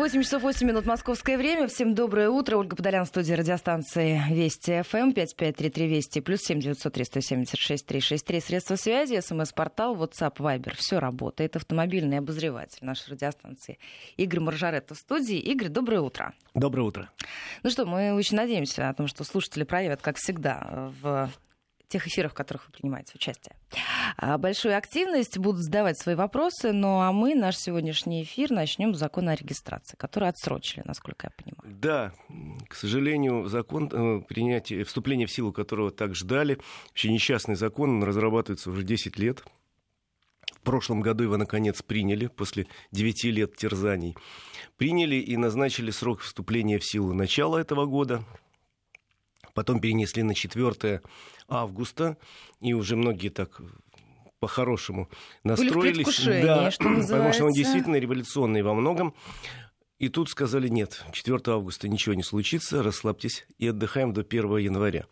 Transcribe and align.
8 0.00 0.22
часов 0.22 0.42
8 0.42 0.66
минут 0.66 0.86
московское 0.86 1.36
время. 1.36 1.66
Всем 1.66 1.94
доброе 1.94 2.30
утро. 2.30 2.56
Ольга 2.56 2.74
Подолян, 2.74 3.04
студия 3.04 3.36
радиостанции 3.36 4.18
Вести 4.30 4.80
ФМ. 4.80 5.12
5533 5.12 5.86
Вести. 5.88 6.20
Плюс 6.22 6.40
7 6.40 6.58
903 6.58 7.04
176 7.04 7.84
363. 7.84 8.40
Средства 8.40 8.76
связи, 8.76 9.20
смс-портал, 9.20 9.94
WhatsApp, 9.96 10.36
Viber. 10.38 10.74
Все 10.74 11.00
работает. 11.00 11.54
Автомобильный 11.56 12.16
обозреватель 12.16 12.78
нашей 12.80 13.10
радиостанции 13.10 13.78
Игорь 14.16 14.40
Маржаретто 14.40 14.94
в 14.94 14.98
студии. 14.98 15.36
Игорь, 15.36 15.68
доброе 15.68 16.00
утро. 16.00 16.32
Доброе 16.54 16.84
утро. 16.84 17.10
Ну 17.62 17.68
что, 17.68 17.84
мы 17.84 18.14
очень 18.14 18.38
надеемся 18.38 18.88
о 18.88 18.94
том, 18.94 19.06
что 19.06 19.22
слушатели 19.24 19.64
проявят, 19.64 20.00
как 20.00 20.16
всегда, 20.16 20.90
в 21.02 21.30
тех 21.90 22.06
эфирах, 22.06 22.32
в 22.32 22.34
которых 22.34 22.66
вы 22.66 22.72
принимаете 22.72 23.12
участие. 23.14 23.54
А, 24.16 24.38
большую 24.38 24.76
активность, 24.76 25.38
будут 25.38 25.60
задавать 25.60 25.98
свои 25.98 26.14
вопросы, 26.14 26.72
ну 26.72 27.00
а 27.00 27.12
мы 27.12 27.34
наш 27.34 27.56
сегодняшний 27.56 28.22
эфир 28.22 28.50
начнем 28.50 28.94
с 28.94 28.98
закона 28.98 29.32
о 29.32 29.34
регистрации, 29.34 29.96
который 29.96 30.28
отсрочили, 30.28 30.82
насколько 30.86 31.26
я 31.26 31.30
понимаю. 31.30 31.76
Да, 31.78 32.12
к 32.68 32.74
сожалению, 32.74 33.46
закон 33.48 33.90
э, 33.92 34.22
принятия, 34.22 34.84
вступление 34.84 35.26
в 35.26 35.32
силу 35.32 35.52
которого 35.52 35.90
так 35.90 36.14
ждали, 36.14 36.58
вообще 36.88 37.12
несчастный 37.12 37.56
закон, 37.56 37.90
он 37.90 38.04
разрабатывается 38.04 38.70
уже 38.70 38.84
10 38.84 39.18
лет. 39.18 39.44
В 40.54 40.62
прошлом 40.62 41.00
году 41.00 41.24
его, 41.24 41.36
наконец, 41.36 41.82
приняли 41.82 42.26
после 42.26 42.66
9 42.92 43.24
лет 43.24 43.56
терзаний. 43.56 44.16
Приняли 44.76 45.16
и 45.16 45.36
назначили 45.36 45.90
срок 45.90 46.20
вступления 46.20 46.78
в 46.78 46.84
силу 46.84 47.14
начала 47.14 47.58
этого 47.58 47.86
года, 47.86 48.24
потом 49.54 49.80
перенесли 49.80 50.22
на 50.22 50.34
4 50.34 51.00
августа, 51.48 52.16
и 52.60 52.72
уже 52.74 52.96
многие 52.96 53.28
так 53.28 53.60
по-хорошему 54.40 55.08
настроились. 55.44 56.24
да, 56.24 56.70
что 56.70 56.88
называется. 56.88 57.12
Потому 57.12 57.32
что 57.32 57.44
он 57.44 57.52
действительно 57.52 57.96
революционный 57.96 58.62
во 58.62 58.74
многом. 58.74 59.14
И 59.98 60.08
тут 60.08 60.30
сказали, 60.30 60.68
нет, 60.68 61.04
4 61.12 61.40
августа 61.46 61.86
ничего 61.86 62.14
не 62.14 62.22
случится, 62.22 62.82
расслабьтесь 62.82 63.46
и 63.58 63.68
отдыхаем 63.68 64.14
до 64.14 64.22
1 64.22 64.56
января. 64.56 65.04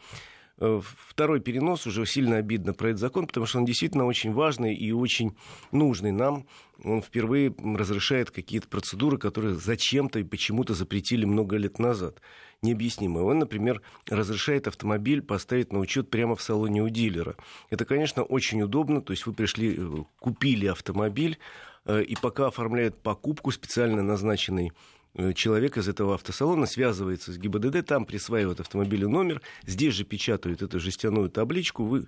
Э, 0.61 0.81
второй 1.09 1.41
перенос 1.41 1.87
уже 1.87 2.07
сильно 2.07 2.37
обидно 2.37 2.73
про 2.73 2.89
этот 2.89 3.01
закон, 3.01 3.27
потому 3.27 3.45
что 3.45 3.59
он 3.59 3.67
действительно 3.67 4.07
очень 4.07 4.33
важный 4.33 4.75
и 4.75 4.91
очень 4.93 5.37
нужный 5.73 6.11
нам. 6.11 6.47
Он 6.85 7.03
впервые 7.03 7.55
разрешает 7.59 8.31
какие-то 8.31 8.69
процедуры, 8.69 9.19
которые 9.19 9.57
зачем-то 9.57 10.21
и 10.21 10.25
почему-то 10.25 10.75
запретили 10.75 11.25
много 11.25 11.57
лет 11.57 11.79
назад. 11.79 12.21
Необъяснимо. 12.63 13.21
Он, 13.21 13.41
например, 13.41 13.83
разрешает 14.09 14.67
автомобиль 14.67 15.23
поставить 15.23 15.73
на 15.73 15.81
учет 15.81 16.11
прямо 16.11 16.37
в 16.37 16.43
салоне 16.43 16.83
у 16.83 16.89
дилера. 16.89 17.37
Это, 17.71 17.85
конечно, 17.85 18.23
очень 18.23 18.63
удобно. 18.63 19.01
То 19.01 19.13
есть 19.13 19.27
вы 19.27 19.33
пришли, 19.33 19.77
э, 19.77 20.05
купили 20.19 20.67
автомобиль, 20.67 21.39
э, 21.85 22.03
и 22.03 22.17
пока 22.17 22.47
оформляют 22.49 23.01
покупку 23.03 23.51
специально 23.51 24.03
назначенный 24.03 24.73
Э, 25.15 25.33
человек 25.33 25.77
из 25.77 25.89
этого 25.89 26.15
автосалона 26.15 26.67
связывается 26.67 27.33
с 27.33 27.39
ГИБДД, 27.39 27.85
там 27.85 28.05
присваивают 28.05 28.61
автомобилю 28.61 29.09
номер, 29.09 29.43
здесь 29.67 29.95
же 29.95 30.05
печатают 30.05 30.63
эту 30.63 30.79
жестяную 30.79 31.29
табличку, 31.31 31.85
вы 31.85 32.07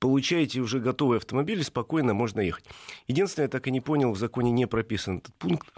получаете 0.00 0.60
уже 0.60 0.80
готовый 0.80 1.18
автомобиль, 1.18 1.62
спокойно 1.62 2.14
можно 2.14 2.40
ехать. 2.40 2.64
Единственное, 3.06 3.44
я 3.44 3.50
так 3.50 3.68
и 3.68 3.70
не 3.70 3.80
понял, 3.80 4.12
в 4.12 4.18
законе 4.18 4.50
не 4.50 4.66
прописан 4.66 5.18
этот 5.18 5.34
пункт, 5.36 5.68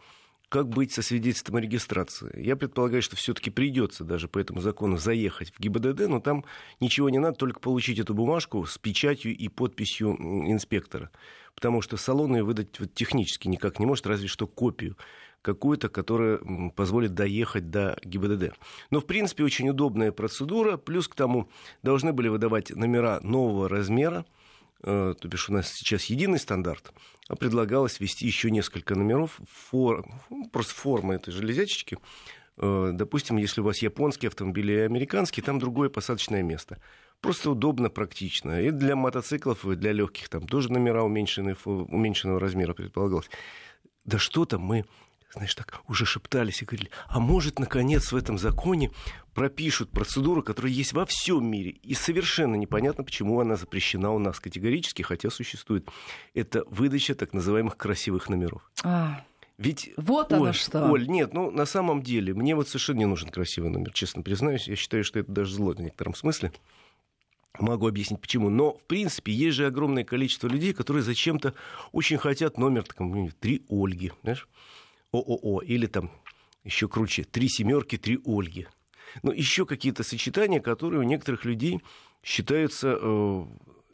как 0.48 0.68
быть 0.68 0.92
со 0.92 1.02
свидетельством 1.02 1.56
о 1.56 1.60
регистрации. 1.60 2.30
Я 2.40 2.56
предполагаю, 2.56 3.02
что 3.02 3.16
все-таки 3.16 3.50
придется 3.50 4.04
даже 4.04 4.28
по 4.28 4.38
этому 4.38 4.60
закону 4.60 4.96
заехать 4.96 5.50
в 5.50 5.58
ГИБДД, 5.58 6.08
но 6.08 6.20
там 6.20 6.44
ничего 6.78 7.10
не 7.10 7.18
надо, 7.18 7.36
только 7.36 7.58
получить 7.58 7.98
эту 7.98 8.14
бумажку 8.14 8.64
с 8.64 8.78
печатью 8.78 9.36
и 9.36 9.48
подписью 9.48 10.14
инспектора. 10.48 11.10
Потому 11.54 11.82
что 11.82 11.96
салон 11.96 12.36
ее 12.36 12.44
выдать 12.44 12.78
вот, 12.80 12.94
технически 12.94 13.48
никак 13.48 13.78
не 13.78 13.86
может, 13.86 14.06
разве 14.06 14.28
что 14.28 14.46
копию 14.46 14.96
какую-то, 15.42 15.88
которая 15.88 16.38
позволит 16.74 17.14
доехать 17.14 17.70
до 17.70 17.98
ГИБДД. 18.02 18.54
Но, 18.90 19.00
в 19.00 19.06
принципе, 19.06 19.44
очень 19.44 19.68
удобная 19.68 20.12
процедура. 20.12 20.76
Плюс 20.76 21.08
к 21.08 21.14
тому 21.14 21.48
должны 21.82 22.12
были 22.12 22.28
выдавать 22.28 22.70
номера 22.70 23.20
нового 23.20 23.68
размера. 23.68 24.24
Э, 24.82 25.14
то 25.18 25.28
бишь 25.28 25.48
у 25.48 25.52
нас 25.52 25.72
сейчас 25.72 26.04
единый 26.06 26.38
стандарт, 26.38 26.92
а 27.28 27.36
предлагалось 27.36 28.00
ввести 28.00 28.26
еще 28.26 28.50
несколько 28.50 28.94
номеров, 28.94 29.40
фор... 29.48 30.04
просто 30.50 30.74
формы 30.74 31.14
этой 31.14 31.32
железячечки. 31.32 31.98
Э, 32.56 32.90
допустим, 32.92 33.36
если 33.36 33.60
у 33.60 33.64
вас 33.64 33.78
японский 33.78 34.28
автомобиль 34.28 34.70
или 34.70 34.80
американский, 34.80 35.42
там 35.42 35.58
другое 35.58 35.88
посадочное 35.88 36.42
место. 36.42 36.78
Просто 37.20 37.52
удобно, 37.52 37.90
практично. 37.90 38.60
И 38.60 38.70
для 38.70 38.96
мотоциклов, 38.96 39.64
и 39.64 39.76
для 39.76 39.92
легких 39.92 40.28
там 40.28 40.46
тоже 40.46 40.72
номера 40.72 41.04
уменьшенного 41.04 42.40
размера 42.40 42.74
предполагалось. 42.74 43.30
Да 44.04 44.18
что 44.18 44.44
там 44.44 44.62
мы 44.62 44.84
знаешь, 45.32 45.54
так 45.54 45.80
уже 45.88 46.04
шептались 46.04 46.62
и 46.62 46.64
говорили, 46.64 46.90
а 47.08 47.18
может, 47.18 47.58
наконец, 47.58 48.12
в 48.12 48.16
этом 48.16 48.38
законе 48.38 48.90
пропишут 49.34 49.90
процедуру, 49.90 50.42
которая 50.42 50.72
есть 50.72 50.92
во 50.92 51.06
всем 51.06 51.46
мире, 51.46 51.70
и 51.70 51.94
совершенно 51.94 52.54
непонятно, 52.54 53.04
почему 53.04 53.40
она 53.40 53.56
запрещена 53.56 54.12
у 54.12 54.18
нас 54.18 54.40
категорически, 54.40 55.02
хотя 55.02 55.30
существует. 55.30 55.88
Это 56.34 56.64
выдача 56.68 57.14
так 57.14 57.32
называемых 57.32 57.76
красивых 57.76 58.28
номеров. 58.28 58.70
А. 58.84 59.24
Ведь, 59.58 59.92
вот 59.96 60.32
Оль, 60.32 60.40
оно 60.40 60.52
что. 60.52 60.90
Оль, 60.90 61.06
нет, 61.08 61.34
ну 61.34 61.50
на 61.50 61.66
самом 61.66 62.02
деле, 62.02 62.34
мне 62.34 62.54
вот 62.54 62.68
совершенно 62.68 62.98
не 62.98 63.06
нужен 63.06 63.28
красивый 63.28 63.70
номер, 63.70 63.92
честно 63.92 64.22
признаюсь. 64.22 64.66
Я 64.66 64.76
считаю, 64.76 65.04
что 65.04 65.20
это 65.20 65.30
даже 65.30 65.54
зло 65.54 65.72
в 65.72 65.80
некотором 65.80 66.14
смысле. 66.14 66.52
Могу 67.58 67.86
объяснить 67.86 68.20
почему. 68.20 68.48
Но, 68.48 68.72
в 68.72 68.82
принципе, 68.84 69.30
есть 69.30 69.56
же 69.56 69.66
огромное 69.66 70.04
количество 70.04 70.48
людей, 70.48 70.72
которые 70.72 71.02
зачем-то 71.02 71.54
очень 71.92 72.16
хотят 72.16 72.56
номер, 72.56 72.84
там, 72.84 73.30
три 73.40 73.62
Ольги, 73.68 74.10
знаешь? 74.22 74.48
ООО, 75.12 75.60
или 75.60 75.86
там 75.86 76.10
еще 76.64 76.88
круче, 76.88 77.24
три 77.24 77.48
семерки, 77.48 77.96
три 77.96 78.18
Ольги. 78.24 78.66
Но 79.22 79.32
еще 79.32 79.66
какие-то 79.66 80.02
сочетания, 80.02 80.60
которые 80.60 81.00
у 81.00 81.04
некоторых 81.04 81.44
людей 81.44 81.82
считаются 82.22 82.98
э, 83.00 83.44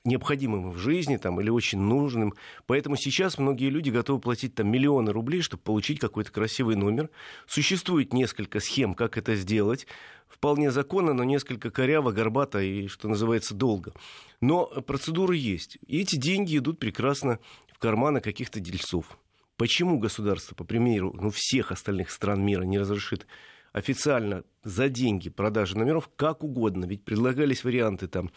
необходимым 0.04 0.70
в 0.70 0.78
жизни 0.78 1.16
там, 1.16 1.40
или 1.40 1.50
очень 1.50 1.80
нужным. 1.80 2.34
Поэтому 2.66 2.96
сейчас 2.96 3.38
многие 3.38 3.70
люди 3.70 3.90
готовы 3.90 4.20
платить 4.20 4.54
там, 4.54 4.70
миллионы 4.70 5.12
рублей, 5.12 5.42
чтобы 5.42 5.62
получить 5.62 5.98
какой-то 5.98 6.30
красивый 6.30 6.76
номер. 6.76 7.10
Существует 7.46 8.12
несколько 8.12 8.60
схем, 8.60 8.94
как 8.94 9.16
это 9.16 9.34
сделать. 9.34 9.86
Вполне 10.28 10.70
законно, 10.70 11.14
но 11.14 11.24
несколько 11.24 11.70
коряво, 11.70 12.12
горбато 12.12 12.60
и, 12.60 12.86
что 12.86 13.08
называется, 13.08 13.54
долго. 13.54 13.92
Но 14.40 14.66
процедуры 14.66 15.36
есть. 15.36 15.78
И 15.86 16.00
эти 16.00 16.16
деньги 16.16 16.58
идут 16.58 16.78
прекрасно 16.78 17.38
в 17.72 17.78
карманы 17.78 18.20
каких-то 18.20 18.60
дельцов. 18.60 19.18
Почему 19.58 19.98
государство, 19.98 20.54
по 20.54 20.62
примеру 20.62 21.12
ну, 21.20 21.30
всех 21.30 21.72
остальных 21.72 22.12
стран 22.12 22.46
мира, 22.46 22.62
не 22.62 22.78
разрешит 22.78 23.26
официально 23.72 24.44
за 24.62 24.88
деньги 24.88 25.30
продажи 25.30 25.76
номеров 25.76 26.08
как 26.14 26.44
угодно? 26.44 26.84
Ведь 26.84 27.04
предлагались 27.04 27.64
варианты 27.64 28.06
там 28.06 28.30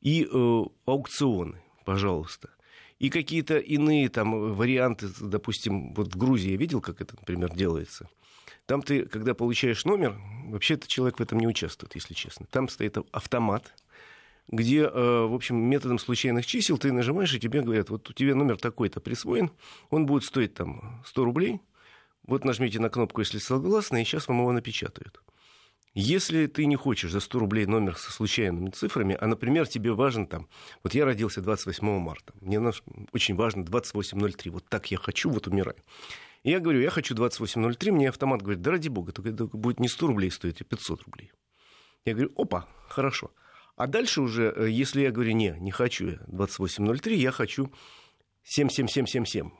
и 0.00 0.24
э, 0.24 0.62
аукционы, 0.86 1.62
пожалуйста, 1.84 2.48
и 2.98 3.10
какие-то 3.10 3.58
иные 3.58 4.08
там 4.08 4.54
варианты, 4.54 5.08
допустим, 5.20 5.92
вот 5.92 6.14
в 6.14 6.16
Грузии 6.16 6.52
я 6.52 6.56
видел, 6.56 6.80
как 6.80 7.02
это, 7.02 7.14
например, 7.14 7.54
делается. 7.54 8.08
Там 8.64 8.80
ты, 8.80 9.04
когда 9.04 9.34
получаешь 9.34 9.84
номер, 9.84 10.18
вообще-то 10.46 10.88
человек 10.88 11.18
в 11.18 11.22
этом 11.22 11.40
не 11.40 11.46
участвует, 11.46 11.94
если 11.94 12.14
честно. 12.14 12.46
Там 12.50 12.70
стоит 12.70 12.96
автомат, 13.12 13.74
где, 14.48 14.82
э, 14.82 15.26
в 15.26 15.34
общем, 15.34 15.56
методом 15.56 15.98
случайных 15.98 16.46
чисел 16.46 16.78
ты 16.78 16.92
нажимаешь, 16.92 17.34
и 17.34 17.40
тебе 17.40 17.62
говорят, 17.62 17.90
вот 17.90 18.08
у 18.10 18.12
тебя 18.12 18.34
номер 18.34 18.58
такой-то 18.58 19.00
присвоен, 19.00 19.50
он 19.90 20.06
будет 20.06 20.24
стоить 20.24 20.54
там 20.54 21.02
100 21.06 21.24
рублей, 21.24 21.60
вот 22.26 22.44
нажмите 22.44 22.80
на 22.80 22.88
кнопку, 22.88 23.20
если 23.20 23.38
согласны, 23.38 24.02
и 24.02 24.04
сейчас 24.04 24.28
вам 24.28 24.40
его 24.40 24.52
напечатают. 24.52 25.20
Если 25.96 26.46
ты 26.46 26.66
не 26.66 26.74
хочешь 26.74 27.12
за 27.12 27.20
100 27.20 27.38
рублей 27.38 27.66
номер 27.66 27.96
со 27.96 28.10
случайными 28.10 28.70
цифрами, 28.70 29.16
а, 29.20 29.28
например, 29.28 29.68
тебе 29.68 29.92
важен 29.92 30.26
там, 30.26 30.48
вот 30.82 30.92
я 30.92 31.04
родился 31.04 31.40
28 31.40 32.00
марта, 32.00 32.34
мне 32.40 32.60
очень 33.12 33.36
важно 33.36 33.64
2803, 33.64 34.50
вот 34.50 34.64
так 34.68 34.90
я 34.90 34.98
хочу, 34.98 35.30
вот 35.30 35.46
умираю. 35.46 35.76
И 36.42 36.50
я 36.50 36.58
говорю, 36.58 36.80
я 36.80 36.90
хочу 36.90 37.14
2803, 37.14 37.92
мне 37.92 38.08
автомат 38.08 38.42
говорит, 38.42 38.60
да 38.60 38.72
ради 38.72 38.88
бога, 38.88 39.12
только 39.12 39.30
это 39.30 39.46
будет 39.46 39.78
не 39.78 39.88
100 39.88 40.06
рублей 40.08 40.30
стоить, 40.30 40.60
а 40.60 40.64
500 40.64 41.02
рублей. 41.04 41.32
Я 42.04 42.14
говорю, 42.14 42.32
опа, 42.36 42.66
хорошо. 42.88 43.30
А 43.76 43.86
дальше 43.86 44.20
уже, 44.20 44.52
э, 44.54 44.70
если 44.70 45.02
я 45.02 45.10
говорю, 45.10 45.32
не, 45.32 45.56
не 45.58 45.70
хочу 45.70 46.06
я 46.08 46.18
2803, 46.28 47.18
я 47.18 47.32
хочу 47.32 47.72
77777. 48.44 49.50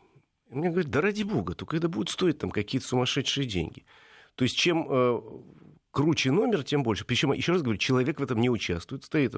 Мне 0.51 0.71
говорят, 0.71 0.91
да 0.91 1.01
ради 1.01 1.25
бога, 1.25 1.55
только 1.55 1.77
это 1.77 1.89
будет 1.89 2.11
стоить 2.11 2.39
там 2.39 2.51
какие-то 2.51 2.87
сумасшедшие 2.87 3.47
деньги. 3.47 3.85
То 4.37 4.45
есть 4.45 4.57
чем 4.57 4.87
э, 4.89 5.21
круче 5.91 6.31
номер, 6.31 6.63
тем 6.63 6.83
больше. 6.83 7.05
Причем, 7.05 7.33
еще 7.33 7.53
раз 7.53 7.63
говорю, 7.63 7.79
человек 7.79 8.21
в 8.21 8.23
этом 8.23 8.41
не 8.41 8.51
участвует. 8.51 9.05
Стоит, 9.05 9.35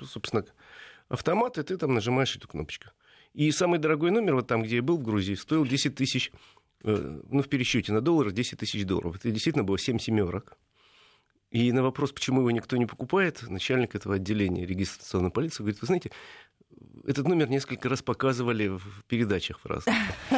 собственно, 0.00 0.44
автомат, 1.08 1.58
и 1.58 1.62
ты 1.62 1.76
там 1.76 1.94
нажимаешь 1.94 2.34
эту 2.36 2.48
кнопочку. 2.48 2.90
И 3.34 3.50
самый 3.50 3.78
дорогой 3.78 4.10
номер, 4.10 4.34
вот 4.34 4.46
там, 4.46 4.62
где 4.62 4.76
я 4.76 4.82
был 4.82 4.98
в 4.98 5.02
Грузии, 5.02 5.34
стоил 5.34 5.64
10 5.66 5.94
тысяч, 5.94 6.32
э, 6.84 7.20
ну, 7.28 7.42
в 7.42 7.48
пересчете 7.48 7.92
на 7.92 8.00
доллар 8.00 8.32
10 8.32 8.58
тысяч 8.58 8.84
долларов. 8.84 9.16
Это 9.16 9.30
действительно 9.30 9.64
было 9.64 9.78
7 9.78 9.98
семерок. 9.98 10.56
И 11.52 11.70
на 11.70 11.82
вопрос, 11.82 12.12
почему 12.12 12.40
его 12.40 12.50
никто 12.50 12.78
не 12.78 12.86
покупает, 12.86 13.42
начальник 13.48 13.94
этого 13.94 14.14
отделения 14.14 14.64
регистрационной 14.64 15.30
полиции 15.30 15.62
говорит, 15.62 15.82
вы 15.82 15.86
знаете, 15.86 16.10
этот 17.06 17.28
номер 17.28 17.50
несколько 17.50 17.90
раз 17.90 18.00
показывали 18.00 18.68
в 18.68 19.04
передачах 19.06 19.60
в 19.60 19.66
разных. 19.66 19.94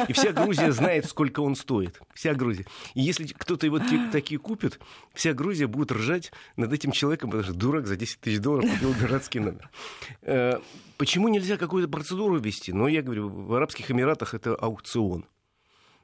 И 0.09 0.13
вся 0.13 0.33
Грузия 0.33 0.73
знает, 0.73 1.05
сколько 1.05 1.39
он 1.39 1.55
стоит. 1.55 2.01
Вся 2.13 2.33
Грузия. 2.33 2.65
И 2.95 3.01
если 3.01 3.27
кто-то 3.27 3.65
его 3.65 3.79
такие 4.11 4.39
купит, 4.41 4.79
вся 5.13 5.33
Грузия 5.33 5.67
будет 5.67 5.93
ржать 5.93 6.33
над 6.57 6.73
этим 6.73 6.91
человеком, 6.91 7.29
потому 7.29 7.45
что 7.45 7.53
дурак 7.53 7.87
за 7.87 7.95
10 7.95 8.19
тысяч 8.19 8.39
долларов 8.39 8.69
купил 8.69 8.93
городский 8.99 9.39
номер. 9.39 9.69
Э, 10.21 10.59
почему 10.97 11.29
нельзя 11.29 11.55
какую-то 11.55 11.89
процедуру 11.89 12.37
ввести? 12.37 12.73
Ну, 12.73 12.87
я 12.87 13.01
говорю, 13.01 13.29
в 13.29 13.53
Арабских 13.53 13.89
Эмиратах 13.89 14.33
это 14.33 14.53
аукцион. 14.55 15.25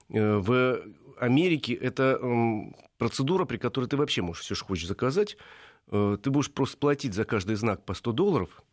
Э, 0.10 0.38
в 0.38 0.82
Америке 1.22 1.74
это 1.74 2.20
процедура, 2.98 3.46
при 3.46 3.58
которой 3.58 3.86
ты 3.86 3.98
вообще 3.98 4.22
можешь 4.22 4.44
все, 4.44 4.56
что 4.56 4.66
хочешь 4.66 4.88
заказать. 4.88 5.38
Э, 5.88 6.18
ты 6.22 6.30
будешь 6.30 6.52
просто 6.52 6.78
платить 6.78 7.14
за 7.14 7.26
каждый 7.26 7.56
знак 7.56 7.86
по 7.86 7.94
100 7.94 8.12
долларов– 8.12 8.64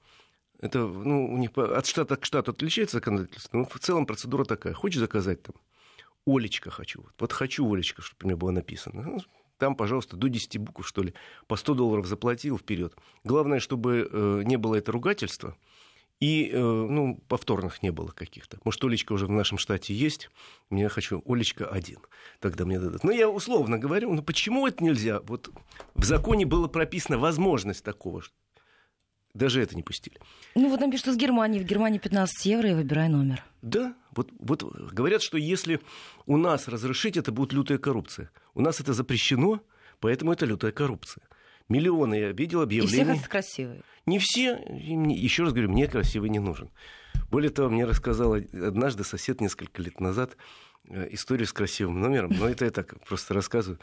это 0.60 0.80
ну, 0.80 1.32
у 1.32 1.36
них 1.36 1.56
от 1.56 1.86
штата 1.86 2.16
к 2.16 2.24
штату 2.24 2.50
отличается 2.50 2.96
законодательство, 2.96 3.58
но 3.58 3.64
в 3.64 3.78
целом 3.78 4.06
процедура 4.06 4.44
такая. 4.44 4.74
Хочешь 4.74 4.98
заказать 4.98 5.42
там 5.42 5.54
Олечка 6.26 6.70
хочу. 6.70 7.06
Вот 7.18 7.32
хочу 7.32 7.72
Олечка, 7.72 8.02
чтобы 8.02 8.18
у 8.24 8.26
меня 8.26 8.36
было 8.36 8.50
написано. 8.50 9.02
Ну, 9.02 9.18
там, 9.56 9.76
пожалуйста, 9.76 10.16
до 10.16 10.28
10 10.28 10.58
букв, 10.58 10.86
что 10.86 11.02
ли, 11.02 11.14
по 11.46 11.56
100 11.56 11.74
долларов 11.74 12.06
заплатил 12.06 12.58
вперед. 12.58 12.94
Главное, 13.24 13.60
чтобы 13.60 14.08
э, 14.10 14.42
не 14.44 14.56
было 14.56 14.74
это 14.74 14.92
ругательства 14.92 15.56
и, 16.20 16.50
э, 16.52 16.58
ну, 16.58 17.20
повторных 17.28 17.82
не 17.82 17.90
было 17.90 18.08
каких-то. 18.08 18.58
Может, 18.64 18.82
Олечка 18.84 19.12
уже 19.12 19.26
в 19.26 19.30
нашем 19.30 19.58
штате 19.58 19.94
есть, 19.94 20.30
я 20.70 20.88
хочу 20.88 21.22
Олечка 21.26 21.66
один, 21.66 21.98
тогда 22.40 22.64
мне 22.64 22.80
дадут. 22.80 23.04
Но 23.04 23.12
я 23.12 23.28
условно 23.28 23.78
говорю, 23.78 24.12
ну 24.12 24.22
почему 24.22 24.66
это 24.66 24.82
нельзя? 24.82 25.20
Вот 25.20 25.50
в 25.94 26.04
законе 26.04 26.44
было 26.44 26.66
прописана 26.66 27.18
возможность 27.18 27.84
такого, 27.84 28.22
даже 29.34 29.62
это 29.62 29.76
не 29.76 29.82
пустили. 29.82 30.18
Ну 30.54 30.68
вот 30.68 30.80
нам 30.80 30.90
пишут 30.90 31.08
из 31.08 31.16
Германии. 31.16 31.60
В 31.60 31.64
Германии 31.64 31.98
15 31.98 32.46
евро 32.46 32.70
и 32.70 32.74
выбирай 32.74 33.08
номер. 33.08 33.44
Да, 33.62 33.94
вот, 34.10 34.30
вот 34.40 34.62
говорят, 34.62 35.22
что 35.22 35.38
если 35.38 35.80
у 36.26 36.36
нас 36.36 36.66
разрешить, 36.66 37.16
это 37.16 37.30
будет 37.30 37.52
лютая 37.52 37.78
коррупция. 37.78 38.30
У 38.54 38.60
нас 38.60 38.80
это 38.80 38.92
запрещено, 38.92 39.60
поэтому 40.00 40.32
это 40.32 40.46
лютая 40.46 40.72
коррупция. 40.72 41.22
Миллионы 41.68 42.14
я 42.14 42.32
видел 42.32 42.62
объявления. 42.62 43.02
И 43.02 43.04
все 43.04 43.12
хотят 43.12 43.28
красивые. 43.28 43.82
Не 44.06 44.18
все. 44.18 44.54
Еще 44.68 45.42
раз 45.42 45.52
говорю, 45.52 45.70
мне 45.70 45.86
красивый 45.86 46.30
не 46.30 46.38
нужен. 46.38 46.70
Более 47.30 47.50
того, 47.50 47.68
мне 47.68 47.84
рассказал 47.84 48.34
однажды 48.34 49.04
сосед 49.04 49.40
несколько 49.40 49.82
лет 49.82 50.00
назад 50.00 50.36
э, 50.88 51.08
историю 51.10 51.46
с 51.46 51.52
красивым 51.52 52.00
номером. 52.00 52.30
Но 52.30 52.48
это 52.48 52.64
я 52.64 52.70
так 52.70 52.98
просто 53.04 53.34
рассказываю. 53.34 53.78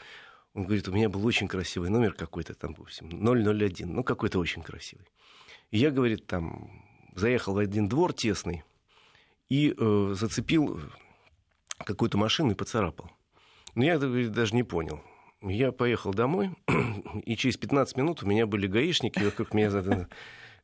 Он 0.54 0.64
говорит, 0.64 0.88
у 0.88 0.92
меня 0.92 1.08
был 1.08 1.24
очень 1.24 1.46
красивый 1.46 1.90
номер 1.90 2.12
какой-то 2.12 2.54
там, 2.54 2.74
допустим, 2.74 3.08
001. 3.08 3.92
Ну, 3.92 4.02
какой-то 4.02 4.40
очень 4.40 4.62
красивый. 4.62 5.06
И 5.70 5.78
я, 5.78 5.90
говорит, 5.90 6.26
там 6.26 6.82
заехал 7.14 7.54
в 7.54 7.58
один 7.58 7.88
двор 7.88 8.12
тесный 8.12 8.64
и 9.48 9.74
э, 9.76 10.14
зацепил 10.18 10.80
какую-то 11.78 12.18
машину 12.18 12.52
и 12.52 12.54
поцарапал. 12.54 13.10
Но 13.74 13.84
я 13.84 13.98
говорит, 13.98 14.32
даже 14.32 14.54
не 14.54 14.62
понял. 14.62 15.02
Я 15.42 15.72
поехал 15.72 16.12
домой, 16.12 16.50
и 17.24 17.36
через 17.36 17.56
15 17.56 17.96
минут 17.96 18.22
у 18.22 18.26
меня 18.26 18.46
были 18.46 18.66
гаишники, 18.66 19.30
как 19.30 19.54
меня 19.54 19.70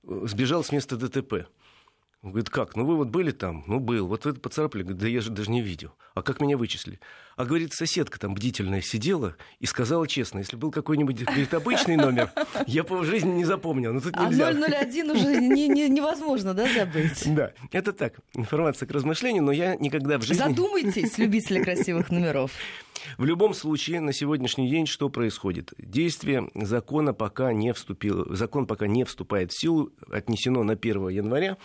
сбежал 0.02 0.64
с 0.64 0.72
места 0.72 0.96
ДТП. 0.96 1.46
Он 2.22 2.30
говорит, 2.30 2.50
как? 2.50 2.76
Ну 2.76 2.84
вы 2.84 2.96
вот 2.96 3.08
были 3.08 3.32
там? 3.32 3.64
Ну 3.66 3.80
был. 3.80 4.06
Вот 4.06 4.24
вы 4.24 4.30
это 4.30 4.38
поцарапали? 4.38 4.82
Говорит, 4.82 5.00
да 5.00 5.08
я 5.08 5.20
же 5.20 5.30
даже 5.30 5.50
не 5.50 5.60
видел. 5.60 5.92
А 6.14 6.22
как 6.22 6.40
меня 6.40 6.56
вычислили? 6.56 7.00
А 7.36 7.44
говорит, 7.44 7.72
соседка 7.72 8.20
там 8.20 8.34
бдительная 8.34 8.80
сидела 8.80 9.34
и 9.58 9.66
сказала 9.66 10.06
честно, 10.06 10.38
если 10.38 10.54
был 10.54 10.70
какой-нибудь, 10.70 11.24
говорит, 11.24 11.52
обычный 11.52 11.96
номер, 11.96 12.30
я 12.68 12.84
по 12.84 13.02
жизни 13.02 13.30
не 13.30 13.44
запомнил. 13.44 13.92
Но 13.92 14.00
тут 14.00 14.14
а 14.16 14.28
нельзя. 14.28 14.48
А 14.48 14.52
001 14.52 15.10
уже 15.10 15.40
не, 15.40 15.66
не, 15.66 15.88
невозможно, 15.88 16.54
да, 16.54 16.72
забыть? 16.72 17.26
Да, 17.32 17.52
это 17.72 17.92
так. 17.92 18.14
Информация 18.34 18.86
к 18.86 18.92
размышлению, 18.92 19.42
но 19.42 19.50
я 19.50 19.74
никогда 19.74 20.18
в 20.18 20.22
жизни... 20.22 20.40
Задумайтесь, 20.40 21.18
любители 21.18 21.60
красивых 21.60 22.10
номеров. 22.10 22.52
В 23.18 23.24
любом 23.24 23.54
случае, 23.54 24.00
на 24.00 24.12
сегодняшний 24.12 24.68
день 24.68 24.86
что 24.86 25.08
происходит? 25.08 25.72
Действие 25.78 26.50
закона 26.54 27.14
пока 27.14 27.52
не 27.52 27.72
вступило, 27.72 28.34
закон 28.34 28.66
пока 28.66 28.86
не 28.86 29.04
вступает 29.04 29.52
в 29.52 29.58
силу, 29.58 29.92
отнесено 30.10 30.62
на 30.62 30.74
1 30.74 31.08
января. 31.08 31.56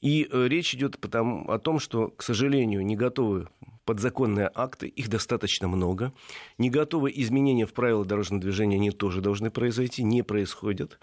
И 0.00 0.28
э, 0.30 0.48
речь 0.48 0.74
идет 0.74 0.98
потому, 0.98 1.48
о 1.48 1.58
том, 1.58 1.78
что, 1.78 2.08
к 2.08 2.22
сожалению, 2.22 2.84
не 2.84 2.96
готовы 2.96 3.48
подзаконные 3.84 4.50
акты, 4.52 4.88
их 4.88 5.08
достаточно 5.08 5.68
много. 5.68 6.12
Не 6.58 6.70
готовы 6.70 7.12
изменения 7.14 7.66
в 7.66 7.72
правила 7.72 8.04
дорожного 8.04 8.42
движения, 8.42 8.76
они 8.76 8.90
тоже 8.90 9.20
должны 9.20 9.50
произойти, 9.50 10.02
не 10.02 10.22
происходят. 10.22 10.98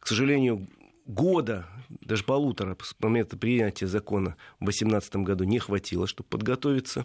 К 0.00 0.06
сожалению, 0.08 0.68
года, 1.06 1.66
даже 1.88 2.24
полутора 2.24 2.76
с 2.82 2.94
момента 3.00 3.36
принятия 3.36 3.86
закона 3.86 4.36
в 4.58 4.64
2018 4.64 5.16
году 5.16 5.44
не 5.44 5.58
хватило, 5.58 6.06
чтобы 6.06 6.28
подготовиться. 6.28 7.04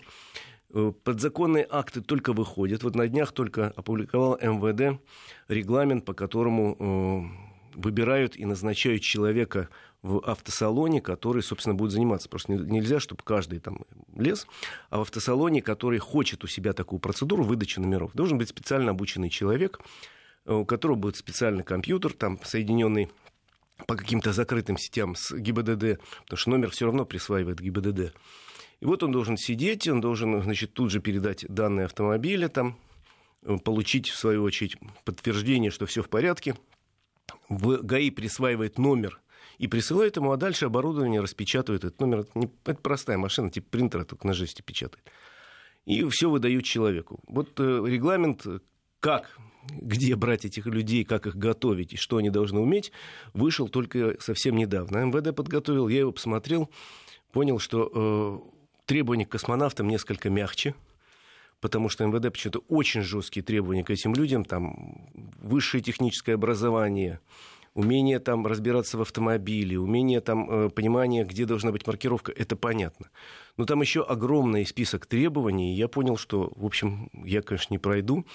Э, 0.73 0.91
подзаконные 1.03 1.65
акты 1.69 2.01
только 2.01 2.33
выходят. 2.33 2.83
Вот 2.83 2.95
на 2.95 3.07
днях 3.07 3.31
только 3.31 3.67
опубликовал 3.75 4.37
МВД 4.41 4.99
регламент, 5.47 6.05
по 6.05 6.13
которому 6.13 6.75
э, 6.79 7.79
выбирают 7.79 8.35
и 8.35 8.45
назначают 8.45 9.01
человека 9.01 9.69
в 10.01 10.19
автосалоне, 10.19 11.01
который, 11.01 11.41
собственно, 11.41 11.75
будет 11.75 11.91
заниматься. 11.91 12.29
Просто 12.29 12.53
нельзя, 12.53 12.99
чтобы 12.99 13.23
каждый 13.23 13.59
там 13.59 13.85
лез, 14.15 14.47
а 14.89 14.99
в 14.99 15.01
автосалоне, 15.01 15.61
который 15.61 15.99
хочет 15.99 16.43
у 16.43 16.47
себя 16.47 16.73
такую 16.73 16.99
процедуру 16.99 17.43
выдачи 17.43 17.79
номеров, 17.79 18.11
должен 18.13 18.37
быть 18.37 18.49
специально 18.49 18.91
обученный 18.91 19.29
человек, 19.29 19.79
э, 20.45 20.53
у 20.53 20.65
которого 20.65 20.95
будет 20.95 21.15
специальный 21.15 21.63
компьютер, 21.63 22.13
там, 22.13 22.39
соединенный 22.43 23.09
по 23.87 23.95
каким-то 23.95 24.31
закрытым 24.31 24.77
сетям 24.77 25.15
с 25.15 25.31
ГИБДД, 25.31 25.99
потому 26.23 26.37
что 26.37 26.49
номер 26.49 26.71
все 26.71 26.85
равно 26.85 27.05
присваивает 27.05 27.59
ГИБДД. 27.59 28.13
И 28.81 28.85
вот 28.85 29.03
он 29.03 29.11
должен 29.11 29.37
сидеть, 29.37 29.87
он 29.87 30.01
должен, 30.01 30.41
значит, 30.43 30.73
тут 30.73 30.91
же 30.91 30.99
передать 30.99 31.45
данные 31.47 31.85
автомобиля, 31.85 32.49
там, 32.49 32.77
получить, 33.63 34.09
в 34.09 34.17
свою 34.17 34.43
очередь, 34.43 34.77
подтверждение, 35.03 35.71
что 35.71 35.85
все 35.85 36.01
в 36.01 36.09
порядке. 36.09 36.55
В 37.49 37.77
ГАИ 37.81 38.09
присваивает 38.09 38.77
номер 38.77 39.21
и 39.57 39.67
присылают 39.67 40.17
ему, 40.17 40.31
а 40.31 40.37
дальше 40.37 40.65
оборудование 40.65 41.21
распечатывает 41.21 41.83
этот 41.83 41.99
номер. 41.99 42.19
Это, 42.19 42.31
не, 42.35 42.49
это 42.65 42.81
простая 42.81 43.17
машина, 43.17 43.49
типа 43.49 43.67
принтера, 43.69 44.03
только 44.03 44.27
на 44.27 44.33
жести 44.33 44.61
печатает. 44.61 45.03
И 45.85 46.03
все 46.09 46.29
выдают 46.29 46.65
человеку. 46.65 47.19
Вот 47.27 47.59
э, 47.59 47.83
регламент, 47.85 48.45
как, 48.99 49.37
где 49.69 50.15
брать 50.15 50.45
этих 50.45 50.65
людей, 50.65 51.03
как 51.03 51.27
их 51.27 51.35
готовить 51.35 51.93
и 51.93 51.97
что 51.97 52.17
они 52.17 52.29
должны 52.29 52.59
уметь, 52.59 52.91
вышел 53.33 53.69
только 53.69 54.19
совсем 54.19 54.55
недавно. 54.55 55.05
МВД 55.05 55.35
подготовил, 55.35 55.87
я 55.87 55.99
его 55.99 56.11
посмотрел, 56.11 56.69
понял, 57.31 57.59
что 57.59 57.91
э, 57.93 58.54
требования 58.85 59.25
к 59.25 59.29
космонавтам 59.29 59.87
несколько 59.87 60.29
мягче, 60.29 60.75
потому 61.61 61.89
что 61.89 62.05
МВД 62.05 62.31
почему-то 62.31 62.63
очень 62.69 63.01
жесткие 63.01 63.43
требования 63.43 63.83
к 63.83 63.89
этим 63.89 64.13
людям, 64.13 64.45
там 64.45 65.09
высшее 65.41 65.81
техническое 65.83 66.33
образование, 66.33 67.19
умение 67.73 68.19
там 68.19 68.47
разбираться 68.47 68.97
в 68.97 69.01
автомобиле, 69.01 69.77
умение 69.77 70.21
там 70.21 70.49
э, 70.49 70.69
понимание, 70.69 71.25
где 71.25 71.45
должна 71.45 71.71
быть 71.71 71.85
маркировка, 71.85 72.31
это 72.31 72.55
понятно. 72.55 73.09
Но 73.57 73.65
там 73.65 73.81
еще 73.81 74.01
огромный 74.01 74.65
список 74.65 75.05
требований, 75.05 75.73
и 75.73 75.77
я 75.77 75.87
понял, 75.87 76.17
что, 76.17 76.51
в 76.55 76.65
общем, 76.65 77.09
я, 77.13 77.41
конечно, 77.41 77.73
не 77.73 77.77
пройду. 77.77 78.25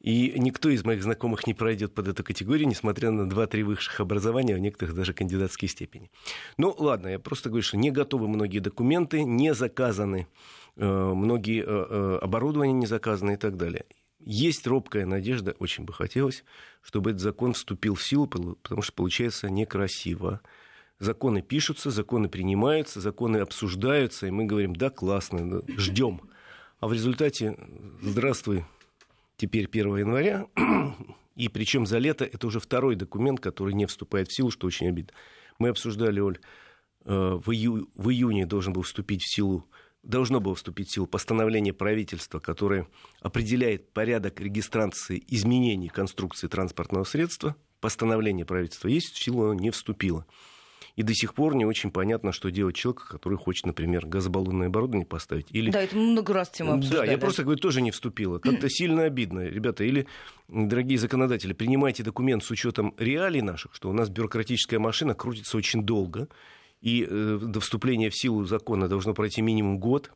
И 0.00 0.34
никто 0.36 0.68
из 0.68 0.84
моих 0.84 1.02
знакомых 1.02 1.46
не 1.46 1.54
пройдет 1.54 1.94
под 1.94 2.08
эту 2.08 2.22
категорию, 2.22 2.68
несмотря 2.68 3.10
на 3.10 3.22
2-3 3.22 3.64
высших 3.64 4.00
образования, 4.00 4.54
а 4.54 4.58
у 4.58 4.60
некоторых 4.60 4.94
даже 4.94 5.14
кандидатские 5.14 5.68
степени. 5.68 6.10
Ну, 6.58 6.74
ладно, 6.78 7.08
я 7.08 7.18
просто 7.18 7.48
говорю, 7.48 7.62
что 7.62 7.76
не 7.76 7.90
готовы 7.90 8.28
многие 8.28 8.58
документы, 8.58 9.24
не 9.24 9.54
заказаны 9.54 10.28
э, 10.76 10.86
многие 10.86 11.64
э, 11.66 12.18
оборудования 12.18 12.74
не 12.74 12.86
заказаны 12.86 13.32
и 13.32 13.36
так 13.36 13.56
далее. 13.56 13.86
Есть 14.20 14.66
робкая 14.66 15.06
надежда, 15.06 15.54
очень 15.60 15.84
бы 15.84 15.92
хотелось, 15.92 16.44
чтобы 16.82 17.10
этот 17.10 17.22
закон 17.22 17.54
вступил 17.54 17.94
в 17.94 18.02
силу, 18.02 18.26
потому 18.26 18.82
что 18.82 18.92
получается 18.92 19.48
некрасиво. 19.48 20.40
Законы 20.98 21.42
пишутся, 21.42 21.90
законы 21.90 22.28
принимаются, 22.28 23.00
законы 23.00 23.38
обсуждаются, 23.38 24.26
и 24.26 24.30
мы 24.30 24.44
говорим, 24.44 24.74
да, 24.74 24.90
классно, 24.90 25.62
ждем. 25.76 26.22
А 26.80 26.88
в 26.88 26.92
результате, 26.92 27.56
здравствуй, 28.02 28.64
теперь 29.36 29.66
1 29.66 29.96
января, 29.96 30.46
и 31.36 31.48
причем 31.48 31.86
за 31.86 31.98
лето 31.98 32.24
это 32.24 32.46
уже 32.46 32.60
второй 32.60 32.96
документ, 32.96 33.40
который 33.40 33.74
не 33.74 33.86
вступает 33.86 34.28
в 34.28 34.34
силу, 34.34 34.50
что 34.50 34.66
очень 34.66 34.88
обидно. 34.88 35.12
Мы 35.58 35.68
обсуждали, 35.68 36.20
Оль, 36.20 36.38
э, 37.04 37.40
в, 37.44 37.50
ию, 37.50 37.88
в 37.94 38.10
июне 38.10 38.46
должен 38.46 38.72
был 38.72 38.82
вступить 38.82 39.22
в 39.22 39.34
силу 39.34 39.66
должно 40.06 40.40
было 40.40 40.54
вступить 40.54 40.88
в 40.88 40.92
силу 40.92 41.06
постановление 41.06 41.72
правительства, 41.72 42.38
которое 42.38 42.86
определяет 43.20 43.92
порядок 43.92 44.40
регистрации 44.40 45.22
изменений 45.26 45.88
конструкции 45.88 46.46
транспортного 46.46 47.04
средства. 47.04 47.56
Постановление 47.80 48.46
правительства 48.46 48.88
есть, 48.88 49.14
в 49.14 49.22
силу 49.22 49.44
оно 49.44 49.54
не 49.54 49.70
вступило. 49.70 50.24
И 50.96 51.02
до 51.02 51.14
сих 51.14 51.34
пор 51.34 51.54
не 51.54 51.66
очень 51.66 51.90
понятно, 51.90 52.32
что 52.32 52.50
делать 52.50 52.74
человек, 52.74 53.06
который 53.06 53.36
хочет, 53.36 53.66
например, 53.66 54.06
газобаллонное 54.06 54.68
оборудование 54.68 55.06
поставить. 55.06 55.46
Или... 55.50 55.70
Да, 55.70 55.82
это 55.82 55.94
много 55.94 56.32
раз 56.32 56.48
тему 56.48 56.72
обсуждали. 56.72 57.06
Да, 57.06 57.12
я 57.12 57.18
просто 57.18 57.42
говорю, 57.42 57.60
тоже 57.60 57.82
не 57.82 57.90
вступила. 57.90 58.38
Как-то 58.38 58.70
сильно 58.70 59.04
обидно. 59.04 59.40
Ребята, 59.40 59.84
или, 59.84 60.06
дорогие 60.48 60.98
законодатели, 60.98 61.52
принимайте 61.52 62.02
документ 62.02 62.42
с 62.42 62.50
учетом 62.50 62.94
реалий 62.96 63.42
наших, 63.42 63.74
что 63.74 63.90
у 63.90 63.92
нас 63.92 64.08
бюрократическая 64.08 64.78
машина 64.78 65.14
крутится 65.14 65.58
очень 65.58 65.82
долго, 65.82 66.28
и 66.80 67.06
э, 67.08 67.38
до 67.42 67.60
вступления 67.60 68.08
в 68.08 68.18
силу 68.18 68.44
закона 68.44 68.88
должно 68.88 69.12
пройти 69.12 69.42
минимум 69.42 69.78
год, 69.78 70.12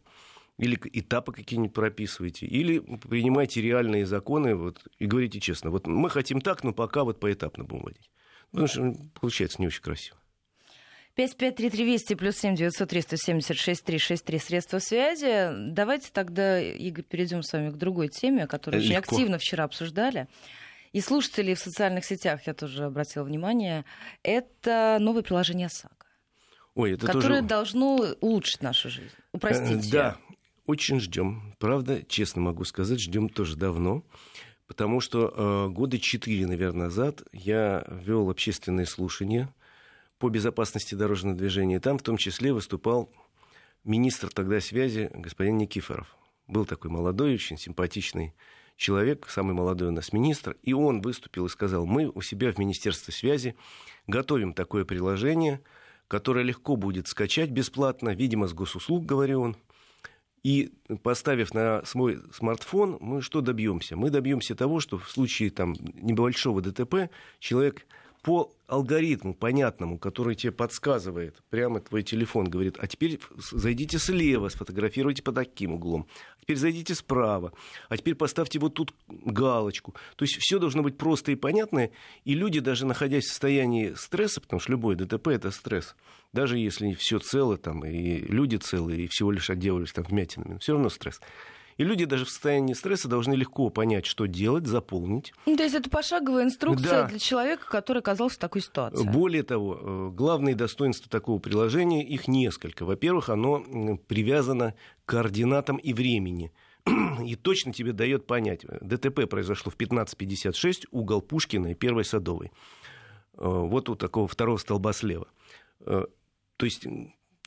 или 0.56 0.78
этапы 0.92 1.32
какие-нибудь 1.32 1.74
прописываете, 1.74 2.46
или 2.46 2.78
принимайте 2.78 3.60
реальные 3.60 4.06
законы 4.06 4.54
вот, 4.54 4.82
и 4.98 5.06
говорите 5.06 5.40
честно, 5.40 5.70
вот 5.70 5.86
мы 5.86 6.08
хотим 6.10 6.40
так, 6.40 6.64
но 6.64 6.72
пока 6.72 7.04
вот 7.04 7.20
поэтапно 7.20 7.64
будем 7.64 7.82
вводить. 7.82 8.10
Потому 8.50 8.66
что 8.66 8.94
получается 9.20 9.60
не 9.60 9.68
очень 9.68 9.82
красиво. 9.82 10.19
553320 11.26 12.18
плюс 12.18 12.36
7 12.36 12.54
903 12.54 13.02
176 13.02 13.84
363 13.84 14.38
средства 14.38 14.78
связи. 14.78 15.50
Давайте 15.70 16.10
тогда, 16.12 16.60
Игорь, 16.60 17.04
перейдем 17.04 17.42
с 17.42 17.52
вами 17.52 17.70
к 17.70 17.74
другой 17.74 18.08
теме, 18.08 18.46
которую 18.46 18.82
Легко. 18.82 18.92
очень 18.92 18.98
активно 18.98 19.38
вчера 19.38 19.64
обсуждали. 19.64 20.28
И 20.92 21.00
слушатели 21.00 21.54
в 21.54 21.58
социальных 21.58 22.04
сетях, 22.04 22.46
я 22.46 22.54
тоже 22.54 22.84
обратила 22.84 23.22
внимание, 23.24 23.84
это 24.22 24.98
новое 25.00 25.22
приложение 25.22 25.66
ОСАГО. 25.66 25.94
Ой, 26.74 26.94
это 26.94 27.06
которое 27.06 27.40
тоже... 27.40 27.48
должно 27.48 27.96
улучшить 28.20 28.62
нашу 28.62 28.90
жизнь, 28.90 29.14
упростить. 29.32 29.88
Э, 29.88 29.92
да, 29.92 30.16
очень 30.66 31.00
ждем. 31.00 31.54
Правда, 31.58 32.02
честно 32.08 32.40
могу 32.42 32.64
сказать, 32.64 33.00
ждем 33.00 33.28
тоже 33.28 33.56
давно. 33.56 34.02
Потому 34.66 35.00
что 35.00 35.34
э, 35.36 35.72
года 35.72 35.98
четыре, 35.98 36.46
наверное, 36.46 36.86
назад 36.86 37.22
я 37.32 37.84
вел 37.88 38.30
общественные 38.30 38.86
слушания 38.86 39.52
по 40.20 40.28
безопасности 40.28 40.94
дорожного 40.94 41.36
движения. 41.36 41.80
Там 41.80 41.98
в 41.98 42.02
том 42.02 42.18
числе 42.18 42.52
выступал 42.52 43.10
министр 43.84 44.28
тогда 44.28 44.60
связи 44.60 45.10
господин 45.14 45.56
Никифоров. 45.56 46.14
Был 46.46 46.66
такой 46.66 46.90
молодой, 46.90 47.34
очень 47.34 47.56
симпатичный 47.56 48.34
человек, 48.76 49.26
самый 49.30 49.54
молодой 49.54 49.88
у 49.88 49.92
нас 49.92 50.12
министр, 50.12 50.56
и 50.62 50.74
он 50.74 51.00
выступил 51.00 51.46
и 51.46 51.48
сказал, 51.48 51.86
мы 51.86 52.10
у 52.14 52.20
себя 52.20 52.52
в 52.52 52.58
Министерстве 52.58 53.14
связи 53.14 53.56
готовим 54.06 54.52
такое 54.52 54.84
приложение, 54.84 55.62
которое 56.06 56.44
легко 56.44 56.76
будет 56.76 57.08
скачать 57.08 57.50
бесплатно, 57.50 58.10
видимо, 58.10 58.46
с 58.46 58.52
госуслуг, 58.52 59.06
говорил 59.06 59.42
он, 59.42 59.56
и 60.42 60.72
поставив 61.02 61.54
на 61.54 61.84
свой 61.86 62.20
смартфон, 62.32 62.98
мы 63.00 63.22
что 63.22 63.40
добьемся? 63.40 63.96
Мы 63.96 64.10
добьемся 64.10 64.54
того, 64.54 64.80
что 64.80 64.98
в 64.98 65.10
случае 65.10 65.50
там, 65.50 65.74
небольшого 65.94 66.60
ДТП 66.60 67.10
человек 67.38 67.86
по 68.22 68.52
алгоритму 68.66 69.34
понятному, 69.34 69.98
который 69.98 70.36
тебе 70.36 70.52
подсказывает, 70.52 71.42
прямо 71.50 71.80
твой 71.80 72.02
телефон 72.02 72.48
говорит, 72.48 72.76
а 72.78 72.86
теперь 72.86 73.18
зайдите 73.36 73.98
слева, 73.98 74.48
сфотографируйте 74.48 75.22
под 75.22 75.34
таким 75.34 75.72
углом, 75.72 76.06
а 76.36 76.42
теперь 76.42 76.56
зайдите 76.56 76.94
справа, 76.94 77.52
а 77.88 77.96
теперь 77.96 78.14
поставьте 78.14 78.58
вот 78.58 78.74
тут 78.74 78.94
галочку. 79.08 79.94
То 80.16 80.24
есть 80.24 80.36
все 80.38 80.58
должно 80.58 80.82
быть 80.82 80.98
просто 80.98 81.32
и 81.32 81.36
понятно, 81.36 81.90
и 82.24 82.34
люди, 82.34 82.60
даже 82.60 82.86
находясь 82.86 83.24
в 83.24 83.28
состоянии 83.28 83.94
стресса, 83.94 84.40
потому 84.40 84.60
что 84.60 84.72
любой 84.72 84.94
ДТП– 84.94 85.28
это 85.28 85.50
стресс, 85.50 85.96
даже 86.32 86.58
если 86.58 86.92
все 86.92 87.18
цело, 87.18 87.56
там, 87.56 87.84
и 87.84 88.18
люди 88.18 88.56
целые, 88.56 89.04
и 89.04 89.08
всего 89.08 89.32
лишь 89.32 89.50
отделались 89.50 89.92
там 89.92 90.04
вмятинами, 90.04 90.58
все 90.58 90.74
равно 90.74 90.90
стресс– 90.90 91.20
и 91.80 91.82
люди 91.82 92.04
даже 92.04 92.26
в 92.26 92.28
состоянии 92.28 92.74
стресса 92.74 93.08
должны 93.08 93.32
легко 93.32 93.70
понять, 93.70 94.04
что 94.04 94.26
делать, 94.26 94.66
заполнить. 94.66 95.32
Ну, 95.46 95.56
то 95.56 95.62
есть 95.62 95.74
это 95.74 95.88
пошаговая 95.88 96.44
инструкция 96.44 97.04
да. 97.04 97.06
для 97.06 97.18
человека, 97.18 97.66
который 97.70 98.00
оказался 98.00 98.36
в 98.36 98.38
такой 98.38 98.60
ситуации. 98.60 99.02
Более 99.08 99.42
того, 99.44 99.78
э, 99.80 100.10
главные 100.12 100.54
достоинства 100.54 101.10
такого 101.10 101.38
приложения, 101.38 102.06
их 102.06 102.28
несколько. 102.28 102.84
Во-первых, 102.84 103.30
оно 103.30 103.96
привязано 104.08 104.74
к 105.06 105.08
координатам 105.08 105.78
и 105.78 105.94
времени 105.94 106.52
и 107.24 107.34
точно 107.34 107.72
тебе 107.72 107.94
дает 107.94 108.26
понять. 108.26 108.66
ДТП 108.82 109.26
произошло 109.26 109.72
в 109.72 109.76
15.56, 109.76 110.88
угол 110.90 111.22
Пушкина 111.22 111.68
и 111.68 111.74
Первой 111.74 112.04
Садовой. 112.04 112.52
Э, 113.38 113.48
вот 113.48 113.88
у 113.88 113.94
такого 113.94 114.28
второго 114.28 114.58
столба 114.58 114.92
слева. 114.92 115.28
Э, 115.86 116.04
то 116.58 116.66
есть 116.66 116.86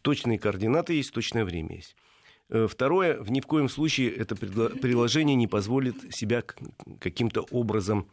точные 0.02 0.40
координаты 0.40 0.94
есть, 0.96 1.14
точное 1.14 1.46
время 1.46 1.76
есть. 1.76 1.96
Э, 2.54 2.68
второе, 2.70 3.20
в 3.20 3.32
ни 3.32 3.42
в 3.42 3.48
коем 3.48 3.68
случае 3.68 4.12
это 4.12 4.36
приложение 4.36 5.36
не 5.36 5.48
позволит 5.48 5.96
себя 6.16 6.44
каким-то 7.00 7.42
образом 7.52 8.08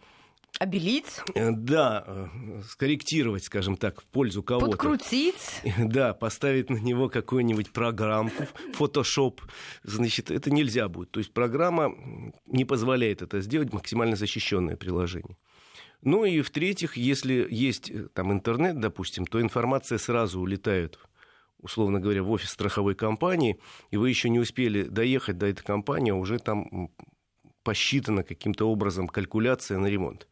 Обелить? 0.59 1.21
Э, 1.37 1.53
да, 1.53 2.05
э, 2.07 2.63
скорректировать, 2.69 3.45
скажем 3.45 3.77
так, 3.77 4.01
в 4.01 4.05
пользу 4.07 4.43
кого-то. 4.43 4.73
Подкрутить? 4.73 5.63
Да, 5.79 6.13
поставить 6.13 6.71
на 6.71 6.77
него 6.77 7.09
какую-нибудь 7.09 7.73
программку, 7.73 8.47
Photoshop. 8.77 9.39
Значит, 9.85 10.31
это 10.31 10.51
нельзя 10.51 10.89
будет. 10.89 11.13
То 11.13 11.21
есть 11.21 11.33
программа 11.33 11.95
не 12.47 12.65
позволяет 12.65 13.23
это 13.23 13.41
сделать, 13.41 13.73
максимально 13.73 14.17
защищенное 14.17 14.77
приложение. 14.77 15.37
Ну 16.03 16.25
и 16.25 16.41
в-третьих, 16.41 16.97
если 16.97 17.47
есть 17.49 17.93
там 18.15 18.33
интернет, 18.33 18.81
допустим, 18.81 19.27
то 19.27 19.41
информация 19.41 19.99
сразу 19.99 20.41
улетает 20.41 20.99
условно 21.62 22.00
говоря, 22.00 22.23
в 22.23 22.31
офис 22.31 22.50
страховой 22.50 22.95
компании, 22.95 23.59
и 23.90 23.97
вы 23.97 24.09
еще 24.09 24.29
не 24.29 24.38
успели 24.38 24.83
доехать 24.83 25.38
до 25.38 25.47
этой 25.47 25.62
компании, 25.62 26.12
а 26.12 26.17
уже 26.17 26.38
там 26.38 26.90
посчитана 27.62 28.23
каким-то 28.23 28.71
образом 28.71 29.09
калькуляция 29.09 29.79
на 29.79 29.87
ремонт. 29.87 30.26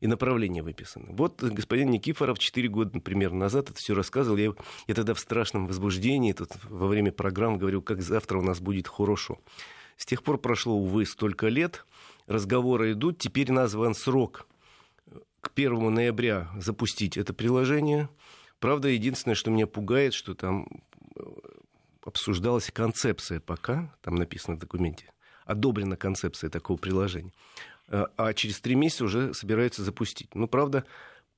И 0.00 0.06
направление 0.06 0.62
выписано. 0.62 1.08
Вот 1.10 1.42
господин 1.42 1.90
Никифоров 1.90 2.38
4 2.38 2.68
года, 2.68 2.92
например, 2.94 3.32
назад 3.32 3.68
это 3.68 3.78
все 3.78 3.94
рассказывал. 3.94 4.38
Я, 4.38 4.54
я 4.86 4.94
тогда 4.94 5.12
в 5.12 5.20
страшном 5.20 5.66
возбуждении 5.66 6.32
тут 6.32 6.52
во 6.64 6.86
время 6.86 7.12
программ 7.12 7.58
говорил, 7.58 7.82
как 7.82 8.00
завтра 8.00 8.38
у 8.38 8.42
нас 8.42 8.60
будет 8.60 8.88
хорошо. 8.88 9.38
С 9.98 10.06
тех 10.06 10.22
пор 10.22 10.38
прошло, 10.38 10.74
увы, 10.74 11.04
столько 11.04 11.48
лет. 11.48 11.84
Разговоры 12.26 12.92
идут. 12.92 13.18
Теперь 13.18 13.52
назван 13.52 13.94
срок 13.94 14.48
к 15.42 15.50
1 15.54 15.92
ноября 15.92 16.48
запустить 16.56 17.18
это 17.18 17.34
приложение– 17.34 18.08
Правда, 18.60 18.88
единственное, 18.88 19.34
что 19.34 19.50
меня 19.50 19.66
пугает, 19.66 20.14
что 20.14 20.34
там 20.34 20.68
э, 21.16 21.22
обсуждалась 22.04 22.70
концепция 22.70 23.40
пока, 23.40 23.92
там 24.02 24.14
написано 24.14 24.56
в 24.56 24.60
документе, 24.60 25.06
одобрена 25.46 25.96
концепция 25.96 26.50
такого 26.50 26.76
приложения. 26.76 27.32
Э, 27.88 28.04
а 28.16 28.34
через 28.34 28.60
три 28.60 28.74
месяца 28.74 29.04
уже 29.04 29.34
собираются 29.34 29.82
запустить. 29.82 30.34
Ну, 30.34 30.46
правда, 30.46 30.84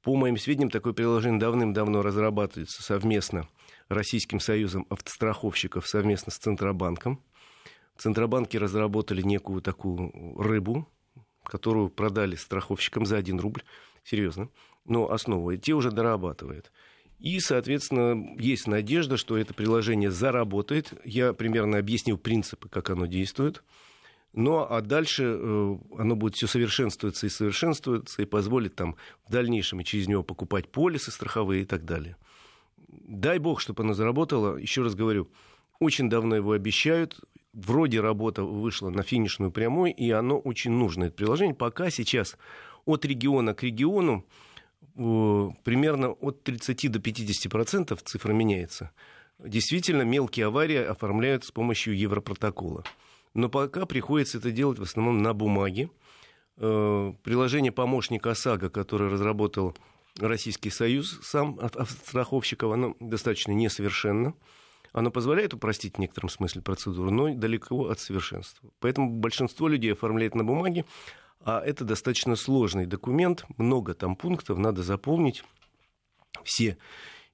по 0.02 0.16
моим 0.16 0.36
сведениям, 0.36 0.68
такое 0.68 0.92
приложение 0.92 1.40
давным-давно 1.40 2.02
разрабатывается 2.02 2.82
совместно 2.82 3.48
Российским 3.88 4.40
союзом 4.40 4.86
автостраховщиков 4.90 5.86
совместно 5.86 6.32
с 6.32 6.38
Центробанком. 6.38 7.22
Центробанки 7.98 8.56
разработали 8.56 9.22
некую 9.22 9.60
такую 9.62 10.10
рыбу, 10.38 10.88
которую 11.44 11.88
продали 11.90 12.34
страховщикам 12.34 13.06
за 13.06 13.18
1 13.18 13.38
рубль. 13.38 13.62
Серьезно. 14.02 14.48
Но 14.86 15.10
основу. 15.10 15.52
И 15.52 15.58
те 15.58 15.74
уже 15.74 15.92
дорабатывают. 15.92 16.72
И, 17.22 17.38
соответственно, 17.38 18.36
есть 18.36 18.66
надежда, 18.66 19.16
что 19.16 19.38
это 19.38 19.54
приложение 19.54 20.10
заработает. 20.10 20.92
Я 21.04 21.32
примерно 21.32 21.78
объяснил 21.78 22.18
принципы, 22.18 22.68
как 22.68 22.90
оно 22.90 23.06
действует. 23.06 23.62
Ну, 24.32 24.66
а 24.68 24.80
дальше 24.80 25.36
э, 25.38 25.76
оно 25.98 26.16
будет 26.16 26.34
все 26.34 26.48
совершенствоваться 26.48 27.26
и 27.26 27.30
совершенствоваться, 27.30 28.22
и 28.22 28.24
позволит 28.24 28.74
там 28.74 28.96
в 29.28 29.30
дальнейшем 29.30 29.80
и 29.80 29.84
через 29.84 30.08
него 30.08 30.24
покупать 30.24 30.68
полисы 30.68 31.12
страховые 31.12 31.62
и 31.62 31.64
так 31.64 31.84
далее. 31.84 32.16
Дай 32.88 33.38
бог, 33.38 33.60
чтобы 33.60 33.84
оно 33.84 33.94
заработало. 33.94 34.56
Еще 34.56 34.82
раз 34.82 34.96
говорю, 34.96 35.28
очень 35.78 36.10
давно 36.10 36.34
его 36.34 36.50
обещают. 36.52 37.20
Вроде 37.52 38.00
работа 38.00 38.42
вышла 38.42 38.90
на 38.90 39.04
финишную 39.04 39.52
прямой, 39.52 39.92
и 39.92 40.10
оно 40.10 40.40
очень 40.40 40.72
нужно, 40.72 41.04
это 41.04 41.14
приложение. 41.14 41.54
Пока 41.54 41.88
сейчас 41.90 42.36
от 42.84 43.04
региона 43.04 43.54
к 43.54 43.62
региону 43.62 44.26
примерно 44.94 46.10
от 46.12 46.42
30 46.42 46.90
до 46.90 46.98
50 46.98 47.50
процентов, 47.50 48.02
цифра 48.02 48.32
меняется, 48.32 48.90
действительно 49.38 50.02
мелкие 50.02 50.46
аварии 50.46 50.76
оформляют 50.76 51.44
с 51.44 51.50
помощью 51.50 51.96
Европротокола. 51.96 52.84
Но 53.34 53.48
пока 53.48 53.86
приходится 53.86 54.38
это 54.38 54.50
делать 54.50 54.78
в 54.78 54.82
основном 54.82 55.22
на 55.22 55.32
бумаге. 55.32 55.90
Э, 56.58 57.12
приложение 57.22 57.72
«Помощник 57.72 58.26
ОСАГО», 58.26 58.68
которое 58.68 59.10
разработал 59.10 59.74
Российский 60.18 60.68
Союз 60.68 61.18
сам 61.22 61.58
страховщиков, 61.88 62.72
оно 62.72 62.94
достаточно 63.00 63.52
несовершенно. 63.52 64.34
Оно 64.92 65.10
позволяет 65.10 65.54
упростить 65.54 65.96
в 65.96 65.98
некотором 65.98 66.28
смысле 66.28 66.60
процедуру, 66.60 67.10
но 67.10 67.34
далеко 67.34 67.88
от 67.88 67.98
совершенства. 67.98 68.68
Поэтому 68.80 69.08
большинство 69.08 69.68
людей 69.68 69.94
оформляет 69.94 70.34
на 70.34 70.44
бумаге, 70.44 70.84
а 71.44 71.60
это 71.60 71.84
достаточно 71.84 72.36
сложный 72.36 72.86
документ, 72.86 73.44
много 73.58 73.94
там 73.94 74.16
пунктов, 74.16 74.58
надо 74.58 74.82
заполнить 74.82 75.44
все 76.44 76.76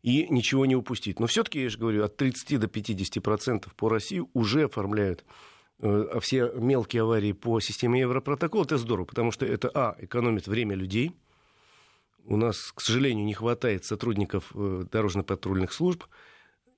и 0.03 0.27
ничего 0.31 0.67
не 0.67 0.77
упустить. 0.77 1.21
Но 1.21 1.27
все-таки, 1.27 1.63
я 1.63 1.69
же 1.69 1.79
говорю, 1.79 2.05
от 2.05 2.17
30 2.17 2.61
до 2.61 2.69
50 2.69 3.23
процентов 3.23 3.75
по 3.75 3.89
России 3.89 4.23
уже 4.33 4.65
оформляют 4.65 5.25
э, 5.81 6.09
а 6.13 6.21
все 6.21 6.53
мелкие 6.55 7.03
аварии 7.03 7.33
по 7.33 7.61
системе 7.61 8.01
Европротокола. 8.01 8.65
Это 8.65 8.79
здорово, 8.79 9.07
потому 9.07 9.33
что 9.33 9.45
это, 9.45 9.71
а, 9.75 9.97
экономит 9.99 10.47
время 10.47 10.77
людей. 10.77 11.13
У 12.25 12.37
нас, 12.37 12.73
к 12.73 12.81
сожалению, 12.81 13.25
не 13.25 13.35
хватает 13.35 13.85
сотрудников 13.85 14.53
э, 14.55 14.85
дорожно-патрульных 14.91 15.73
служб. 15.73 16.05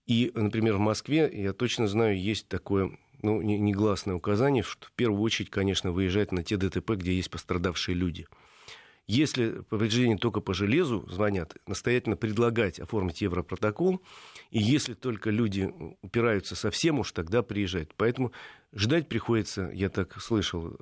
И, 0.06 0.32
например, 0.34 0.76
в 0.76 0.80
Москве, 0.80 1.30
я 1.32 1.52
точно 1.52 1.86
знаю, 1.86 2.20
есть 2.20 2.48
такое 2.48 2.96
ну, 3.22 3.40
негласное 3.42 4.14
указание, 4.14 4.62
что 4.62 4.86
в 4.86 4.92
первую 4.92 5.22
очередь, 5.22 5.50
конечно, 5.50 5.92
выезжать 5.92 6.32
на 6.32 6.42
те 6.42 6.56
ДТП, 6.56 6.92
где 6.92 7.14
есть 7.14 7.30
пострадавшие 7.30 7.94
люди. 7.94 8.26
Если 9.06 9.62
повреждение 9.68 10.16
только 10.16 10.40
по 10.40 10.54
железу, 10.54 11.04
звонят, 11.10 11.56
настоятельно 11.66 12.16
предлагать 12.16 12.78
оформить 12.78 13.22
европротокол. 13.22 14.00
И 14.50 14.60
если 14.60 14.94
только 14.94 15.30
люди 15.30 15.72
упираются 16.00 16.54
совсем 16.54 17.00
уж, 17.00 17.10
тогда 17.10 17.42
приезжают. 17.42 17.92
Поэтому 17.96 18.30
ждать 18.72 19.08
приходится, 19.08 19.68
я 19.74 19.88
так 19.88 20.20
слышал, 20.20 20.76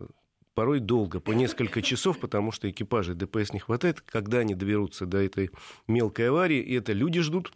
порой 0.52 0.80
долго, 0.80 1.20
по 1.20 1.30
несколько 1.30 1.80
часов, 1.80 2.18
потому 2.18 2.52
что 2.52 2.68
экипажей 2.68 3.14
ДПС 3.14 3.54
не 3.54 3.60
хватает. 3.60 4.02
Когда 4.02 4.40
они 4.40 4.54
доберутся 4.54 5.06
до 5.06 5.22
этой 5.22 5.50
мелкой 5.86 6.28
аварии, 6.28 6.60
и 6.60 6.74
это 6.74 6.92
люди 6.92 7.20
ждут, 7.20 7.52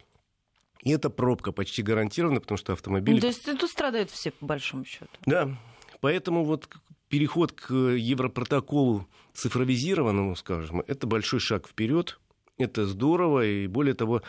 и 0.83 0.91
это 0.91 1.09
пробка 1.09 1.51
почти 1.51 1.81
гарантирована, 1.81 2.41
потому 2.41 2.57
что 2.57 2.73
автомобили... 2.73 3.19
То 3.19 3.27
есть 3.27 3.45
тут 3.45 3.69
страдают 3.69 4.09
все, 4.11 4.31
по 4.31 4.45
большому 4.45 4.85
счету. 4.85 5.07
Да, 5.25 5.57
поэтому 6.01 6.43
вот 6.43 6.69
переход 7.07 7.51
к 7.53 7.73
европротоколу 7.73 9.07
цифровизированному, 9.33 10.35
скажем, 10.35 10.81
это 10.81 11.07
большой 11.07 11.39
шаг 11.39 11.67
вперед, 11.67 12.19
это 12.57 12.85
здорово, 12.85 13.45
и 13.45 13.67
более 13.67 13.93
того, 13.93 14.23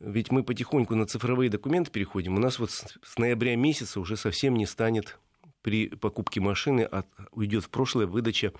ведь 0.00 0.30
мы 0.32 0.42
потихоньку 0.42 0.94
на 0.94 1.06
цифровые 1.06 1.50
документы 1.50 1.90
переходим. 1.90 2.36
У 2.36 2.40
нас 2.40 2.58
вот 2.58 2.70
с 2.70 3.18
ноября 3.18 3.56
месяца 3.56 4.00
уже 4.00 4.16
совсем 4.16 4.56
не 4.56 4.66
станет 4.66 5.18
при 5.62 5.88
покупке 5.88 6.40
машины, 6.40 6.88
а 6.90 7.04
уйдет 7.32 7.64
в 7.64 7.70
прошлое 7.70 8.06
выдача 8.06 8.52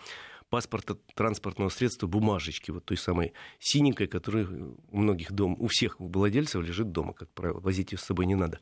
паспорта 0.50 0.96
транспортного 1.14 1.70
средства 1.70 2.06
бумажечки, 2.06 2.70
вот 2.70 2.84
той 2.84 2.96
самой 2.96 3.32
синенькой, 3.60 4.08
которая 4.08 4.46
у 4.46 4.98
многих 4.98 5.32
дом, 5.32 5.56
у 5.58 5.68
всех 5.68 5.98
владельцев 5.98 6.62
лежит 6.62 6.92
дома, 6.92 7.14
как 7.14 7.30
правило, 7.30 7.60
возить 7.60 7.92
ее 7.92 7.98
с 7.98 8.02
собой 8.02 8.26
не 8.26 8.34
надо. 8.34 8.58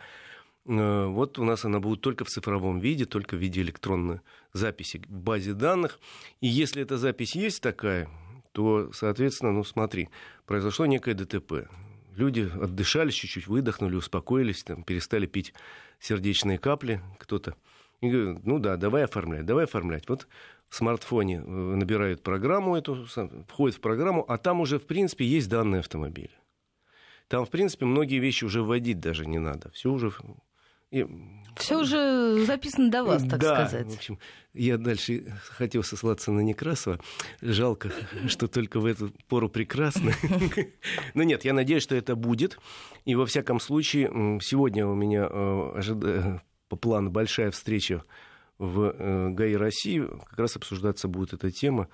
Э, 0.67 1.07
вот 1.07 1.39
у 1.39 1.45
нас 1.45 1.65
она 1.65 1.81
будет 1.81 2.03
только 2.03 2.25
в 2.25 2.29
цифровом 2.29 2.79
виде, 2.79 3.07
только 3.07 3.37
в 3.37 3.39
виде 3.39 3.63
электронной 3.63 4.21
записи 4.53 5.03
в 5.09 5.11
базе 5.11 5.55
данных. 5.55 5.99
И 6.41 6.47
если 6.47 6.83
эта 6.83 6.99
запись 6.99 7.35
есть 7.35 7.63
такая, 7.63 8.09
то, 8.53 8.93
соответственно, 8.93 9.53
ну 9.53 9.65
смотри, 9.65 10.11
произошло 10.45 10.87
некое 10.87 11.15
ДТП. 11.15 11.69
Люди 12.17 12.51
отдышались 12.61 13.15
чуть-чуть, 13.15 13.47
выдохнули, 13.47 13.95
успокоились, 13.95 14.63
там, 14.65 14.83
перестали 14.83 15.27
пить 15.27 15.55
сердечные 16.01 16.59
капли, 16.59 17.01
кто-то. 17.19 17.57
И 18.01 18.09
говорю, 18.09 18.41
ну 18.45 18.59
да, 18.59 18.77
давай 18.77 19.05
оформлять, 19.05 19.47
давай 19.47 19.65
оформлять. 19.65 20.09
Вот 20.09 20.29
в 20.69 20.77
смартфоне 20.77 21.37
э, 21.37 21.41
набирают 21.41 22.23
программу 22.23 22.77
эту, 22.77 23.07
входят 23.49 23.77
в 23.77 23.81
программу, 23.81 24.25
а 24.29 24.39
там 24.39 24.61
уже, 24.61 24.79
в 24.79 24.87
принципе, 24.87 25.25
есть 25.25 25.49
данные 25.49 25.81
автомобиля. 25.81 26.31
Там, 27.29 27.45
в 27.45 27.51
принципе, 27.51 27.85
многие 27.85 28.19
вещи 28.19 28.45
уже 28.45 28.63
вводить 28.63 29.01
даже 29.01 29.27
не 29.27 29.39
надо. 29.39 29.71
Все 29.73 29.91
уже 29.91 30.13
и... 30.91 31.07
Все 31.57 31.81
уже 31.81 32.45
записано 32.47 32.91
до 32.91 33.03
вас, 33.03 33.23
так 33.23 33.41
да, 33.41 33.67
сказать. 33.67 33.89
В 33.89 33.97
общем, 33.97 34.19
я 34.55 34.79
дальше 34.79 35.25
хотел 35.51 35.83
сослаться 35.83 36.31
на 36.31 36.41
Некрасова. 36.41 37.01
Жалко, 37.43 37.91
что 38.29 38.47
только 38.47 38.79
в 38.79 38.87
эту 38.87 39.13
пору 39.27 39.49
прекрасно. 39.49 40.13
Но 41.15 41.25
нет, 41.25 41.45
я 41.45 41.53
надеюсь, 41.53 41.83
что 41.83 41.97
это 41.97 42.15
будет. 42.15 42.59
И 43.05 43.17
во 43.17 43.27
всяком 43.27 43.59
случае, 43.61 44.09
сегодня 44.41 44.87
у 44.87 44.95
меня 44.95 45.29
э, 45.29 46.39
по 46.69 46.77
плану 46.77 47.11
большая 47.11 47.51
встреча 47.51 48.05
в 48.59 48.95
э, 48.97 49.31
ГАИ 49.31 49.55
России. 49.55 50.05
Как 50.31 50.39
раз 50.39 50.57
обсуждаться 50.57 51.09
будет 51.09 51.33
эта 51.33 51.51
тема 51.51 51.89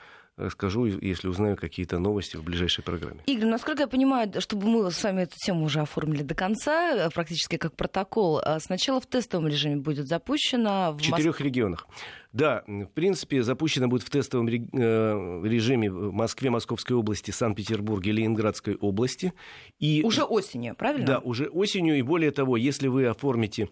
скажу, 0.51 0.87
если 0.87 1.29
узнаю 1.29 1.57
какие-то 1.57 1.99
новости 1.99 2.37
в 2.37 2.43
ближайшей 2.43 2.83
программе. 2.83 3.21
Игорь, 3.27 3.47
насколько 3.47 3.83
я 3.83 3.89
понимаю, 3.89 4.33
чтобы 4.41 4.67
мы 4.67 4.91
с 4.91 5.03
вами 5.03 5.23
эту 5.23 5.37
тему 5.37 5.65
уже 5.65 5.81
оформили 5.81 6.23
до 6.23 6.35
конца, 6.35 7.07
э, 7.07 7.11
практически 7.11 7.57
как 7.57 7.77
протокол, 7.77 8.41
э, 8.41 8.59
сначала 8.61 9.01
в 9.01 9.07
тестовом 9.07 9.47
режиме 9.47 9.77
будет 9.77 10.09
запущено 10.09 10.93
в, 10.93 10.99
в 10.99 11.03
четырех 11.03 11.35
Моск... 11.35 11.41
регионах. 11.41 11.87
Да, 12.33 12.65
в 12.67 12.87
принципе, 12.87 13.45
запущено 13.45 13.87
будет 13.87 14.03
в 14.03 14.11
тестовом 14.11 14.49
э, 14.49 14.51
режиме 14.53 15.89
в 15.89 16.13
Москве, 16.13 16.51
Московской 16.51 16.97
области, 16.97 17.31
Санкт-Петербурге, 17.31 18.11
Ленинградской 18.11 18.75
области. 18.75 19.33
И... 19.79 20.03
Уже 20.03 20.25
осенью, 20.25 20.75
правильно? 20.75 21.07
Да, 21.07 21.19
уже 21.21 21.47
осенью. 21.47 21.97
И 21.97 22.03
более 22.03 22.33
того, 22.33 22.57
если 22.57 22.89
вы 22.89 23.07
оформите 23.07 23.69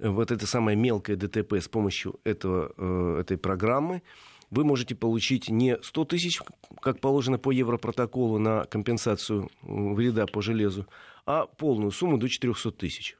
вот 0.00 0.30
это 0.30 0.46
самое 0.46 0.76
мелкое 0.76 1.16
ДТП 1.16 1.54
с 1.54 1.68
помощью 1.68 2.18
этого, 2.24 3.20
этой 3.20 3.36
программы, 3.36 4.02
вы 4.50 4.64
можете 4.64 4.94
получить 4.94 5.48
не 5.48 5.78
100 5.80 6.04
тысяч, 6.06 6.40
как 6.80 7.00
положено 7.00 7.38
по 7.38 7.52
европротоколу 7.52 8.38
на 8.38 8.64
компенсацию 8.64 9.48
вреда 9.62 10.26
по 10.26 10.42
железу, 10.42 10.86
а 11.26 11.46
полную 11.46 11.92
сумму 11.92 12.18
до 12.18 12.28
400 12.28 12.72
тысяч. 12.72 13.16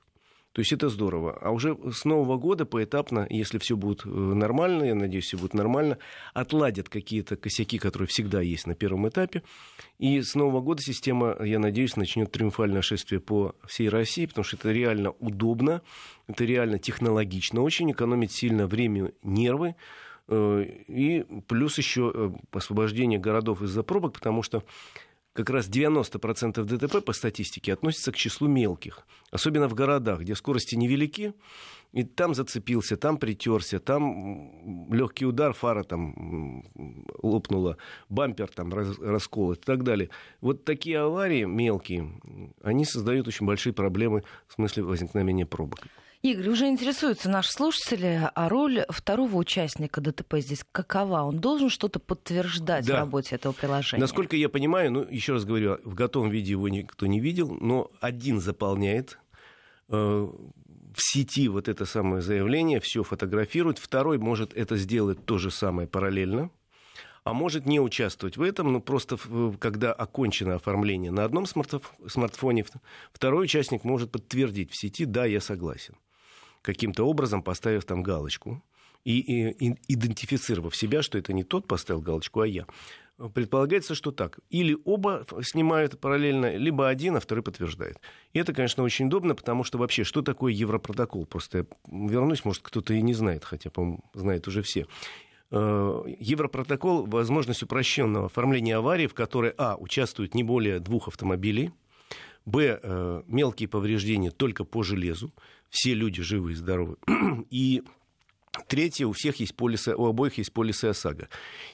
То 0.52 0.62
есть 0.62 0.72
это 0.72 0.88
здорово. 0.88 1.38
А 1.40 1.50
уже 1.50 1.76
с 1.92 2.04
Нового 2.04 2.36
года 2.36 2.66
поэтапно, 2.66 3.24
если 3.30 3.58
все 3.58 3.76
будет 3.76 4.04
э, 4.04 4.08
нормально, 4.08 4.82
я 4.82 4.94
надеюсь, 4.96 5.26
все 5.26 5.38
будет 5.38 5.54
нормально, 5.54 5.98
отладят 6.34 6.88
какие-то 6.88 7.36
косяки, 7.36 7.78
которые 7.78 8.08
всегда 8.08 8.40
есть 8.40 8.66
на 8.66 8.74
первом 8.74 9.08
этапе. 9.08 9.44
И 9.98 10.20
с 10.20 10.34
Нового 10.34 10.60
года 10.60 10.82
система, 10.82 11.36
я 11.40 11.60
надеюсь, 11.60 11.94
начнет 11.94 12.32
триумфальное 12.32 12.82
шествие 12.82 13.20
по 13.20 13.54
всей 13.64 13.88
России, 13.88 14.26
потому 14.26 14.44
что 14.44 14.56
это 14.56 14.72
реально 14.72 15.10
удобно, 15.20 15.82
это 16.26 16.44
реально 16.44 16.80
технологично, 16.80 17.62
очень 17.62 17.92
экономит 17.92 18.32
сильно 18.32 18.66
время, 18.66 19.12
нервы. 19.22 19.76
Э, 20.26 20.64
и 20.88 21.24
плюс 21.46 21.78
еще 21.78 22.10
э, 22.12 22.30
освобождение 22.50 23.20
городов 23.20 23.62
из-за 23.62 23.84
пробок, 23.84 24.14
потому 24.14 24.42
что 24.42 24.64
как 25.44 25.56
раз 25.56 25.68
90% 25.68 26.62
ДТП 26.64 27.04
по 27.04 27.12
статистике 27.12 27.72
относятся 27.72 28.12
к 28.12 28.16
числу 28.16 28.48
мелких. 28.48 29.06
Особенно 29.30 29.68
в 29.68 29.74
городах, 29.74 30.20
где 30.20 30.34
скорости 30.34 30.74
невелики, 30.74 31.34
и 31.92 32.04
там 32.04 32.34
зацепился, 32.34 32.96
там 32.96 33.18
притерся, 33.18 33.80
там 33.80 34.92
легкий 34.92 35.26
удар, 35.26 35.52
фара 35.52 35.82
там 35.82 36.64
лопнула, 37.22 37.76
бампер 38.08 38.48
там 38.48 38.72
раскол 38.72 39.52
и 39.52 39.56
так 39.56 39.82
далее. 39.82 40.08
Вот 40.40 40.64
такие 40.64 41.00
аварии 41.00 41.44
мелкие, 41.44 42.12
они 42.62 42.84
создают 42.84 43.26
очень 43.28 43.46
большие 43.46 43.72
проблемы 43.72 44.22
в 44.46 44.54
смысле 44.54 44.84
возникновения 44.84 45.46
пробок. 45.46 45.86
Игорь, 46.22 46.50
уже 46.50 46.68
интересуются 46.68 47.30
наши 47.30 47.50
слушатели, 47.50 48.28
а 48.34 48.48
роль 48.50 48.84
второго 48.90 49.36
участника 49.36 50.02
ДТП 50.02 50.34
здесь 50.40 50.66
какова? 50.70 51.22
Он 51.22 51.38
должен 51.38 51.70
что-то 51.70 51.98
подтверждать 51.98 52.84
да. 52.84 52.96
в 52.96 52.98
работе 52.98 53.36
этого 53.36 53.54
приложения? 53.54 54.02
Насколько 54.02 54.36
я 54.36 54.50
понимаю, 54.50 54.92
ну, 54.92 55.06
еще 55.10 55.32
раз 55.32 55.46
говорю, 55.46 55.78
в 55.82 55.94
готовом 55.94 56.28
виде 56.28 56.50
его 56.50 56.68
никто 56.68 57.06
не 57.06 57.20
видел, 57.20 57.56
но 57.58 57.90
один 58.02 58.38
заполняет 58.38 59.18
э, 59.88 59.94
в 59.94 60.96
сети 60.98 61.48
вот 61.48 61.68
это 61.68 61.86
самое 61.86 62.20
заявление, 62.20 62.80
все 62.80 63.02
фотографирует, 63.02 63.78
второй 63.78 64.18
может 64.18 64.52
это 64.52 64.76
сделать 64.76 65.24
то 65.24 65.38
же 65.38 65.50
самое 65.50 65.88
параллельно, 65.88 66.50
а 67.24 67.32
может 67.32 67.64
не 67.64 67.80
участвовать 67.80 68.36
в 68.36 68.42
этом, 68.42 68.74
но 68.74 68.80
просто 68.80 69.16
когда 69.58 69.94
окончено 69.94 70.56
оформление 70.56 71.12
на 71.12 71.24
одном 71.24 71.46
смартфоне, 71.46 72.66
второй 73.10 73.44
участник 73.46 73.84
может 73.84 74.12
подтвердить 74.12 74.70
в 74.70 74.78
сети, 74.78 75.06
да, 75.06 75.24
я 75.24 75.40
согласен 75.40 75.94
каким-то 76.62 77.04
образом 77.04 77.42
поставив 77.42 77.84
там 77.84 78.02
галочку 78.02 78.62
и, 79.04 79.20
и, 79.20 79.76
идентифицировав 79.88 80.76
себя, 80.76 81.02
что 81.02 81.18
это 81.18 81.32
не 81.32 81.44
тот 81.44 81.66
поставил 81.66 82.00
галочку, 82.00 82.40
а 82.40 82.46
я. 82.46 82.66
Предполагается, 83.34 83.94
что 83.94 84.12
так. 84.12 84.38
Или 84.48 84.78
оба 84.86 85.26
снимают 85.42 86.00
параллельно, 86.00 86.56
либо 86.56 86.88
один, 86.88 87.16
а 87.16 87.20
второй 87.20 87.42
подтверждает. 87.42 88.00
И 88.32 88.38
это, 88.38 88.54
конечно, 88.54 88.82
очень 88.82 89.06
удобно, 89.06 89.34
потому 89.34 89.62
что 89.62 89.76
вообще, 89.76 90.04
что 90.04 90.22
такое 90.22 90.52
Европротокол? 90.54 91.26
Просто 91.26 91.58
я 91.58 91.64
вернусь, 91.90 92.44
может, 92.46 92.62
кто-то 92.62 92.94
и 92.94 93.02
не 93.02 93.12
знает, 93.12 93.44
хотя, 93.44 93.68
по-моему, 93.68 94.04
знают 94.14 94.48
уже 94.48 94.62
все. 94.62 94.86
Э, 95.50 96.02
Европротокол– 96.18 97.04
возможность 97.06 97.62
упрощенного 97.62 98.26
оформления 98.26 98.76
аварии, 98.76 99.06
в 99.06 99.14
которой, 99.14 99.52
а, 99.58 99.76
участвуют 99.76 100.34
не 100.34 100.42
более 100.42 100.78
двух 100.78 101.08
автомобилей, 101.08 101.72
б, 102.44 102.80
э, 102.82 103.22
мелкие 103.26 103.68
повреждения 103.68 104.30
только 104.30 104.64
по 104.64 104.82
железу, 104.82 105.32
все 105.68 105.94
люди 105.94 106.22
живы 106.22 106.52
и 106.52 106.54
здоровы. 106.54 106.96
И 107.50 107.82
третье, 108.66 109.06
у 109.06 109.12
всех 109.12 109.36
есть 109.36 109.54
полисы, 109.54 109.94
у 109.94 110.06
обоих 110.06 110.38
есть 110.38 110.52
полисы 110.52 110.86
ОСАГО. 110.86 111.28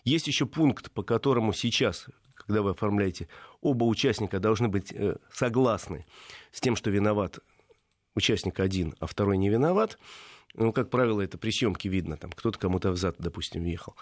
Есть 0.04 0.26
еще 0.26 0.46
пункт, 0.46 0.90
по 0.90 1.02
которому 1.02 1.52
сейчас, 1.52 2.06
когда 2.34 2.62
вы 2.62 2.70
оформляете, 2.70 3.28
оба 3.60 3.84
участника 3.84 4.38
должны 4.38 4.68
быть 4.68 4.92
э, 4.92 5.16
согласны 5.32 6.04
с 6.52 6.60
тем, 6.60 6.76
что 6.76 6.90
виноват 6.90 7.38
участник 8.14 8.60
один, 8.60 8.94
а 8.98 9.06
второй 9.06 9.36
не 9.38 9.48
виноват. 9.48 9.98
Ну, 10.54 10.72
как 10.72 10.90
правило, 10.90 11.20
это 11.20 11.38
при 11.38 11.50
съемке 11.50 11.88
видно, 11.88 12.16
там 12.16 12.30
кто-то 12.32 12.58
кому-то 12.58 12.90
взад, 12.90 13.16
допустим, 13.18 13.62
въехал. 13.62 13.94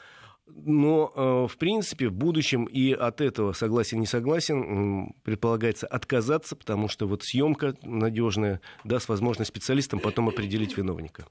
Но, 0.46 1.12
э, 1.14 1.52
в 1.52 1.56
принципе, 1.56 2.08
в 2.08 2.12
будущем 2.12 2.64
и 2.64 2.92
от 2.92 3.20
этого 3.20 3.52
согласен, 3.52 4.00
не 4.00 4.06
согласен, 4.06 5.14
предполагается 5.22 5.86
отказаться, 5.86 6.54
потому 6.54 6.88
что 6.88 7.06
вот 7.06 7.22
съемка 7.22 7.74
надежная 7.82 8.60
даст 8.84 9.08
возможность 9.08 9.48
специалистам 9.48 10.00
потом 10.00 10.28
определить 10.28 10.76
виновника. 10.76 11.26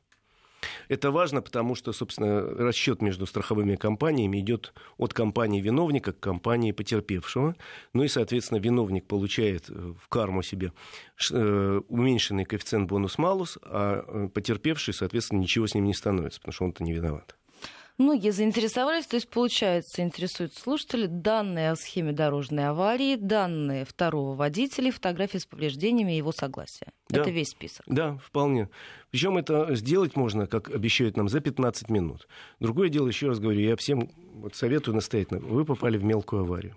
Это 0.87 1.11
важно, 1.11 1.41
потому 1.41 1.75
что, 1.75 1.93
собственно, 1.93 2.41
расчет 2.41 3.01
между 3.01 3.25
страховыми 3.25 3.75
компаниями 3.75 4.39
идет 4.39 4.73
от 4.97 5.13
компании 5.13 5.61
виновника 5.61 6.13
к 6.13 6.19
компании 6.19 6.71
потерпевшего. 6.71 7.55
Ну 7.93 8.03
и, 8.03 8.07
соответственно, 8.07 8.59
виновник 8.59 9.05
получает 9.05 9.69
э, 9.69 9.93
в 9.99 10.07
карму 10.09 10.41
себе 10.41 10.73
э, 11.31 11.81
уменьшенный 11.87 12.45
коэффициент 12.45 12.89
бонус-малус, 12.89 13.59
а 13.61 14.27
потерпевший, 14.33 14.93
соответственно, 14.93 15.39
ничего 15.39 15.67
с 15.67 15.75
ним 15.75 15.85
не 15.85 15.93
становится, 15.93 16.39
потому 16.39 16.53
что 16.53 16.65
он-то 16.65 16.83
не 16.83 16.93
виноват. 16.93 17.35
Многие 17.99 18.31
заинтересовались, 18.31 19.05
то 19.05 19.15
есть, 19.15 19.29
получается, 19.29 20.01
интересуют 20.01 20.55
слушатели 20.55 21.05
данные 21.05 21.71
о 21.71 21.75
схеме 21.75 22.11
дорожной 22.11 22.67
аварии, 22.67 23.15
данные 23.15 23.85
второго 23.85 24.35
водителя, 24.35 24.91
фотографии 24.91 25.37
с 25.37 25.45
повреждениями 25.45 26.13
и 26.13 26.17
его 26.17 26.31
согласия. 26.31 26.87
Да. 27.09 27.21
Это 27.21 27.29
весь 27.29 27.49
список. 27.49 27.85
Да, 27.85 28.17
вполне. 28.17 28.69
Причем 29.11 29.37
это 29.37 29.75
сделать 29.75 30.15
можно, 30.15 30.47
как 30.47 30.69
обещают 30.69 31.17
нам, 31.17 31.29
за 31.29 31.39
15 31.39 31.89
минут. 31.89 32.27
Другое 32.59 32.89
дело, 32.89 33.07
еще 33.07 33.27
раз 33.27 33.39
говорю, 33.39 33.59
я 33.59 33.75
всем 33.75 34.09
вот 34.33 34.55
советую 34.55 34.95
настоятельно, 34.95 35.39
вы 35.39 35.63
попали 35.63 35.97
в 35.97 36.03
мелкую 36.03 36.41
аварию 36.43 36.75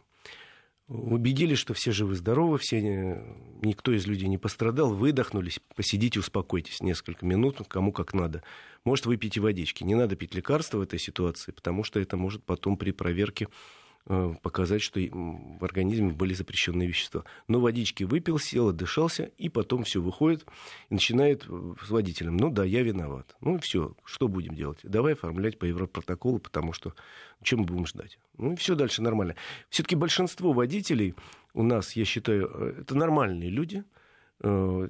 убедились, 0.88 1.58
что 1.58 1.74
все 1.74 1.90
живы-здоровы, 1.92 2.58
все, 2.58 2.80
никто 3.62 3.92
из 3.92 4.06
людей 4.06 4.28
не 4.28 4.38
пострадал, 4.38 4.94
выдохнулись, 4.94 5.60
посидите, 5.74 6.20
успокойтесь 6.20 6.80
несколько 6.80 7.26
минут, 7.26 7.60
кому 7.68 7.92
как 7.92 8.14
надо. 8.14 8.42
Может, 8.84 9.06
выпейте 9.06 9.40
водички. 9.40 9.82
Не 9.82 9.94
надо 9.94 10.14
пить 10.16 10.34
лекарства 10.34 10.78
в 10.78 10.82
этой 10.82 10.98
ситуации, 10.98 11.52
потому 11.52 11.82
что 11.82 11.98
это 11.98 12.16
может 12.16 12.44
потом 12.44 12.76
при 12.76 12.92
проверке 12.92 13.48
показать, 14.06 14.82
что 14.82 15.00
в 15.00 15.64
организме 15.64 16.12
были 16.12 16.32
запрещенные 16.32 16.86
вещества. 16.86 17.24
Но 17.48 17.58
водички 17.58 18.04
выпил, 18.04 18.38
сел, 18.38 18.68
отдышался, 18.68 19.30
и 19.36 19.48
потом 19.48 19.82
все 19.82 20.00
выходит 20.00 20.46
и 20.90 20.94
начинает 20.94 21.44
э, 21.48 21.74
с 21.84 21.90
водителем. 21.90 22.36
Ну 22.36 22.50
да, 22.50 22.64
я 22.64 22.82
виноват. 22.82 23.34
Ну 23.40 23.56
и 23.56 23.60
все, 23.60 23.96
что 24.04 24.28
будем 24.28 24.54
делать? 24.54 24.78
Давай 24.84 25.14
оформлять 25.14 25.58
по 25.58 25.64
европротоколу, 25.64 26.38
потому 26.38 26.72
что 26.72 26.94
чем 27.42 27.60
мы 27.60 27.64
будем 27.66 27.86
ждать? 27.86 28.18
Ну 28.38 28.52
и 28.52 28.56
все 28.56 28.76
дальше 28.76 29.02
нормально. 29.02 29.34
Все-таки 29.70 29.96
большинство 29.96 30.52
водителей 30.52 31.14
у 31.52 31.64
нас, 31.64 31.96
я 31.96 32.04
считаю, 32.04 32.48
э, 32.54 32.80
это 32.82 32.94
нормальные 32.96 33.50
люди. 33.50 33.84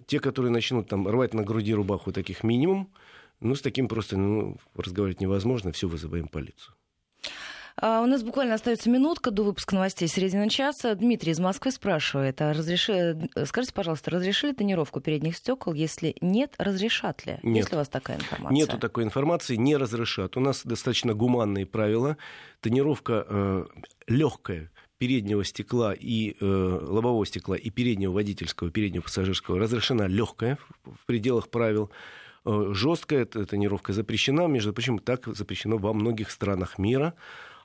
Те, 0.09 0.18
которые 0.18 0.50
начнут 0.50 0.88
там 0.88 1.07
рвать 1.07 1.33
на 1.33 1.44
груди 1.44 1.72
рубаху, 1.72 2.11
таких 2.11 2.42
минимум. 2.42 2.92
Ну, 3.38 3.55
с 3.55 3.62
таким 3.62 3.87
просто 3.87 4.16
ну, 4.16 4.57
разговаривать 4.74 5.20
невозможно, 5.20 5.70
все 5.70 5.87
вызываем 5.87 6.26
полицию. 6.26 6.74
А 7.78 8.00
у 8.00 8.06
нас 8.06 8.22
буквально 8.22 8.54
остается 8.54 8.88
минутка 8.88 9.30
до 9.30 9.42
выпуска 9.42 9.74
новостей 9.74 10.08
середины 10.08 10.48
часа. 10.48 10.94
Дмитрий 10.94 11.32
из 11.32 11.38
Москвы 11.38 11.70
спрашивает, 11.70 12.40
а 12.40 12.54
разреши... 12.54 13.28
скажите, 13.44 13.74
пожалуйста, 13.74 14.10
разрешили 14.10 14.52
тонировку 14.52 15.00
передних 15.00 15.36
стекол? 15.36 15.74
Если 15.74 16.16
нет, 16.22 16.54
разрешат 16.58 17.26
ли? 17.26 17.38
Нет. 17.42 17.56
Есть 17.56 17.70
ли 17.70 17.76
у 17.76 17.78
вас 17.78 17.88
такая 17.88 18.16
информация? 18.16 18.54
Нету 18.54 18.78
такой 18.78 19.04
информации, 19.04 19.56
не 19.56 19.76
разрешат. 19.76 20.38
У 20.38 20.40
нас 20.40 20.64
достаточно 20.64 21.12
гуманные 21.12 21.66
правила. 21.66 22.16
Тонировка 22.60 23.26
э, 23.28 23.66
легкая 24.06 24.70
переднего 24.96 25.44
стекла 25.44 25.92
и 25.92 26.34
э, 26.40 26.44
лобового 26.44 27.26
стекла 27.26 27.58
и 27.58 27.68
переднего 27.68 28.12
водительского, 28.12 28.70
переднего 28.70 29.02
пассажирского 29.02 29.58
разрешена 29.58 30.06
легкая 30.06 30.56
в 30.84 31.04
пределах 31.04 31.50
правил. 31.50 31.90
Э, 32.46 32.70
жесткая 32.72 33.26
тонировка 33.26 33.92
запрещена, 33.92 34.46
между 34.46 34.72
прочим, 34.72 34.98
так 34.98 35.26
запрещено 35.26 35.76
во 35.76 35.92
многих 35.92 36.30
странах 36.30 36.78
мира. 36.78 37.12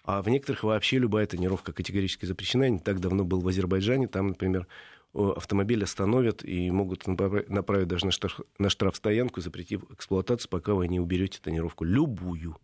А 0.04 0.22
в 0.22 0.30
некоторых 0.30 0.64
вообще 0.64 0.98
любая 0.98 1.28
тонировка 1.28 1.74
категорически 1.74 2.26
запрещена. 2.26 2.64
Я 2.64 2.70
не 2.70 2.80
так 2.80 3.00
давно 3.00 3.24
был 3.24 3.42
в 3.42 3.48
Азербайджане. 3.48 4.08
Там, 4.08 4.30
например, 4.30 4.68
автомобиль 5.14 5.84
остановят 5.84 6.44
и 6.44 6.72
могут 6.72 7.06
направить 7.06 7.88
даже 7.88 8.06
на, 8.06 8.12
штраф, 8.12 8.40
на 8.58 8.70
штрафстоянку, 8.70 9.42
запретив 9.42 9.84
эксплуатацию, 9.92 10.50
пока 10.50 10.74
вы 10.74 10.88
не 10.88 11.00
уберете 11.00 11.40
тонировку. 11.42 11.84
Любую. 11.84 12.58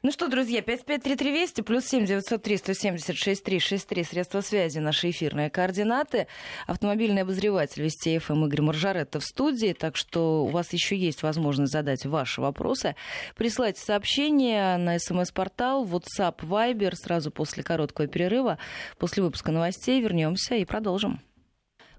Ну 0.00 0.12
что, 0.12 0.28
друзья, 0.28 0.62
553320 0.62 1.64
плюс 1.64 1.84
7 1.86 2.06
903 2.06 2.56
176 2.58 3.42
363 3.42 4.04
средства 4.04 4.40
связи, 4.42 4.78
наши 4.78 5.10
эфирные 5.10 5.50
координаты. 5.50 6.28
Автомобильный 6.68 7.22
обозреватель 7.22 7.82
Вести 7.82 8.16
ФМ 8.18 8.44
Игорь 8.44 8.62
Маржаретта 8.62 9.18
в 9.18 9.24
студии, 9.24 9.72
так 9.72 9.96
что 9.96 10.44
у 10.44 10.48
вас 10.48 10.72
еще 10.72 10.96
есть 10.96 11.24
возможность 11.24 11.72
задать 11.72 12.06
ваши 12.06 12.40
вопросы. 12.40 12.94
Присылайте 13.34 13.80
сообщения 13.80 14.76
на 14.76 15.00
смс-портал, 15.00 15.84
WhatsApp, 15.84 16.36
Viber 16.42 16.94
сразу 16.94 17.32
после 17.32 17.64
короткого 17.64 18.06
перерыва. 18.06 18.58
После 18.98 19.24
выпуска 19.24 19.50
новостей 19.50 20.00
вернемся 20.00 20.54
и 20.54 20.64
продолжим. 20.64 21.20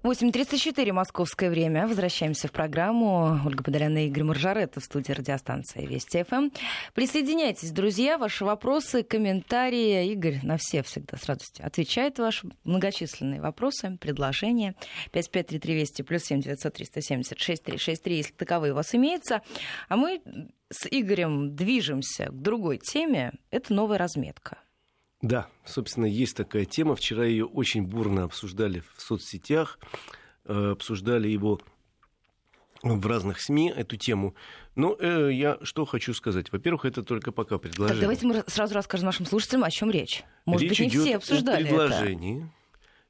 8.34 0.02 0.92
московское 0.92 1.50
время. 1.50 1.86
Возвращаемся 1.86 2.48
в 2.48 2.52
программу. 2.52 3.38
Ольга 3.44 3.62
Подоляна 3.62 4.06
и 4.06 4.08
Игорь 4.08 4.22
Маржаретта 4.22 4.80
в 4.80 4.84
студии 4.84 5.12
радиостанции 5.12 5.84
Вести 5.84 6.22
ФМ. 6.22 6.48
Присоединяйтесь, 6.94 7.70
друзья. 7.70 8.16
Ваши 8.16 8.46
вопросы, 8.46 9.02
комментарии. 9.02 10.10
Игорь 10.10 10.40
на 10.42 10.56
все 10.56 10.82
всегда 10.82 11.18
с 11.18 11.26
радостью 11.26 11.66
отвечает 11.66 12.18
ваши 12.18 12.48
многочисленные 12.64 13.42
вопросы, 13.42 13.98
предложения. 14.00 14.74
5533 15.12 15.74
Вести 15.74 16.02
плюс 16.02 16.22
7 16.22 16.40
903 16.40 16.86
176 16.86 17.62
363, 17.62 18.16
если 18.16 18.32
таковые 18.32 18.72
у 18.72 18.76
вас 18.76 18.94
имеются. 18.94 19.42
А 19.90 19.96
мы 19.96 20.22
с 20.70 20.88
Игорем 20.90 21.54
движемся 21.54 22.28
к 22.28 22.40
другой 22.40 22.78
теме. 22.78 23.32
Это 23.50 23.74
новая 23.74 23.98
разметка. 23.98 24.56
Да, 25.22 25.48
собственно, 25.64 26.06
есть 26.06 26.36
такая 26.36 26.64
тема. 26.64 26.96
Вчера 26.96 27.24
ее 27.24 27.44
очень 27.44 27.82
бурно 27.82 28.24
обсуждали 28.24 28.82
в 28.96 29.02
соцсетях, 29.02 29.78
э, 30.46 30.70
обсуждали 30.72 31.28
его 31.28 31.60
в 32.82 33.06
разных 33.06 33.40
СМИ 33.40 33.72
эту 33.76 33.96
тему. 33.96 34.34
Но 34.74 34.96
э, 34.98 35.30
я 35.32 35.58
что 35.62 35.84
хочу 35.84 36.14
сказать. 36.14 36.50
Во-первых, 36.52 36.86
это 36.86 37.02
только 37.02 37.32
пока 37.32 37.58
предложение. 37.58 38.00
Так, 38.00 38.00
давайте 38.00 38.26
мы 38.26 38.44
сразу 38.46 38.74
расскажем 38.74 39.06
нашим 39.06 39.26
слушателям, 39.26 39.64
о 39.64 39.70
чем 39.70 39.90
речь. 39.90 40.24
Может 40.46 40.62
речь 40.62 40.78
быть, 40.78 40.94
не 40.94 41.00
все 41.00 41.16
обсуждали 41.16 41.64
о 41.64 41.66
предложении. 41.66 42.38
это. 42.38 42.50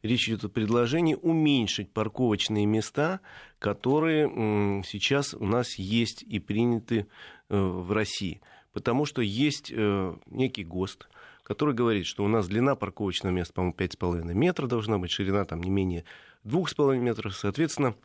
Речь 0.03 0.29
идет 0.29 0.45
о 0.45 0.49
предложении 0.49 1.15
уменьшить 1.15 1.93
парковочные 1.93 2.65
места, 2.65 3.21
которые 3.59 4.25
м, 4.25 4.83
сейчас 4.83 5.35
у 5.35 5.45
нас 5.45 5.75
есть 5.75 6.23
и 6.23 6.39
приняты 6.39 7.07
э, 7.51 7.57
в 7.57 7.93
России. 7.93 8.41
Потому 8.73 9.05
что 9.05 9.21
есть 9.21 9.71
э, 9.71 10.17
некий 10.27 10.65
ГОСТ, 10.65 11.09
который 11.51 11.75
говорит, 11.75 12.07
что 12.07 12.23
у 12.23 12.29
нас 12.29 12.47
длина 12.47 12.77
парковочного 12.77 13.33
места, 13.33 13.55
по-моему, 13.55 13.75
5,5 13.77 14.35
метра 14.35 14.69
должна 14.69 14.99
быть, 14.99 15.11
ширина 15.11 15.45
там 15.45 15.61
не 15.61 15.69
менее 15.69 16.05
2,5 16.45 16.97
метров. 16.99 17.35
Соответственно, 17.35 17.97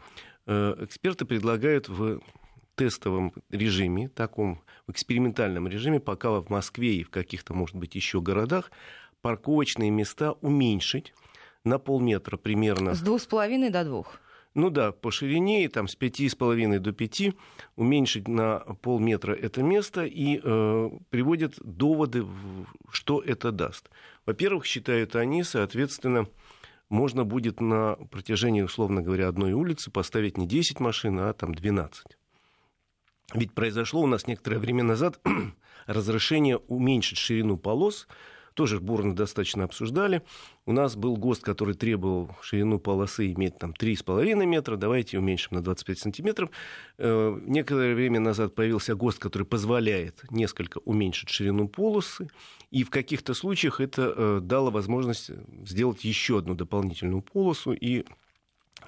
э, 0.48 0.76
эксперты 0.80 1.26
предлагают 1.26 1.88
в 1.88 2.22
тестовом 2.74 3.34
режиме, 3.52 4.10
таком 4.10 4.64
в 4.88 4.92
экспериментальном 4.92 5.68
режиме, 5.68 6.00
пока 6.00 6.32
в 6.32 6.50
Москве 6.50 6.96
и 6.96 7.04
в 7.04 7.12
каких-то, 7.12 7.54
может 7.54 7.76
быть, 7.76 7.94
еще 7.94 8.20
городах, 8.20 8.72
парковочные 9.22 9.92
места 9.92 10.32
уменьшить 10.42 11.14
на 11.64 11.78
полметра 11.78 12.38
примерно. 12.38 12.96
С 12.96 13.02
двух 13.02 13.22
с 13.22 13.28
половиной 13.28 13.70
до 13.70 13.84
двух 13.84 14.20
ну 14.56 14.70
да, 14.70 14.92
по 14.92 15.12
ширине, 15.12 15.68
там 15.70 15.88
с 15.88 15.98
5,5 15.98 16.80
до 16.80 16.92
5, 16.94 17.22
уменьшить 17.76 18.28
на 18.28 18.60
полметра 18.82 19.34
это 19.34 19.62
место 19.62 20.06
и 20.06 20.40
э, 20.42 20.90
приводят 21.10 21.56
доводы, 21.62 22.26
что 22.90 23.22
это 23.22 23.52
даст. 23.52 23.90
Во-первых, 24.26 24.66
считают 24.66 25.16
они, 25.16 25.44
соответственно, 25.44 26.28
можно 26.90 27.26
будет 27.26 27.60
на 27.60 27.96
протяжении, 28.12 28.62
условно 28.62 29.02
говоря, 29.02 29.28
одной 29.28 29.52
улицы 29.52 29.92
поставить 29.92 30.38
не 30.38 30.48
10 30.48 30.80
машин, 30.80 31.20
а 31.20 31.34
там 31.34 31.54
12. 31.54 32.06
Ведь 33.34 33.54
произошло 33.54 34.02
у 34.02 34.08
нас 34.08 34.26
некоторое 34.28 34.60
время 34.60 34.84
назад 34.84 35.20
разрешение 35.86 36.58
уменьшить 36.58 37.18
ширину 37.18 37.58
полос 37.58 38.08
тоже 38.56 38.80
бурно 38.80 39.16
достаточно 39.16 39.66
обсуждали. 39.66 40.24
У 40.66 40.72
нас 40.72 40.96
был 40.96 41.18
ГОСТ, 41.18 41.44
который 41.44 41.76
требовал 41.76 42.36
ширину 42.42 42.80
полосы 42.80 43.32
иметь 43.34 43.60
там 43.60 43.72
3,5 43.72 44.46
метра, 44.46 44.78
давайте 44.78 45.20
уменьшим 45.20 45.58
на 45.58 45.62
25 45.62 46.00
сантиметров. 46.00 46.50
Э, 46.98 47.38
некоторое 47.46 47.94
время 47.94 48.20
назад 48.20 48.56
появился 48.56 48.96
ГОСТ, 48.96 49.20
который 49.20 49.44
позволяет 49.44 50.24
несколько 50.32 50.80
уменьшить 50.80 51.30
ширину 51.30 51.68
полосы, 51.68 52.30
и 52.72 52.84
в 52.84 52.90
каких-то 52.90 53.34
случаях 53.34 53.80
это 53.80 54.14
э, 54.16 54.40
дало 54.42 54.72
возможность 54.72 55.30
сделать 55.66 56.04
еще 56.04 56.40
одну 56.40 56.56
дополнительную 56.56 57.22
полосу 57.22 57.74
и 57.74 58.06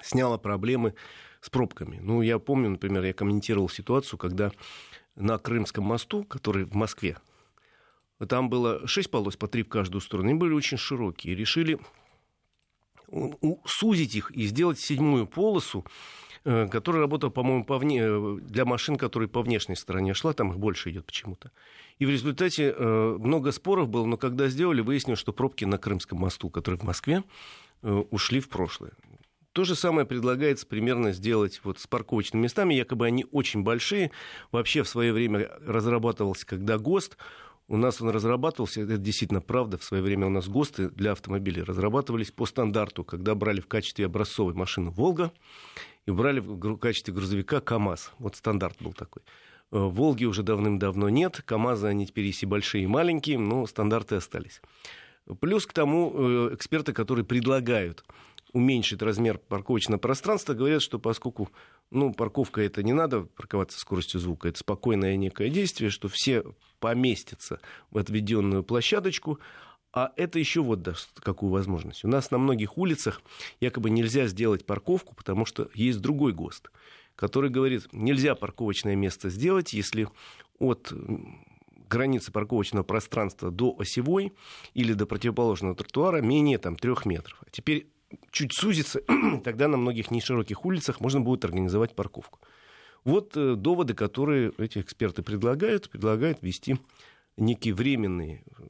сняло 0.02 0.38
проблемы 0.38 0.94
с 1.40 1.50
пробками. 1.50 2.00
Ну, 2.02 2.22
я 2.22 2.38
помню, 2.38 2.70
например, 2.70 3.04
я 3.04 3.12
комментировал 3.12 3.68
ситуацию, 3.68 4.18
когда 4.18 4.50
на 5.14 5.38
Крымском 5.38 5.84
мосту, 5.84 6.24
который 6.24 6.64
в 6.64 6.74
Москве 6.74 7.18
там 8.26 8.50
было 8.50 8.86
шесть 8.86 9.10
полос 9.10 9.36
по 9.36 9.48
три 9.48 9.62
в 9.62 9.68
каждую 9.68 10.00
сторону. 10.00 10.30
Они 10.30 10.38
были 10.38 10.52
очень 10.52 10.76
широкие. 10.76 11.34
Решили 11.34 11.78
сузить 13.64 14.14
их 14.14 14.30
и 14.32 14.46
сделать 14.46 14.78
седьмую 14.78 15.26
полосу, 15.26 15.84
э, 16.44 16.68
которая 16.68 17.02
работала, 17.02 17.30
по-моему, 17.30 17.64
по 17.64 17.78
вне, 17.78 18.02
э, 18.02 18.38
для 18.42 18.64
машин, 18.64 18.96
которые 18.96 19.28
по 19.28 19.42
внешней 19.42 19.76
стороне 19.76 20.14
шла, 20.14 20.32
там 20.32 20.50
их 20.50 20.58
больше 20.58 20.90
идет 20.90 21.06
почему-то. 21.06 21.50
И 21.98 22.06
в 22.06 22.10
результате 22.10 22.74
э, 22.76 23.16
много 23.18 23.52
споров 23.52 23.88
было, 23.88 24.04
но 24.04 24.16
когда 24.16 24.48
сделали, 24.48 24.80
выяснилось, 24.80 25.20
что 25.20 25.32
пробки 25.32 25.64
на 25.64 25.78
Крымском 25.78 26.18
мосту, 26.18 26.50
который 26.50 26.78
в 26.78 26.82
Москве, 26.82 27.24
ушли 27.82 28.40
в 28.40 28.48
прошлое. 28.48 28.90
То 29.52 29.64
же 29.64 29.74
самое 29.74 30.06
предлагается 30.06 30.66
примерно 30.66 31.12
сделать 31.12 31.60
вот 31.64 31.78
с 31.78 31.86
парковочными 31.86 32.42
местами. 32.42 32.74
Якобы 32.74 33.06
они 33.06 33.24
очень 33.30 33.62
большие. 33.62 34.10
Вообще 34.52 34.82
в 34.82 34.88
свое 34.88 35.12
время 35.12 35.50
разрабатывался, 35.64 36.46
когда 36.46 36.78
ГОСТ, 36.78 37.16
у 37.68 37.76
нас 37.76 38.00
он 38.00 38.08
разрабатывался, 38.08 38.80
это 38.80 38.96
действительно 38.96 39.40
правда, 39.40 39.76
в 39.78 39.84
свое 39.84 40.02
время 40.02 40.26
у 40.26 40.30
нас 40.30 40.48
ГОСТы 40.48 40.90
для 40.90 41.12
автомобилей 41.12 41.62
разрабатывались 41.62 42.30
по 42.30 42.46
стандарту, 42.46 43.04
когда 43.04 43.34
брали 43.34 43.60
в 43.60 43.66
качестве 43.66 44.06
образцовой 44.06 44.54
машины 44.54 44.90
«Волга» 44.90 45.32
и 46.06 46.10
брали 46.10 46.40
в 46.40 46.76
качестве 46.78 47.12
грузовика 47.12 47.60
КАМАЗ. 47.60 48.12
Вот 48.18 48.36
стандарт 48.36 48.76
был 48.80 48.94
такой. 48.94 49.22
Волги 49.70 50.24
уже 50.24 50.42
давным-давно 50.42 51.10
нет, 51.10 51.42
КАМАЗы, 51.44 51.88
они 51.88 52.06
теперь 52.06 52.24
есть 52.24 52.42
и 52.42 52.46
большие, 52.46 52.84
и 52.84 52.86
маленькие, 52.86 53.38
но 53.38 53.66
стандарты 53.66 54.14
остались. 54.14 54.62
Плюс 55.40 55.66
к 55.66 55.74
тому 55.74 56.48
эксперты, 56.54 56.94
которые 56.94 57.26
предлагают 57.26 58.02
уменьшить 58.54 59.02
размер 59.02 59.36
парковочного 59.36 59.98
пространства, 59.98 60.54
говорят, 60.54 60.80
что 60.80 60.98
поскольку 60.98 61.50
ну, 61.90 62.12
парковка 62.12 62.60
это 62.60 62.82
не 62.82 62.92
надо 62.92 63.22
парковаться 63.22 63.78
скоростью 63.78 64.20
звука, 64.20 64.48
это 64.48 64.58
спокойное 64.58 65.16
некое 65.16 65.48
действие, 65.48 65.90
что 65.90 66.08
все 66.08 66.44
поместятся 66.80 67.60
в 67.90 67.98
отведенную 67.98 68.62
площадочку, 68.62 69.38
а 69.92 70.12
это 70.16 70.38
еще 70.38 70.62
вот 70.62 70.82
даст 70.82 71.20
какую 71.20 71.50
возможность. 71.50 72.04
У 72.04 72.08
нас 72.08 72.30
на 72.30 72.38
многих 72.38 72.76
улицах 72.76 73.22
якобы 73.60 73.90
нельзя 73.90 74.26
сделать 74.26 74.66
парковку, 74.66 75.14
потому 75.14 75.46
что 75.46 75.70
есть 75.74 76.00
другой 76.00 76.32
ГОСТ, 76.32 76.70
который 77.16 77.50
говорит, 77.50 77.88
нельзя 77.92 78.34
парковочное 78.34 78.96
место 78.96 79.30
сделать, 79.30 79.72
если 79.72 80.08
от 80.58 80.92
границы 81.88 82.30
парковочного 82.30 82.84
пространства 82.84 83.50
до 83.50 83.74
осевой 83.78 84.32
или 84.74 84.92
до 84.92 85.06
противоположного 85.06 85.74
тротуара 85.74 86.20
менее 86.20 86.58
там, 86.58 86.76
трех 86.76 87.06
метров. 87.06 87.42
А 87.46 87.50
теперь 87.50 87.88
чуть 88.30 88.52
сузится, 88.52 89.00
тогда 89.44 89.68
на 89.68 89.76
многих 89.76 90.10
нешироких 90.10 90.64
улицах 90.64 91.00
можно 91.00 91.20
будет 91.20 91.44
организовать 91.44 91.94
парковку. 91.94 92.40
Вот 93.04 93.36
э, 93.36 93.54
доводы, 93.54 93.94
которые 93.94 94.52
эти 94.58 94.78
эксперты 94.78 95.22
предлагают. 95.22 95.88
Предлагают 95.90 96.38
ввести 96.42 96.78
некий 97.36 97.72
временный 97.72 98.42
э, 98.44 98.62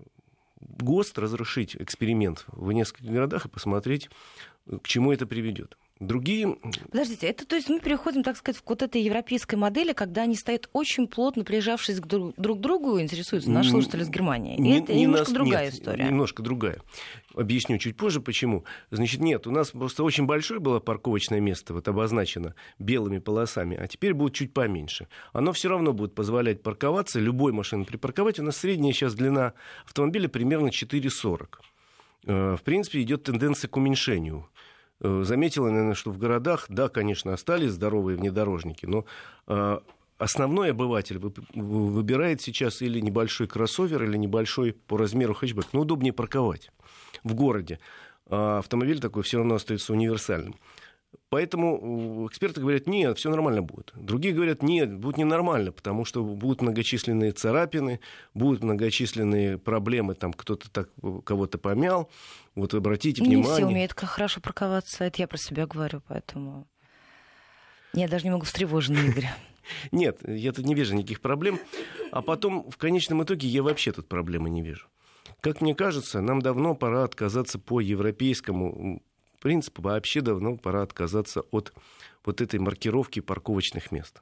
ГОСТ, 0.61 1.19
разрушить 1.19 1.77
эксперимент 1.77 2.45
в 2.49 2.71
нескольких 2.73 3.11
городах 3.11 3.47
и 3.47 3.49
посмотреть, 3.49 4.11
э, 4.67 4.79
к 4.79 4.87
чему 4.87 5.13
это 5.13 5.27
приведет. 5.27 5.77
Другие... 6.01 6.57
Подождите, 6.91 7.27
это 7.27 7.45
то 7.45 7.57
есть 7.57 7.69
мы 7.69 7.81
переходим, 7.81 8.23
так 8.23 8.37
сказать, 8.37 8.61
к 8.63 8.69
вот 8.69 8.83
этой 8.83 9.03
европейской 9.03 9.57
модели, 9.57 9.93
когда 9.93 10.23
они 10.23 10.37
стоят 10.37 10.69
очень 10.73 11.09
плотно 11.09 11.43
прижавшись 11.43 11.99
к 11.99 12.07
друг, 12.07 12.35
друг 12.37 12.61
другу, 12.61 13.01
интересуются 13.01 13.51
наши 13.51 13.71
слушатели 13.71 14.03
из 14.03 14.09
Германии. 14.09 14.57
И 14.57 14.61
не, 14.61 14.79
это 14.79 14.95
не 14.95 15.03
немножко 15.03 15.25
нас, 15.25 15.33
другая 15.33 15.65
нет, 15.65 15.75
история. 15.75 16.05
Немножко 16.05 16.43
другая. 16.43 16.81
Объясню 17.35 17.79
чуть 17.79 17.97
позже, 17.97 18.21
почему. 18.21 18.65
Значит, 18.91 19.21
нет, 19.21 19.47
у 19.49 19.51
нас 19.51 19.71
просто 19.71 20.05
очень 20.05 20.27
большое 20.27 20.61
было 20.61 20.79
парковочное 20.79 21.41
место, 21.41 21.75
вот 21.75 21.89
обозначено 21.89 22.55
белыми 22.79 23.19
полосами, 23.19 23.77
а 23.77 23.89
теперь 23.89 24.15
будет 24.15 24.35
чуть 24.35 24.53
поменьше. 24.53 25.09
Оно 25.33 25.53
все 25.53 25.69
равно 25.69 25.93
будет 25.93 26.15
позволять 26.15 26.63
парковаться, 26.63 27.19
любой 27.19 27.53
машине 27.53 27.85
припарковать. 27.85 28.39
У 28.39 28.45
нас 28.45 28.57
средняя 28.57 28.93
сейчас 28.93 29.15
длина 29.15 29.55
автомобиля 29.85 30.29
примерно 30.29 30.69
4,40. 30.69 31.49
Э, 32.27 32.57
в 32.57 32.63
принципе, 32.63 33.03
идет 33.03 33.25
тенденция 33.25 33.69
к 33.69 33.77
уменьшению 33.77 34.49
заметила, 35.01 35.69
наверное, 35.69 35.95
что 35.95 36.11
в 36.11 36.19
городах, 36.19 36.67
да, 36.69 36.89
конечно, 36.89 37.33
остались 37.33 37.73
здоровые 37.73 38.17
внедорожники, 38.17 38.87
но 38.87 39.05
э, 39.47 39.79
основной 40.19 40.73
обыватель 40.73 41.19
выбирает 41.19 42.41
сейчас 42.41 42.83
или 42.83 43.01
небольшой 43.01 43.47
кроссовер, 43.47 44.03
или 44.05 44.17
небольшой 44.17 44.73
по 44.73 44.97
размеру 44.97 45.35
хэтчбэк. 45.35 45.67
Ну, 45.73 45.81
удобнее 45.81 46.13
парковать 46.13 46.71
в 47.25 47.35
городе. 47.35 47.79
А 48.27 48.59
автомобиль 48.59 49.01
такой 49.01 49.23
все 49.23 49.39
равно 49.39 49.55
остается 49.55 49.93
универсальным. 49.93 50.57
Поэтому 51.31 52.25
э, 52.25 52.27
эксперты 52.27 52.61
говорят, 52.61 52.87
нет, 52.87 53.19
все 53.19 53.31
нормально 53.31 53.63
будет. 53.63 53.93
Другие 53.95 54.33
говорят, 54.33 54.63
нет, 54.63 54.95
будет 54.95 55.19
ненормально, 55.19 55.73
потому 55.73 56.07
что 56.07 56.25
будут 56.25 56.63
многочисленные 56.63 57.33
царапины, 57.33 58.01
будут 58.33 58.63
многочисленные 58.63 59.59
проблемы, 59.59 60.15
там 60.15 60.33
кто-то 60.33 60.71
так 60.71 60.89
кого-то 61.25 61.59
помял. 61.59 62.11
Вот 62.55 62.73
обратите 62.73 63.23
внимание. 63.23 63.49
Не 63.49 63.55
все 63.55 63.67
умеют 63.67 63.93
хорошо 63.93 64.41
парковаться, 64.41 65.05
это 65.05 65.21
я 65.21 65.29
про 65.29 65.37
себя 65.37 65.67
говорю, 65.67 66.01
поэтому... 66.09 66.67
Я 67.93 68.09
даже 68.09 68.25
не 68.25 68.31
могу 68.31 68.45
встревоженный, 68.45 69.09
Игорь. 69.09 69.29
Нет, 69.93 70.21
я 70.27 70.53
тут 70.53 70.65
не 70.65 70.75
вижу 70.75 70.95
никаких 70.95 71.21
проблем. 71.21 71.59
А 72.11 72.23
потом, 72.23 72.71
в 72.71 72.77
конечном 72.79 73.23
итоге, 73.23 73.49
я 73.49 73.63
вообще 73.63 73.93
тут 73.93 74.09
проблемы 74.09 74.49
не 74.49 74.63
вижу. 74.63 74.87
Как 75.41 75.61
мне 75.61 75.75
кажется, 75.75 76.21
нам 76.21 76.41
давно 76.41 76.75
пора 76.75 77.05
отказаться 77.05 77.59
по 77.59 77.81
европейскому 77.81 79.03
в 79.39 79.43
принципе, 79.43 79.83
вообще 79.83 80.21
давно 80.21 80.57
пора 80.57 80.83
отказаться 80.83 81.43
от 81.53 81.73
вот 82.25 82.41
этой 82.41 82.59
маркировки 82.59 83.21
парковочных 83.21 83.93
мест. 83.93 84.21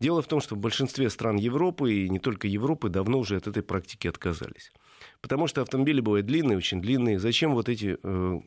Дело 0.00 0.22
в 0.22 0.26
том, 0.26 0.40
что 0.40 0.56
в 0.56 0.58
большинстве 0.58 1.08
стран 1.08 1.36
Европы, 1.36 1.92
и 1.92 2.08
не 2.08 2.18
только 2.18 2.48
Европы, 2.48 2.88
давно 2.88 3.20
уже 3.20 3.36
от 3.36 3.46
этой 3.46 3.62
практики 3.62 4.08
отказались. 4.08 4.72
Потому 5.20 5.46
что 5.46 5.62
автомобили 5.62 6.00
бывают 6.00 6.26
длинные, 6.26 6.58
очень 6.58 6.80
длинные. 6.80 7.20
Зачем 7.20 7.52
вот 7.52 7.68
эти 7.68 7.96
э, 8.02 8.40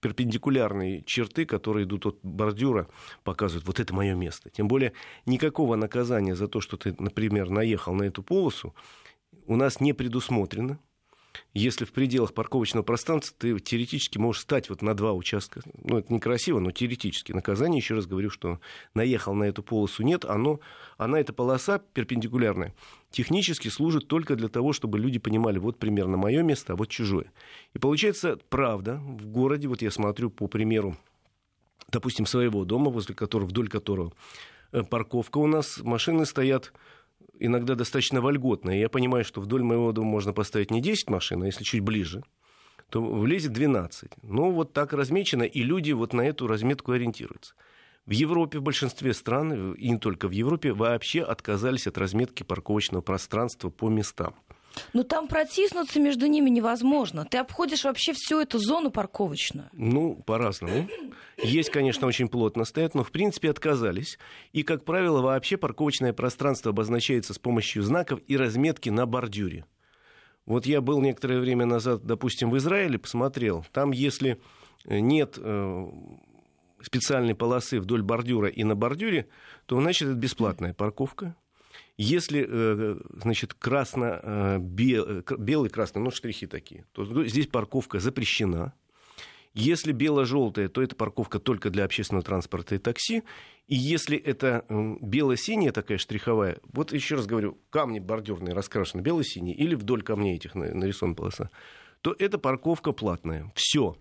перпендикулярные 0.00 1.02
черты, 1.04 1.46
которые 1.46 1.84
идут 1.84 2.06
от 2.06 2.18
бордюра, 2.22 2.88
показывают, 3.22 3.66
вот 3.66 3.78
это 3.78 3.94
мое 3.94 4.14
место. 4.14 4.50
Тем 4.50 4.66
более 4.66 4.94
никакого 5.26 5.76
наказания 5.76 6.34
за 6.34 6.48
то, 6.48 6.60
что 6.60 6.76
ты, 6.76 6.94
например, 6.98 7.50
наехал 7.50 7.94
на 7.94 8.02
эту 8.02 8.24
полосу, 8.24 8.74
у 9.46 9.54
нас 9.56 9.80
не 9.80 9.92
предусмотрено 9.92 10.80
если 11.52 11.84
в 11.84 11.92
пределах 11.92 12.34
парковочного 12.34 12.82
пространства 12.82 13.36
ты 13.38 13.58
теоретически 13.58 14.18
можешь 14.18 14.42
стать 14.42 14.68
вот 14.68 14.82
на 14.82 14.94
два 14.94 15.12
участка. 15.12 15.62
Ну, 15.82 15.98
это 15.98 16.12
некрасиво, 16.12 16.58
но 16.58 16.70
теоретически. 16.70 17.32
Наказание, 17.32 17.78
еще 17.78 17.94
раз 17.94 18.06
говорю, 18.06 18.30
что 18.30 18.60
наехал 18.94 19.34
на 19.34 19.44
эту 19.44 19.62
полосу, 19.62 20.02
нет, 20.02 20.24
оно, 20.24 20.60
она, 20.96 21.20
эта 21.20 21.32
полоса 21.32 21.78
перпендикулярная, 21.78 22.74
технически 23.10 23.68
служит 23.68 24.08
только 24.08 24.36
для 24.36 24.48
того, 24.48 24.72
чтобы 24.72 24.98
люди 24.98 25.18
понимали, 25.18 25.58
вот 25.58 25.78
примерно 25.78 26.16
мое 26.16 26.42
место, 26.42 26.72
а 26.72 26.76
вот 26.76 26.88
чужое. 26.88 27.30
И 27.72 27.78
получается, 27.78 28.38
правда, 28.48 28.96
в 28.96 29.26
городе, 29.26 29.68
вот 29.68 29.82
я 29.82 29.90
смотрю 29.90 30.30
по 30.30 30.48
примеру, 30.48 30.96
допустим, 31.88 32.26
своего 32.26 32.64
дома, 32.64 32.90
возле 32.90 33.14
которого, 33.14 33.48
вдоль 33.48 33.68
которого 33.68 34.12
э, 34.72 34.82
парковка 34.82 35.38
у 35.38 35.46
нас, 35.46 35.78
машины 35.82 36.26
стоят 36.26 36.72
иногда 37.38 37.74
достаточно 37.74 38.20
вольготная. 38.20 38.76
Я 38.76 38.88
понимаю, 38.88 39.24
что 39.24 39.40
вдоль 39.40 39.62
моего 39.62 39.92
дома 39.92 40.10
можно 40.10 40.32
поставить 40.32 40.70
не 40.70 40.80
10 40.80 41.10
машин, 41.10 41.42
а 41.42 41.46
если 41.46 41.64
чуть 41.64 41.80
ближе, 41.80 42.22
то 42.90 43.02
влезет 43.02 43.52
12. 43.52 44.10
Ну, 44.22 44.50
вот 44.50 44.72
так 44.72 44.92
размечено, 44.92 45.42
и 45.42 45.62
люди 45.62 45.92
вот 45.92 46.12
на 46.12 46.22
эту 46.22 46.46
разметку 46.46 46.92
ориентируются. 46.92 47.54
В 48.06 48.10
Европе, 48.10 48.58
в 48.58 48.62
большинстве 48.62 49.14
стран, 49.14 49.72
и 49.72 49.88
не 49.88 49.98
только 49.98 50.28
в 50.28 50.32
Европе, 50.32 50.72
вообще 50.72 51.22
отказались 51.22 51.86
от 51.86 51.96
разметки 51.96 52.42
парковочного 52.42 53.00
пространства 53.00 53.70
по 53.70 53.88
местам. 53.88 54.34
Но 54.92 55.02
там 55.02 55.28
протиснуться 55.28 56.00
между 56.00 56.26
ними 56.26 56.50
невозможно. 56.50 57.26
Ты 57.30 57.38
обходишь 57.38 57.84
вообще 57.84 58.12
всю 58.12 58.40
эту 58.40 58.58
зону 58.58 58.90
парковочную. 58.90 59.68
Ну, 59.72 60.16
по-разному. 60.26 60.88
Есть, 61.42 61.70
конечно, 61.70 62.06
очень 62.06 62.28
плотно 62.28 62.64
стоят, 62.64 62.94
но 62.94 63.04
в 63.04 63.10
принципе 63.10 63.50
отказались. 63.50 64.18
И, 64.52 64.62
как 64.62 64.84
правило, 64.84 65.20
вообще 65.20 65.56
парковочное 65.56 66.12
пространство 66.12 66.70
обозначается 66.70 67.34
с 67.34 67.38
помощью 67.38 67.82
знаков 67.82 68.20
и 68.26 68.36
разметки 68.36 68.88
на 68.88 69.06
бордюре. 69.06 69.64
Вот 70.46 70.66
я 70.66 70.80
был 70.80 71.00
некоторое 71.00 71.40
время 71.40 71.64
назад, 71.64 72.04
допустим, 72.04 72.50
в 72.50 72.56
Израиле, 72.58 72.98
посмотрел. 72.98 73.64
Там, 73.72 73.92
если 73.92 74.40
нет 74.84 75.38
э, 75.38 75.86
специальной 76.82 77.34
полосы 77.34 77.80
вдоль 77.80 78.02
бордюра 78.02 78.48
и 78.48 78.62
на 78.62 78.74
бордюре, 78.74 79.28
то, 79.66 79.80
значит, 79.80 80.08
это 80.08 80.16
бесплатная 80.16 80.74
парковка. 80.74 81.34
Если, 81.96 82.44
э, 82.48 82.96
значит, 83.22 83.54
красно, 83.54 84.20
э, 84.22 84.58
белый, 84.58 85.70
красный, 85.70 86.02
ну, 86.02 86.10
штрихи 86.10 86.46
такие, 86.46 86.86
то 86.92 87.04
здесь 87.26 87.46
парковка 87.46 88.00
запрещена. 88.00 88.74
Если 89.52 89.92
бело-желтая, 89.92 90.68
то 90.68 90.82
это 90.82 90.96
парковка 90.96 91.38
только 91.38 91.70
для 91.70 91.84
общественного 91.84 92.24
транспорта 92.24 92.74
и 92.74 92.78
такси. 92.78 93.22
И 93.68 93.76
если 93.76 94.18
это 94.18 94.64
бело-синяя 95.00 95.70
такая 95.70 95.98
штриховая, 95.98 96.58
вот 96.72 96.92
еще 96.92 97.14
раз 97.14 97.26
говорю, 97.26 97.56
камни 97.70 98.00
бордюрные 98.00 98.52
раскрашены 98.52 99.00
бело-синие 99.00 99.54
или 99.54 99.76
вдоль 99.76 100.02
камней 100.02 100.34
этих 100.34 100.56
нарисована 100.56 101.14
полоса, 101.14 101.50
то 102.00 102.16
это 102.18 102.38
парковка 102.38 102.90
платная. 102.90 103.52
Все. 103.54 103.96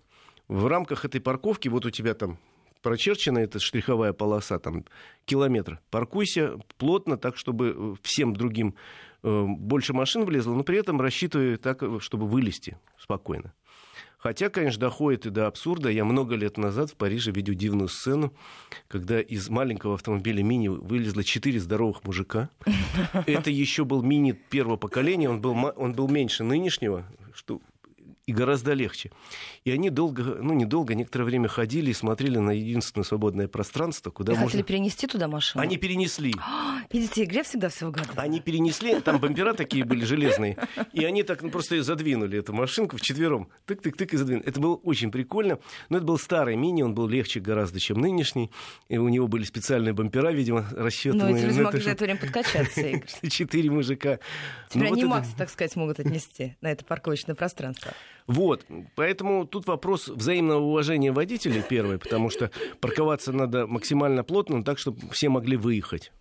В 0.48 0.66
рамках 0.66 1.06
этой 1.06 1.22
парковки, 1.22 1.68
вот 1.68 1.86
у 1.86 1.92
тебя 1.92 2.16
там 2.16 2.40
прочерчена 2.84 3.40
эта 3.40 3.60
штриховая 3.60 4.14
полоса, 4.14 4.60
там, 4.60 4.86
километр. 5.26 5.80
Паркуйся 5.90 6.60
плотно, 6.78 7.18
так, 7.18 7.38
чтобы 7.38 7.76
э, 7.76 7.96
всем 8.04 8.36
другим 8.36 8.76
э, 9.24 9.46
больше 9.48 9.94
машин 9.94 10.26
влезло, 10.26 10.54
но 10.54 10.64
при 10.64 10.78
этом 10.78 11.02
рассчитывай 11.02 11.58
так, 11.58 11.82
э, 11.82 11.98
чтобы 12.00 12.28
вылезти 12.28 12.78
спокойно. 13.00 13.54
Хотя, 14.24 14.50
конечно, 14.50 14.80
доходит 14.80 15.26
и 15.26 15.30
до 15.32 15.48
абсурда. 15.48 15.90
Я 15.90 16.06
много 16.06 16.36
лет 16.36 16.58
назад 16.58 16.90
в 16.92 16.96
Париже 16.96 17.32
видел 17.32 17.56
дивную 17.56 17.90
сцену, 17.90 18.34
когда 18.88 19.20
из 19.20 19.50
маленького 19.50 19.96
автомобиля 19.96 20.42
мини 20.44 20.70
вылезло 20.70 21.26
четыре 21.26 21.60
здоровых 21.60 22.06
мужика. 22.06 22.50
Это 23.28 23.50
еще 23.50 23.84
был 23.84 24.02
мини 24.02 24.32
первого 24.32 24.78
поколения, 24.78 25.30
он 25.30 25.42
был, 25.42 25.58
он 25.76 25.92
был 25.92 26.08
меньше 26.08 26.46
нынешнего, 26.46 27.06
что 27.34 27.60
и 28.26 28.32
гораздо 28.32 28.74
легче. 28.74 29.12
И 29.66 29.72
они 29.72 29.90
долго, 29.90 30.24
ну, 30.24 30.54
недолго, 30.54 30.96
некоторое 30.96 31.26
время 31.26 31.50
ходили 31.50 31.92
и 31.92 31.94
смотрели 31.94 32.38
на 32.38 32.52
единственное 32.52 33.04
свободное 33.04 33.48
пространство, 33.48 34.12
куда 34.12 34.34
и 34.34 34.36
можно... 34.36 34.50
хотели 34.50 34.64
перенести 34.64 35.08
туда 35.08 35.28
машину? 35.28 35.62
Они 35.62 35.78
перенесли. 35.78 36.34
Видите, 36.92 37.26
игре 37.26 37.44
всегда 37.44 37.70
все 37.70 37.88
угадывает. 37.88 38.18
Они 38.18 38.40
перенесли, 38.40 39.02
там 39.02 39.20
бампера 39.20 39.54
такие 39.54 39.84
были 39.84 40.06
железные, 40.06 40.58
и 40.94 41.04
они 41.04 41.24
так 41.24 41.42
ну, 41.42 41.50
просто 41.50 41.82
задвинули 41.84 42.40
эту 42.40 42.54
машинку 42.54 42.98
вчетвером. 42.98 43.50
Тык-тык-тык 43.68 44.14
и 44.14 44.18
задвинули. 44.18 44.46
Это 44.46 44.60
было 44.60 44.76
очень 44.76 45.12
прикольно. 45.12 45.60
Но 45.90 45.98
это 45.98 46.06
был 46.06 46.18
старый 46.18 46.56
мини, 46.56 46.82
он 46.82 46.94
был 46.94 47.08
легче 47.08 47.42
гораздо, 47.42 47.80
чем 47.80 48.00
нынешний. 48.00 48.52
И 48.88 48.98
у 48.98 49.10
него 49.10 49.28
были 49.28 49.44
специальные 49.44 49.94
бампера, 49.94 50.32
видимо, 50.32 50.66
рассчитанные. 50.72 51.34
Ну, 51.34 51.38
эти 51.38 51.46
люди 51.46 51.62
могли 51.62 51.82
за 51.82 51.90
это 51.92 52.04
время 52.06 52.20
подкачаться, 52.20 52.82
Игорь. 52.88 53.30
Четыре 53.30 53.70
мужика. 53.70 54.20
Теперь 54.70 54.88
ну, 54.88 54.94
они 54.94 55.04
вот 55.04 55.12
Макс, 55.12 55.28
это... 55.28 55.38
так 55.40 55.50
сказать, 55.50 55.76
могут 55.76 56.00
отнести 56.00 56.56
на 56.62 56.72
это 56.72 56.86
парковочное 56.86 57.36
пространство. 57.36 57.92
Вот, 58.28 58.66
поэтому 58.96 59.46
тут 59.46 59.68
вопрос 59.68 60.08
взаимного 60.08 60.62
уважения 60.62 61.12
водителей, 61.12 61.64
первое, 61.68 61.98
потому 61.98 62.30
что 62.30 62.52
парковаться 62.80 63.34
надо 63.34 63.68
максимально 63.68 64.24
плотно, 64.24 64.64
так, 64.64 64.80
чтобы 64.80 65.00
все 65.12 65.30
могли 65.30 65.58
выехать. 65.58 66.12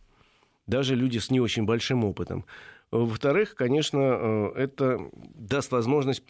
Даже 0.67 0.95
люди 0.95 1.19
с 1.19 1.31
не 1.31 1.41
очень 1.41 1.65
большим 1.65 2.05
опытом. 2.05 2.45
Во-вторых, 2.93 3.55
конечно, 3.55 3.99
э, 3.99 4.53
это 4.57 4.99
даст 5.15 5.73
возможность 5.73 6.23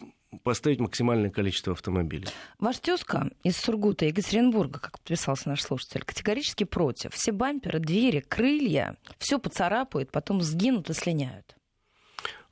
поставить 0.43 0.79
максимальное 0.79 1.29
количество 1.29 1.73
автомобилей. 1.73 2.27
Ваш 2.57 2.79
тезка 2.79 3.29
из 3.43 3.57
Сургута, 3.57 4.05
Екатеринбурга, 4.05 4.79
как 4.79 4.99
подписался 4.99 5.49
наш 5.49 5.61
слушатель, 5.61 6.03
категорически 6.03 6.63
против. 6.63 7.13
Все 7.13 7.33
бамперы, 7.33 7.79
двери, 7.79 8.21
крылья, 8.21 8.97
все 9.17 9.39
поцарапают, 9.39 10.11
потом 10.11 10.41
сгинут 10.41 10.89
и 10.89 10.93
слиняют. 10.93 11.55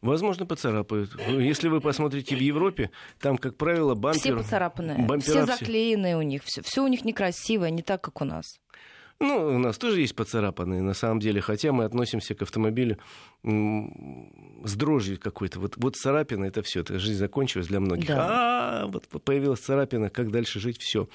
Возможно, 0.02 0.46
поцарапают. 0.46 1.12
Если 1.28 1.68
вы 1.68 1.80
посмотрите 1.80 2.36
в 2.36 2.40
Европе, 2.40 2.90
там, 3.20 3.38
как 3.38 3.56
правило, 3.56 3.94
бампер... 3.94 4.20
Все 4.20 4.36
поцарапанные, 4.36 5.20
все 5.20 5.46
заклеенные 5.46 6.18
у 6.18 6.22
них, 6.22 6.42
все, 6.44 6.62
все 6.64 6.84
у 6.84 6.88
них 6.88 7.06
некрасивое, 7.06 7.70
не 7.70 7.84
так, 7.84 8.02
как 8.02 8.22
у 8.22 8.26
нас. 8.26 8.60
Ну, 9.22 9.56
у 9.56 9.60
нас 9.60 9.78
тоже 9.78 10.02
есть 10.02 10.16
поцарапанные, 10.16 10.82
на 10.82 10.96
самом 10.96 11.20
деле, 11.20 11.42
хотя 11.42 11.72
мы 11.72 11.84
относимся 11.84 12.34
к 12.34 12.42
автомобилю 12.42 12.98
с 13.44 14.76
дрожью 14.76 15.20
какой-то. 15.20 15.60
Вот, 15.60 15.76
вот 15.78 15.96
царапина, 15.96 16.46
это 16.46 16.64
все, 16.64 16.80
это 16.80 16.98
жизнь 16.98 17.20
закончилась 17.20 17.68
для 17.68 17.80
многих. 17.80 18.08
Да. 18.08 18.82
А, 18.84 18.88
вот 18.88 19.08
появилась 19.24 19.60
царапина, 19.60 20.10
как 20.10 20.32
дальше 20.32 20.60
жить, 20.60 20.82
все. 20.82 21.08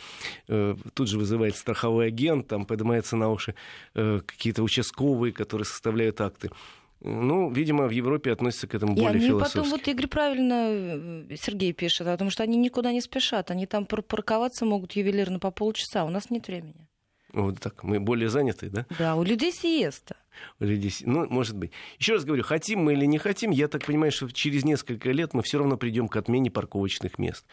Э, 0.46 0.76
тут 0.94 1.08
же 1.08 1.18
вызывает 1.18 1.56
страховой 1.56 2.06
агент, 2.06 2.46
там 2.46 2.64
поднимается 2.64 3.16
на 3.16 3.28
уши 3.28 3.56
э, 3.94 4.20
какие-то 4.24 4.62
участковые, 4.62 5.32
которые 5.32 5.66
составляют 5.66 6.20
акты. 6.20 6.50
Ну, 7.00 7.50
видимо, 7.50 7.86
в 7.86 7.90
Европе 7.90 8.32
относятся 8.32 8.66
к 8.66 8.74
этому 8.74 8.94
более 8.94 9.12
и 9.12 9.16
они 9.16 9.26
философски. 9.26 9.58
потом, 9.58 9.70
вот 9.70 9.86
Игорь 9.86 10.06
правильно, 10.06 10.68
э, 10.68 11.36
Сергей 11.36 11.72
пишет, 11.72 12.06
о 12.06 12.16
том, 12.16 12.30
что 12.30 12.42
они 12.42 12.56
никуда 12.56 12.92
не 12.92 13.00
спешат, 13.00 13.50
они 13.50 13.66
там 13.66 13.86
парковаться 13.86 14.64
могут 14.64 14.92
ювелирно 14.92 15.38
по 15.38 15.50
полчаса, 15.50 16.04
у 16.04 16.10
нас 16.10 16.30
нет 16.30 16.48
времени. 16.48 16.88
Вот 17.32 17.60
так, 17.60 17.84
мы 17.84 18.00
более 18.00 18.30
заняты, 18.30 18.70
да? 18.70 18.86
Да, 18.98 19.14
у 19.16 19.22
людей 19.22 19.52
сиеста. 19.52 20.16
У 20.58 20.64
людей, 20.64 20.90
ну, 21.02 21.28
может 21.28 21.56
быть. 21.56 21.72
Еще 21.98 22.14
раз 22.14 22.24
говорю, 22.24 22.42
хотим 22.44 22.84
мы 22.84 22.94
или 22.94 23.04
не 23.04 23.18
хотим, 23.18 23.50
я 23.50 23.68
так 23.68 23.84
понимаю, 23.84 24.10
что 24.10 24.30
через 24.30 24.64
несколько 24.64 25.10
лет 25.10 25.34
мы 25.34 25.42
все 25.42 25.58
равно 25.58 25.76
придем 25.76 26.08
к 26.08 26.16
отмене 26.16 26.50
парковочных 26.50 27.18
мест. 27.18 27.44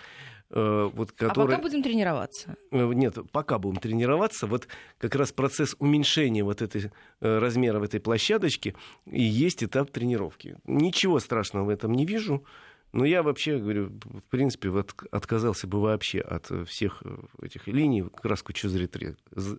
Э, 0.56 0.92
вот, 0.94 1.12
который... 1.14 1.56
А 1.56 1.58
пока 1.58 1.62
будем 1.62 1.82
тренироваться? 1.82 2.56
Э, 2.72 2.92
нет, 2.94 3.18
пока 3.32 3.58
будем 3.58 3.78
тренироваться. 3.78 4.46
Вот 4.46 4.68
как 5.00 5.16
раз 5.16 5.32
процесс 5.32 5.76
уменьшения 5.80 6.44
вот 6.44 6.62
этой 6.62 6.92
э, 7.22 7.40
размера 7.40 7.84
этой 7.84 8.00
площадочки 8.00 8.76
и 9.08 9.24
есть 9.24 9.64
этап 9.64 9.90
тренировки. 9.90 10.58
Ничего 10.66 11.20
страшного 11.20 11.66
в 11.66 11.70
этом 11.70 11.94
не 11.94 12.06
вижу. 12.06 12.46
Но 12.92 13.04
я 13.04 13.24
вообще 13.24 13.58
говорю, 13.58 13.88
в 14.04 14.22
принципе, 14.30 14.70
вот 14.70 14.94
отказался 15.10 15.66
бы 15.66 15.82
вообще 15.82 16.20
от 16.20 16.52
всех 16.70 17.02
этих 17.42 17.68
линий, 17.68 18.04
краску 18.04 18.56
что 18.56 18.70
зря, 18.70 18.88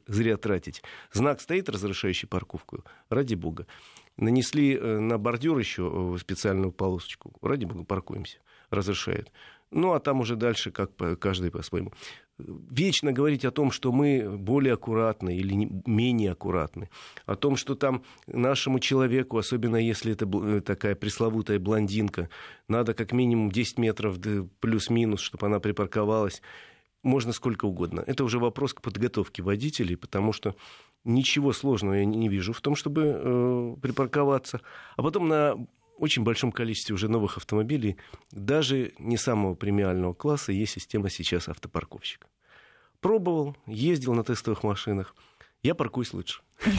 зря 0.07 0.37
тратить. 0.37 0.85
Знак 1.13 1.41
стоит, 1.41 1.69
разрешающий 1.69 2.29
парковку, 2.29 2.85
ради 3.09 3.35
бога. 3.35 3.67
Нанесли 4.17 4.79
на 4.79 5.19
бордюр 5.19 5.59
еще 5.59 6.17
специальную 6.21 6.71
полосочку, 6.71 7.33
ради 7.43 7.65
бога, 7.65 7.83
паркуемся, 7.83 8.39
разрешает. 8.71 9.33
Ну, 9.75 9.93
а 9.93 9.99
там 9.99 10.21
уже 10.21 10.37
дальше 10.37 10.71
как 10.71 10.93
каждый 11.19 11.51
по-своему. 11.51 11.93
Вечно 12.39 13.13
говорить 13.13 13.45
о 13.45 13.51
том, 13.51 13.73
что 13.73 13.91
мы 13.91 14.37
более 14.39 14.75
аккуратны 14.75 15.37
или 15.37 15.69
менее 15.85 16.31
аккуратны, 16.31 16.91
о 17.27 17.35
том, 17.35 17.57
что 17.57 17.75
там 17.75 18.05
нашему 18.29 18.79
человеку, 18.79 19.37
особенно 19.37 19.75
если 19.77 20.13
это 20.13 20.27
э, 20.27 20.61
такая 20.61 20.95
пресловутая 20.95 21.59
блондинка, 21.59 22.29
надо 22.69 22.95
как 22.95 23.11
минимум 23.11 23.51
10 23.51 23.79
метров 23.79 24.17
плюс-минус, 24.61 25.21
чтобы 25.21 25.47
она 25.47 25.59
припарковалась, 25.59 26.41
можно 27.03 27.33
сколько 27.33 27.65
угодно. 27.65 28.05
Это 28.07 28.23
уже 28.23 28.39
вопрос 28.39 28.75
к 28.75 28.81
подготовке 28.81 29.43
водителей, 29.43 29.97
потому 29.97 30.33
что 30.33 30.55
ничего 31.03 31.53
сложного 31.53 31.95
я 31.95 32.05
не 32.05 32.29
вижу 32.29 32.53
в 32.53 32.61
том, 32.61 32.77
чтобы 32.77 33.03
э, 33.03 33.77
припарковаться. 33.83 34.61
А 34.97 35.03
потом 35.03 35.27
на 35.27 35.57
очень 35.99 36.23
большом 36.23 36.53
количестве 36.53 36.95
уже 36.95 37.09
новых 37.09 37.37
автомобилей, 37.37 37.97
даже 38.31 38.93
не 38.99 39.17
самого 39.17 39.55
премиального 39.55 40.15
класса, 40.15 40.53
есть 40.53 40.73
система 40.73 41.11
сейчас 41.11 41.49
автопарковщика. 41.49 42.29
Пробовал, 43.01 43.57
ездил 43.67 44.15
на 44.15 44.25
тестовых 44.25 44.63
машинах. 44.63 45.15
Я 45.63 45.75
паркуюсь 45.75 46.13
лучше. 46.13 46.43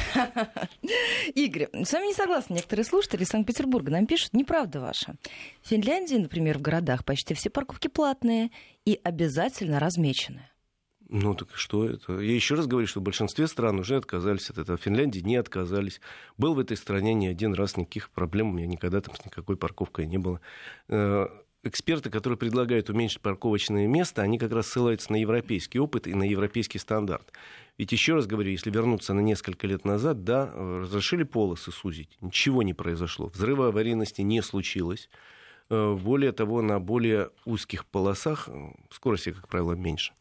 Игорь, 1.36 1.67
с 1.73 1.91
вами 1.93 2.08
не 2.08 2.13
согласны 2.13 2.56
некоторые 2.56 2.86
слушатели 2.86 3.23
из 3.23 3.30
Санкт-Петербурга. 3.30 3.91
Нам 3.91 4.06
пишут, 4.06 4.34
неправда 4.34 4.80
ваша. 4.80 5.15
В 5.62 5.69
Финляндии, 5.69 6.15
например, 6.15 6.58
в 6.58 6.62
городах 6.62 7.04
почти 7.04 7.34
все 7.34 7.49
парковки 7.49 7.88
платные 7.88 8.51
и 8.86 8.99
обязательно 9.04 9.80
размеченные. 9.80 10.49
Ну 11.09 11.35
так 11.35 11.49
что 11.53 11.85
это? 11.85 12.19
Я 12.19 12.33
еще 12.33 12.55
раз 12.55 12.65
говорю, 12.65 12.87
что 12.87 12.99
в 12.99 13.03
большинстве 13.03 13.47
стран 13.47 13.79
уже 13.79 13.97
отказались 13.97 14.49
от 14.49 14.57
этого. 14.57 14.77
В 14.77 14.81
Финляндии 14.81 15.19
не 15.19 15.35
отказались. 15.35 16.01
Был 16.37 16.55
в 16.55 16.59
этой 16.59 16.77
стране 16.77 17.13
не 17.13 17.27
один 17.27 17.53
раз, 17.53 17.77
никаких 17.77 18.09
проблем 18.09 18.49
у 18.49 18.53
меня 18.53 18.65
никогда 18.65 19.01
там 19.01 19.15
с 19.15 19.23
никакой 19.23 19.55
парковкой 19.55 20.07
не 20.07 20.17
было. 20.17 20.41
Э, 20.87 21.27
эксперты, 21.63 22.09
которые 22.09 22.39
предлагают 22.39 22.89
уменьшить 22.89 23.21
парковочные 23.21 23.87
места, 23.87 24.23
они 24.23 24.39
как 24.39 24.51
раз 24.51 24.67
ссылаются 24.67 25.11
на 25.11 25.17
европейский 25.17 25.79
опыт 25.79 26.07
и 26.07 26.15
на 26.15 26.23
европейский 26.23 26.79
стандарт. 26.79 27.31
Ведь 27.77 27.91
еще 27.91 28.15
раз 28.15 28.25
говорю, 28.25 28.49
если 28.49 28.71
вернуться 28.71 29.13
на 29.13 29.19
несколько 29.19 29.67
лет 29.67 29.85
назад, 29.85 30.23
да, 30.23 30.51
разрешили 30.55 31.23
полосы 31.23 31.71
сузить, 31.71 32.17
ничего 32.21 32.63
не 32.63 32.73
произошло, 32.73 33.27
взрыва 33.27 33.67
аварийности 33.67 34.21
не 34.21 34.41
случилось. 34.41 35.09
Э, 35.69 35.93
более 35.93 36.31
того, 36.31 36.63
на 36.63 36.79
более 36.79 37.29
узких 37.45 37.85
полосах 37.85 38.49
э, 38.49 38.71
скорости, 38.89 39.33
как 39.33 39.47
правило, 39.47 39.73
меньше 39.73 40.11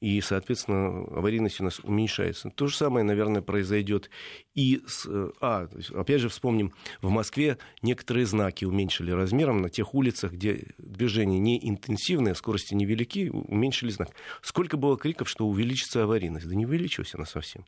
и, 0.00 0.20
соответственно, 0.22 1.04
аварийность 1.04 1.60
у 1.60 1.64
нас 1.64 1.78
уменьшается. 1.80 2.50
То 2.50 2.66
же 2.66 2.76
самое, 2.76 3.04
наверное, 3.04 3.42
произойдет 3.42 4.08
и 4.54 4.82
с... 4.86 5.06
А, 5.40 5.68
опять 5.94 6.22
же, 6.22 6.30
вспомним, 6.30 6.72
в 7.02 7.10
Москве 7.10 7.58
некоторые 7.82 8.24
знаки 8.24 8.64
уменьшили 8.64 9.10
размером 9.10 9.60
на 9.60 9.68
тех 9.68 9.94
улицах, 9.94 10.32
где 10.32 10.68
движение 10.78 11.38
не 11.38 11.68
интенсивное, 11.68 12.32
скорости 12.32 12.74
невелики, 12.74 13.28
уменьшили 13.28 13.90
знак. 13.90 14.10
Сколько 14.40 14.78
было 14.78 14.96
криков, 14.96 15.28
что 15.28 15.46
увеличится 15.46 16.02
аварийность? 16.02 16.48
Да 16.48 16.54
не 16.54 16.64
увеличилась 16.64 17.14
она 17.14 17.26
совсем. 17.26 17.66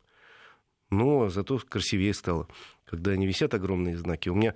Но 0.89 1.29
зато 1.29 1.59
красивее 1.59 2.15
стало, 2.15 2.47
когда 2.85 3.11
они 3.11 3.27
висят 3.27 3.53
огромные 3.53 3.95
знаки. 3.95 4.29
У 4.29 4.35
меня 4.35 4.55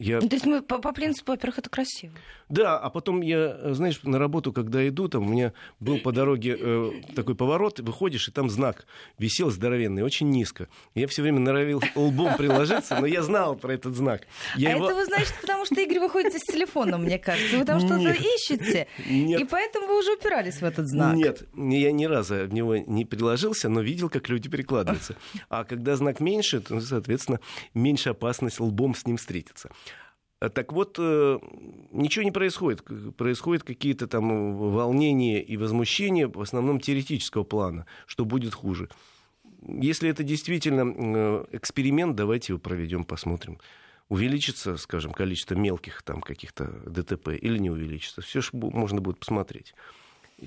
я... 0.00 0.18
Ну, 0.20 0.28
то 0.28 0.34
есть 0.34 0.44
мы 0.44 0.60
по, 0.60 0.78
по 0.78 0.92
принципу, 0.92 1.32
во-первых, 1.32 1.60
это 1.60 1.70
красиво. 1.70 2.12
Да, 2.48 2.78
а 2.78 2.90
потом 2.90 3.20
я, 3.20 3.74
знаешь, 3.74 4.00
на 4.02 4.18
работу, 4.18 4.52
когда 4.52 4.86
иду, 4.88 5.08
там 5.08 5.24
у 5.24 5.28
меня 5.28 5.52
был 5.78 5.98
по 5.98 6.10
дороге 6.10 6.56
э, 6.58 6.90
такой 7.14 7.36
поворот, 7.36 7.78
выходишь, 7.78 8.28
и 8.28 8.32
там 8.32 8.50
знак 8.50 8.86
висел 9.18 9.50
здоровенный, 9.50 10.02
очень 10.02 10.30
низко. 10.30 10.68
Я 10.96 11.06
все 11.06 11.22
время 11.22 11.38
норовил 11.38 11.80
лбом 11.94 12.36
приложиться, 12.36 12.98
но 12.98 13.06
я 13.06 13.22
знал 13.22 13.54
про 13.54 13.74
этот 13.74 13.94
знак. 13.94 14.22
Я 14.56 14.70
а 14.70 14.76
его... 14.76 14.86
это 14.86 14.96
вы, 14.96 15.04
значит, 15.04 15.34
потому 15.40 15.64
что 15.64 15.80
Игорь 15.80 16.00
выходит 16.00 16.34
с 16.34 16.42
телефоном, 16.42 17.04
мне 17.04 17.20
кажется. 17.20 17.56
Вы 17.56 17.64
там 17.64 17.78
что-то 17.78 18.10
ищете, 18.10 18.88
Нет. 19.06 19.40
и 19.40 19.44
поэтому 19.44 19.86
вы 19.86 19.98
уже 20.00 20.14
упирались 20.14 20.56
в 20.56 20.64
этот 20.64 20.88
знак. 20.88 21.14
Нет, 21.14 21.44
я 21.54 21.92
ни 21.92 22.04
разу 22.06 22.34
в 22.46 22.52
него 22.52 22.76
не 22.76 23.04
приложился, 23.04 23.68
но 23.68 23.80
видел, 23.80 24.10
как 24.10 24.28
люди 24.28 24.48
перекладываются. 24.48 25.14
А 25.48 25.64
когда 25.64 25.94
знак 25.94 26.18
меньше, 26.18 26.60
то, 26.60 26.80
соответственно, 26.80 27.38
меньше 27.74 28.10
опасность 28.10 28.58
лбом 28.58 28.96
с 28.96 29.06
ним 29.06 29.18
встретиться. 29.18 29.70
А 30.44 30.50
так 30.50 30.72
вот, 30.72 30.96
э, 30.98 31.38
ничего 31.92 32.22
не 32.22 32.30
происходит. 32.30 32.84
Происходят 33.16 33.62
какие-то 33.62 34.06
там 34.06 34.56
волнения 34.56 35.42
и 35.42 35.56
возмущения, 35.56 36.28
в 36.28 36.40
основном 36.40 36.80
теоретического 36.80 37.44
плана, 37.44 37.86
что 38.06 38.26
будет 38.26 38.52
хуже. 38.52 38.90
Если 39.66 40.10
это 40.10 40.22
действительно 40.22 40.84
э, 40.84 41.44
эксперимент, 41.52 42.14
давайте 42.14 42.52
его 42.52 42.60
проведем, 42.60 43.04
посмотрим. 43.04 43.58
Увеличится, 44.10 44.76
скажем, 44.76 45.12
количество 45.12 45.54
мелких 45.54 46.02
там 46.02 46.20
каких-то 46.20 46.66
ДТП 46.84 47.28
или 47.28 47.56
не 47.56 47.70
увеличится. 47.70 48.20
Все 48.20 48.42
же 48.42 48.50
можно 48.52 49.00
будет 49.00 49.18
посмотреть. 49.18 49.74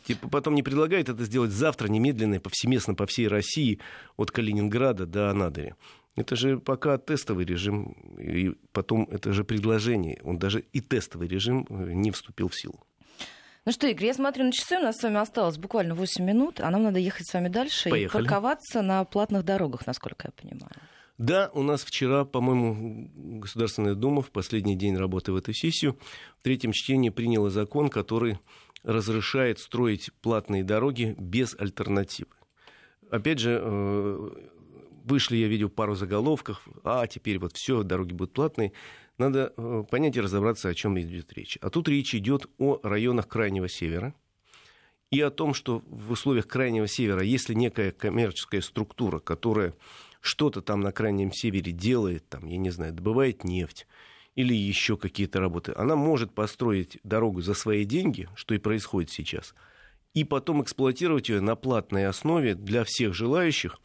Типа 0.05 0.29
потом 0.29 0.53
не 0.53 0.61
предлагают 0.61 1.09
это 1.09 1.23
сделать 1.23 1.51
завтра 1.51 1.87
немедленно, 1.87 2.39
повсеместно 2.39 2.93
по 2.93 3.07
всей 3.07 3.27
России, 3.27 3.79
от 4.15 4.29
Калининграда 4.29 5.07
до 5.07 5.31
Анадыря. 5.31 5.75
Это 6.17 6.35
же 6.35 6.59
пока 6.59 6.97
тестовый 6.97 7.45
режим, 7.45 7.91
и 8.19 8.49
потом 8.71 9.07
это 9.11 9.33
же 9.33 9.43
предложение. 9.43 10.19
Он 10.23 10.39
даже 10.39 10.61
и 10.61 10.81
тестовый 10.81 11.27
режим 11.27 11.67
э, 11.69 11.93
не 11.93 12.09
вступил 12.09 12.49
в 12.49 12.55
силу. 12.55 12.83
Ну 13.65 13.71
что, 13.71 13.85
Игорь, 13.85 14.07
я 14.07 14.13
смотрю 14.15 14.45
на 14.45 14.51
часы, 14.51 14.77
у 14.77 14.81
нас 14.81 14.97
с 14.97 15.03
вами 15.03 15.19
осталось 15.19 15.57
буквально 15.57 15.93
8 15.93 16.25
минут, 16.25 16.59
а 16.59 16.71
нам 16.71 16.83
надо 16.83 16.97
ехать 16.97 17.27
с 17.27 17.33
вами 17.33 17.49
дальше 17.49 17.91
Поехали. 17.91 18.23
и 18.23 18.25
парковаться 18.25 18.81
на 18.81 19.03
платных 19.03 19.45
дорогах, 19.45 19.85
насколько 19.85 20.29
я 20.29 20.31
понимаю. 20.31 20.73
Да, 21.19 21.51
у 21.53 21.61
нас 21.61 21.83
вчера, 21.83 22.25
по-моему, 22.25 23.11
Государственная 23.39 23.93
Дума 23.93 24.23
в 24.23 24.31
последний 24.31 24.75
день 24.75 24.97
работы 24.97 25.31
в 25.31 25.35
эту 25.35 25.53
сессию 25.53 25.99
в 26.39 26.43
третьем 26.43 26.71
чтении 26.71 27.09
приняла 27.09 27.51
закон, 27.51 27.89
который 27.89 28.39
разрешает 28.81 29.59
строить 29.59 30.09
платные 30.21 30.63
дороги 30.63 31.13
без 31.19 31.55
альтернативы. 31.59 32.31
Опять 33.11 33.39
же, 33.39 33.59
э, 33.61 34.29
вышли, 35.07 35.37
я 35.37 35.47
видел 35.47 35.69
пару 35.69 35.95
заголовков, 35.95 36.67
а 36.83 37.07
теперь 37.07 37.39
вот 37.39 37.53
все, 37.55 37.83
дороги 37.83 38.13
будут 38.13 38.33
платные. 38.33 38.73
Надо 39.17 39.53
э, 39.57 39.83
понять 39.89 40.15
и 40.15 40.21
разобраться, 40.21 40.69
о 40.69 40.75
чем 40.75 40.99
идет 40.99 41.33
речь. 41.33 41.57
А 41.61 41.69
тут 41.69 41.87
речь 41.87 42.13
идет 42.13 42.47
о 42.59 42.79
районах 42.83 43.27
Крайнего 43.27 43.67
Севера 43.67 44.13
и 45.09 45.21
о 45.21 45.31
том, 45.31 45.53
что 45.53 45.81
в 45.87 46.11
условиях 46.11 46.47
Крайнего 46.47 46.87
Севера, 46.87 47.23
если 47.23 47.53
некая 47.53 47.91
коммерческая 47.91 48.61
структура, 48.61 49.19
которая 49.19 49.73
что-то 50.21 50.61
там 50.61 50.81
на 50.81 50.91
Крайнем 50.91 51.31
Севере 51.31 51.71
делает, 51.71 52.27
там, 52.29 52.45
я 52.45 52.57
не 52.57 52.69
знаю, 52.69 52.93
добывает 52.93 53.43
нефть 53.43 53.87
или 54.35 54.53
еще 54.53 54.97
какие-то 54.97 55.39
работы, 55.39 55.73
она 55.75 55.95
может 55.95 56.33
построить 56.33 56.99
дорогу 57.03 57.41
за 57.41 57.53
свои 57.53 57.85
деньги, 57.85 58.29
что 58.35 58.53
и 58.53 58.59
происходит 58.59 59.09
сейчас, 59.09 59.55
и 60.13 60.23
потом 60.23 60.61
эксплуатировать 60.61 61.29
ее 61.29 61.41
на 61.41 61.55
платной 61.55 62.05
основе 62.05 62.53
для 62.53 62.83
всех 62.83 63.13
желающих, 63.13 63.79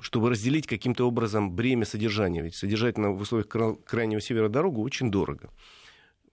чтобы 0.00 0.30
разделить 0.30 0.66
каким-то 0.66 1.06
образом 1.06 1.54
бремя 1.54 1.84
содержания. 1.84 2.42
Ведь 2.42 2.54
содержать 2.54 2.98
на, 2.98 3.10
в 3.10 3.20
условиях 3.20 3.48
Крайнего 3.84 4.20
Севера 4.20 4.48
дорогу 4.48 4.82
очень 4.82 5.10
дорого. 5.10 5.50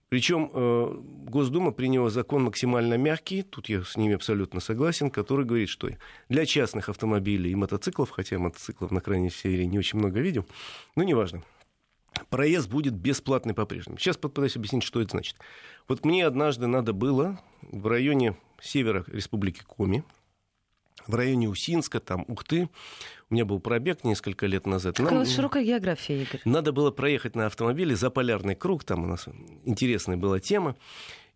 Причем 0.10 0.52
э, 0.54 0.98
Госдума 1.28 1.72
приняла 1.72 2.10
закон 2.10 2.44
максимально 2.44 2.96
мягкий, 2.96 3.42
тут 3.42 3.70
я 3.70 3.84
с 3.84 3.98
ними 3.98 4.14
абсолютно 4.14 4.60
согласен, 4.60 5.10
который 5.10 5.46
говорит, 5.46 5.68
что 5.68 5.90
для 6.30 6.46
частных 6.46 6.90
автомобилей 6.90 7.52
и 7.52 7.56
мотоциклов, 7.56 8.12
хотя 8.12 8.38
мотоциклов 8.38 8.92
на 8.92 9.02
крайнем 9.02 9.32
севере 9.32 9.66
не 9.66 9.80
очень 9.80 9.98
много 9.98 10.20
видел, 10.20 10.46
но 10.96 11.04
неважно, 11.04 11.44
проезд 12.30 12.70
будет 12.70 12.94
бесплатный 12.94 13.56
по-прежнему. 13.56 13.98
Сейчас 13.98 14.16
попытаюсь 14.16 14.56
объяснить, 14.56 14.84
что 14.84 15.02
это 15.02 15.12
значит. 15.12 15.38
Вот 15.88 16.06
мне 16.06 16.26
однажды 16.26 16.68
надо 16.68 16.94
было 16.94 17.40
в 17.64 17.88
районе 17.88 18.38
севера 18.62 19.04
Республики 19.08 19.64
Коми, 19.66 20.04
в 21.08 21.16
районе 21.16 21.50
Усинска, 21.50 22.00
там, 22.00 22.26
Ухты. 22.28 22.70
У 23.30 23.34
меня 23.34 23.46
был 23.46 23.60
пробег 23.60 24.04
несколько 24.04 24.46
лет 24.46 24.66
назад. 24.66 24.98
Какая 24.98 25.14
Нам... 25.14 25.26
широкая 25.26 25.64
география, 25.64 26.22
Игорь. 26.22 26.42
Надо 26.46 26.72
было 26.72 26.92
проехать 26.92 27.36
на 27.36 27.48
автомобиле 27.48 27.96
за 27.96 28.10
полярный 28.10 28.56
круг, 28.56 28.84
там 28.84 29.04
у 29.04 29.08
нас 29.08 29.28
интересная 29.66 30.18
была 30.18 30.40
тема. 30.40 30.76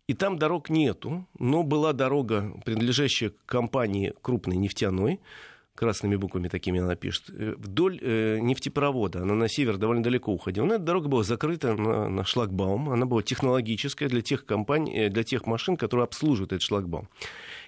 И 0.06 0.14
там 0.14 0.38
дорог 0.38 0.70
нету, 0.70 1.28
но 1.38 1.62
была 1.62 1.92
дорога, 1.92 2.52
принадлежащая 2.64 3.32
компании 3.46 4.12
крупной 4.22 4.56
нефтяной, 4.56 5.20
красными 5.76 6.16
буквами 6.16 6.48
такими 6.48 6.80
она 6.80 6.96
пишет, 6.96 7.30
э, 7.30 7.54
вдоль 7.56 7.98
э, 8.02 8.38
нефтепровода. 8.40 9.22
Она 9.22 9.34
на 9.34 9.48
север 9.48 9.76
довольно 9.76 10.02
далеко 10.02 10.32
уходила. 10.32 10.66
Но 10.66 10.74
эта 10.74 10.84
дорога 10.84 11.08
была 11.08 11.22
закрыта 11.22 11.74
на, 11.74 12.08
на 12.08 12.24
шлагбаум. 12.24 12.90
Она 12.90 13.06
была 13.06 13.22
технологическая 13.22 14.08
для 14.08 14.20
тех 14.20 14.44
компаний, 14.44 15.06
э, 15.06 15.08
для 15.08 15.22
тех 15.22 15.46
машин, 15.46 15.76
которые 15.76 16.04
обслуживают 16.04 16.52
этот 16.52 16.62
шлагбаум. 16.62 17.08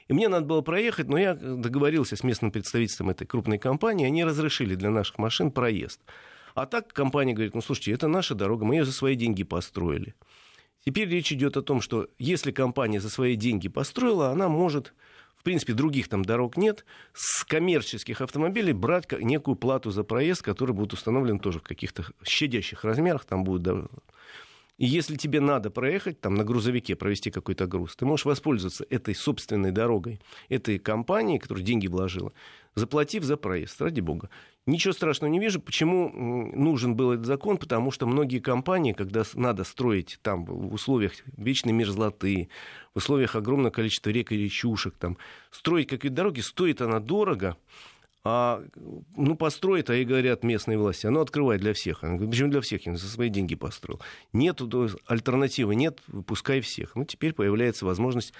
И 0.09 0.13
мне 0.13 0.29
надо 0.29 0.47
было 0.47 0.61
проехать, 0.61 1.09
но 1.09 1.19
я 1.19 1.35
договорился 1.35 2.17
с 2.17 2.25
местным 2.25 2.51
представительством 2.51 3.11
этой 3.11 3.27
крупной 3.27 3.59
компании, 3.59 4.07
они 4.07 4.25
разрешили 4.25 4.75
для 4.75 4.91
наших 4.91 5.19
машин 5.19 5.51
проезд. 5.51 6.01
А 6.55 6.67
так 6.67 6.93
компания 6.93 7.33
говорит, 7.33 7.55
ну 7.55 7.63
слушайте, 7.63 7.93
это 7.93 8.09
наша 8.09 8.35
дорога, 8.35 8.65
мы 8.65 8.77
ее 8.77 8.85
за 8.85 8.93
свои 8.93 9.15
деньги 9.15 9.43
построили. 9.43 10.15
Теперь 10.85 11.09
речь 11.09 11.33
идет 11.33 11.57
о 11.57 11.63
том, 11.63 11.81
что 11.81 12.09
если 12.19 12.51
компания 12.51 13.01
за 13.01 13.09
свои 13.09 13.37
деньги 13.37 13.69
построила, 13.69 14.31
она 14.31 14.49
может, 14.49 14.93
в 15.37 15.45
принципе, 15.45 15.75
других 15.75 16.09
там 16.09 16.25
дорог 16.25 16.57
нет, 16.57 16.85
с 17.13 17.45
коммерческих 17.45 18.21
автомобилей 18.21 18.73
брать 18.73 19.11
некую 19.13 19.55
плату 19.55 19.91
за 19.93 20.03
проезд, 20.03 20.43
который 20.43 20.75
будет 20.75 20.93
установлен 20.93 21.39
тоже 21.39 21.61
в 21.61 21.63
каких-то 21.63 22.05
щадящих 22.25 22.85
размерах, 22.85 23.25
там 23.25 23.45
будет 23.45 23.63
и 24.83 24.87
если 24.87 25.15
тебе 25.15 25.39
надо 25.39 25.71
проехать, 25.71 26.21
там, 26.21 26.35
на 26.35 26.43
грузовике 26.43 26.97
провести 26.97 27.31
какой-то 27.31 27.69
груз, 27.69 27.95
ты 27.95 28.05
можешь 28.05 28.27
воспользоваться 28.27 28.85
этой 28.91 29.15
собственной 29.15 29.71
дорогой, 29.71 30.19
этой 30.49 30.81
компанией, 30.81 31.39
которая 31.39 31.65
деньги 31.65 31.87
вложила, 31.87 32.33
заплатив 32.75 33.23
за 33.23 33.37
проезд, 33.37 33.81
ради 33.81 34.01
бога. 34.01 34.29
Ничего 34.67 34.93
страшного 34.93 35.31
не 35.31 35.39
вижу. 35.39 35.61
Почему 35.61 36.11
нужен 36.57 36.97
был 36.97 37.13
этот 37.13 37.27
закон? 37.27 37.59
Потому 37.59 37.93
что 37.93 38.09
многие 38.09 38.41
компании, 38.41 38.93
когда 38.93 39.23
надо 39.35 39.63
строить 39.63 40.19
там 40.21 40.45
в 40.47 40.75
условиях 40.75 41.13
вечной 41.37 41.73
мерзлоты, 41.73 42.49
в 42.93 42.99
условиях 42.99 43.37
огромного 43.37 43.71
количества 43.71 44.11
рек 44.11 44.33
и 44.33 44.37
речушек, 44.37 44.97
там, 44.99 45.17
строить 45.53 45.87
какие-то 45.87 46.17
дороги, 46.17 46.41
стоит 46.41 46.83
она 46.83 46.99
дорого, 46.99 47.57
а, 48.25 48.63
ну, 49.17 49.37
построит, 49.37 49.91
а 49.91 49.97
и 49.97 50.05
говорят 50.05 50.45
местные 50.45 50.79
власти, 50.79 51.07
оно 51.07 51.21
открывает 51.21 51.61
для 51.61 51.75
всех. 51.75 52.05
Она 52.05 52.15
говорит, 52.15 52.31
почему 52.31 52.51
для 52.51 52.61
всех? 52.61 52.87
Я 52.87 52.97
за 52.97 53.09
свои 53.09 53.29
деньги 53.29 53.55
построил. 53.55 54.01
Нет 54.33 54.61
альтернативы, 55.07 55.75
нет, 55.75 56.01
пускай 56.27 56.61
всех. 56.61 56.95
Ну, 56.95 57.05
теперь 57.05 57.33
появляется 57.33 57.85
возможность 57.85 58.33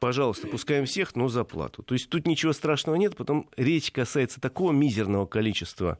пожалуйста, 0.00 0.48
пускаем 0.48 0.84
всех, 0.84 1.16
но 1.16 1.28
за 1.28 1.44
плату. 1.44 1.82
То 1.82 1.94
есть 1.94 2.10
тут 2.10 2.26
ничего 2.26 2.52
страшного 2.52 2.96
нет, 2.96 3.16
потом 3.16 3.48
речь 3.56 3.90
касается 3.90 4.38
такого 4.38 4.70
мизерного 4.70 5.24
количества 5.24 5.98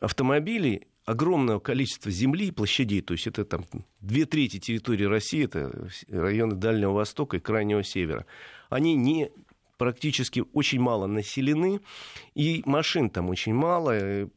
автомобилей, 0.00 0.86
огромного 1.04 1.58
количества 1.58 2.10
земли 2.10 2.48
и 2.48 2.50
площадей, 2.50 3.02
то 3.02 3.12
есть 3.12 3.26
это 3.26 3.44
там 3.44 3.64
две 4.00 4.24
трети 4.24 4.58
территории 4.58 5.04
России, 5.04 5.44
это 5.44 5.90
районы 6.08 6.54
Дальнего 6.54 6.92
Востока 6.92 7.36
и 7.36 7.40
Крайнего 7.40 7.82
Севера. 7.82 8.24
Они 8.70 8.94
не 8.94 9.30
практически 9.78 10.44
очень 10.52 10.80
мало 10.80 11.06
населены, 11.06 11.80
и 12.34 12.62
машин 12.66 13.08
там 13.08 13.30
очень 13.30 13.54
мало, 13.54 13.92
э, 13.92 14.28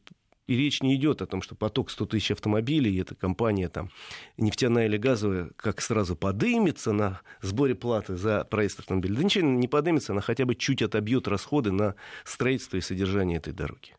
и 0.46 0.56
речь 0.56 0.82
не 0.82 0.96
идет 0.96 1.22
о 1.22 1.26
том, 1.26 1.42
что 1.42 1.54
поток 1.54 1.90
100 1.90 2.06
тысяч 2.06 2.30
автомобилей, 2.30 2.92
и 2.92 3.00
эта 3.00 3.14
компания 3.14 3.68
там, 3.68 3.90
нефтяная 4.36 4.86
или 4.86 4.96
газовая, 4.96 5.50
как 5.56 5.80
сразу 5.80 6.16
подымется 6.16 6.92
на 6.92 7.20
сборе 7.40 7.74
платы 7.74 8.16
за 8.16 8.44
проезд 8.44 8.80
автомобиля. 8.80 9.16
Да 9.16 9.22
ничего 9.22 9.46
не 9.46 9.68
подымется, 9.68 10.12
она 10.12 10.20
хотя 10.20 10.44
бы 10.44 10.54
чуть 10.54 10.82
отобьет 10.82 11.28
расходы 11.28 11.72
на 11.72 11.94
строительство 12.24 12.76
и 12.76 12.80
содержание 12.80 13.38
этой 13.38 13.52
дороги. 13.52 13.94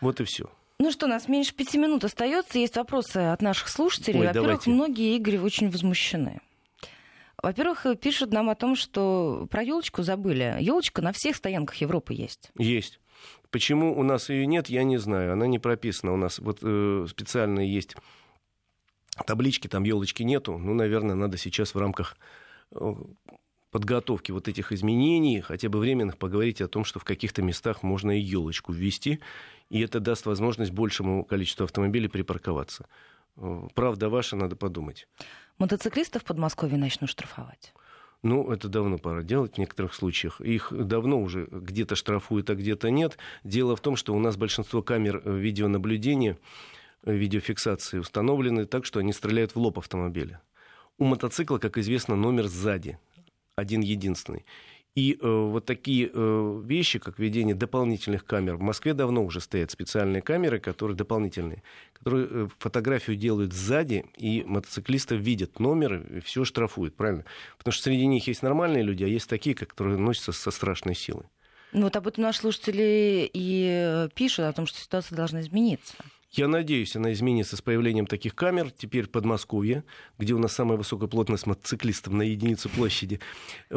Вот 0.00 0.20
и 0.20 0.24
все. 0.24 0.50
Ну 0.80 0.90
что, 0.90 1.06
у 1.06 1.08
нас 1.08 1.28
меньше 1.28 1.54
пяти 1.54 1.78
минут 1.78 2.04
остается. 2.04 2.58
Есть 2.58 2.76
вопросы 2.76 3.18
от 3.18 3.40
наших 3.42 3.68
слушателей. 3.68 4.26
Во-первых, 4.26 4.66
многие 4.66 5.16
игры 5.16 5.40
очень 5.40 5.70
возмущены. 5.70 6.40
Во-первых, 7.44 7.84
пишут 8.00 8.32
нам 8.32 8.48
о 8.48 8.54
том, 8.54 8.74
что 8.74 9.46
про 9.50 9.62
елочку 9.62 10.02
забыли. 10.02 10.56
Елочка 10.60 11.02
на 11.02 11.12
всех 11.12 11.36
стоянках 11.36 11.76
Европы 11.76 12.14
есть. 12.14 12.50
Есть. 12.56 13.00
Почему 13.50 13.98
у 13.98 14.02
нас 14.02 14.30
ее 14.30 14.46
нет, 14.46 14.70
я 14.70 14.82
не 14.82 14.96
знаю. 14.96 15.34
Она 15.34 15.46
не 15.46 15.58
прописана 15.58 16.14
у 16.14 16.16
нас. 16.16 16.38
Вот 16.38 16.60
э, 16.62 17.06
специально 17.06 17.60
есть 17.60 17.96
таблички, 19.26 19.68
там 19.68 19.84
елочки 19.84 20.22
нету. 20.22 20.56
Ну, 20.56 20.72
наверное, 20.72 21.14
надо 21.14 21.36
сейчас 21.36 21.74
в 21.74 21.78
рамках 21.78 22.16
э, 22.72 22.94
подготовки 23.70 24.32
вот 24.32 24.48
этих 24.48 24.72
изменений, 24.72 25.42
хотя 25.42 25.68
бы 25.68 25.80
временных, 25.80 26.16
поговорить 26.16 26.62
о 26.62 26.68
том, 26.68 26.82
что 26.82 26.98
в 26.98 27.04
каких-то 27.04 27.42
местах 27.42 27.82
можно 27.82 28.18
и 28.18 28.22
елочку 28.22 28.72
ввести, 28.72 29.20
и 29.68 29.82
это 29.82 30.00
даст 30.00 30.24
возможность 30.24 30.72
большему 30.72 31.26
количеству 31.26 31.64
автомобилей 31.64 32.08
припарковаться. 32.08 32.86
Э, 33.36 33.68
правда 33.74 34.08
ваша, 34.08 34.36
надо 34.36 34.56
подумать. 34.56 35.08
Мотоциклистов 35.58 36.22
в 36.22 36.24
Подмосковье 36.24 36.78
начнут 36.78 37.10
штрафовать? 37.10 37.72
Ну, 38.22 38.50
это 38.50 38.68
давно 38.68 38.96
пора 38.96 39.22
делать 39.22 39.56
в 39.56 39.58
некоторых 39.58 39.92
случаях. 39.92 40.40
Их 40.40 40.72
давно 40.72 41.20
уже 41.20 41.46
где-то 41.50 41.94
штрафуют, 41.94 42.48
а 42.48 42.54
где-то 42.54 42.90
нет. 42.90 43.18
Дело 43.44 43.76
в 43.76 43.80
том, 43.80 43.96
что 43.96 44.14
у 44.14 44.18
нас 44.18 44.36
большинство 44.36 44.82
камер 44.82 45.20
э, 45.24 45.36
видеонаблюдения, 45.36 46.38
э, 47.04 47.14
видеофиксации 47.14 47.98
установлены 47.98 48.64
так, 48.64 48.86
что 48.86 48.98
они 49.00 49.12
стреляют 49.12 49.54
в 49.54 49.58
лоб 49.58 49.78
автомобиля. 49.78 50.40
У 50.96 51.04
мотоцикла, 51.04 51.58
как 51.58 51.76
известно, 51.76 52.16
номер 52.16 52.46
сзади, 52.46 52.98
один 53.56 53.82
единственный. 53.82 54.46
И 54.94 55.18
э, 55.20 55.26
вот 55.28 55.64
такие 55.66 56.08
э, 56.12 56.62
вещи, 56.64 57.00
как 57.00 57.18
введение 57.18 57.56
дополнительных 57.56 58.24
камер, 58.24 58.56
в 58.56 58.60
Москве 58.60 58.94
давно 58.94 59.24
уже 59.24 59.40
стоят 59.40 59.72
специальные 59.72 60.22
камеры, 60.22 60.60
которые 60.60 60.96
дополнительные, 60.96 61.64
которые 61.94 62.28
э, 62.30 62.48
фотографию 62.60 63.16
делают 63.16 63.52
сзади, 63.52 64.04
и 64.16 64.44
мотоциклисты 64.46 65.16
видят 65.16 65.58
номер, 65.58 65.96
и 65.96 66.20
все 66.20 66.44
штрафуют, 66.44 66.94
правильно? 66.94 67.24
Потому 67.58 67.72
что 67.72 67.82
среди 67.84 68.06
них 68.06 68.28
есть 68.28 68.42
нормальные 68.42 68.84
люди, 68.84 69.02
а 69.02 69.08
есть 69.08 69.28
такие, 69.28 69.56
которые 69.56 69.98
носятся 69.98 70.30
со 70.32 70.52
страшной 70.52 70.94
силой. 70.94 71.24
Ну 71.72 71.82
вот 71.82 71.96
об 71.96 72.06
этом 72.06 72.22
наши 72.22 72.38
слушатели 72.38 73.28
и 73.32 73.68
э, 73.68 74.08
пишут, 74.14 74.44
о 74.44 74.52
том, 74.52 74.64
что 74.64 74.78
ситуация 74.78 75.16
должна 75.16 75.40
измениться. 75.40 75.94
Я 76.36 76.48
надеюсь, 76.48 76.96
она 76.96 77.12
изменится 77.12 77.56
с 77.56 77.62
появлением 77.62 78.06
таких 78.06 78.34
камер. 78.34 78.72
Теперь 78.72 79.04
в 79.04 79.10
Подмосковье, 79.10 79.84
где 80.18 80.34
у 80.34 80.38
нас 80.38 80.52
самая 80.52 80.76
высокая 80.76 81.08
плотность 81.08 81.46
мотоциклистов 81.46 82.12
на 82.12 82.22
единицу 82.22 82.68
площади, 82.68 83.20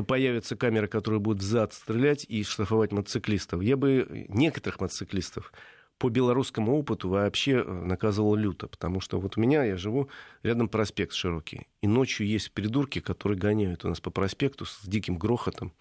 появятся 0.08 0.56
камеры, 0.56 0.88
которые 0.88 1.20
будут 1.20 1.44
зад 1.44 1.74
стрелять 1.74 2.26
и 2.28 2.44
штрафовать 2.44 2.92
мотоциклистов. 2.92 3.62
Я 3.62 3.78
бы 3.78 4.26
некоторых 4.30 4.82
мотоциклистов 4.82 5.54
по 6.00 6.10
белорусскому 6.10 6.76
опыту 6.76 7.10
вообще 7.10 7.64
э, 7.64 7.64
наказывал 7.64 8.34
люто, 8.36 8.68
потому 8.68 9.02
что 9.02 9.20
вот 9.20 9.38
у 9.38 9.42
меня, 9.42 9.64
я 9.64 9.78
живу 9.78 10.10
рядом 10.42 10.68
проспект 10.68 11.14
широкий, 11.14 11.68
и 11.82 11.88
ночью 11.88 12.28
есть 12.28 12.52
придурки, 12.52 13.00
которые 13.00 13.38
гоняют 13.38 13.86
у 13.86 13.90
нас 13.90 14.00
по 14.00 14.12
проспекту 14.12 14.66
с 14.66 14.82
диким 14.86 15.18
грохотом. 15.18 15.74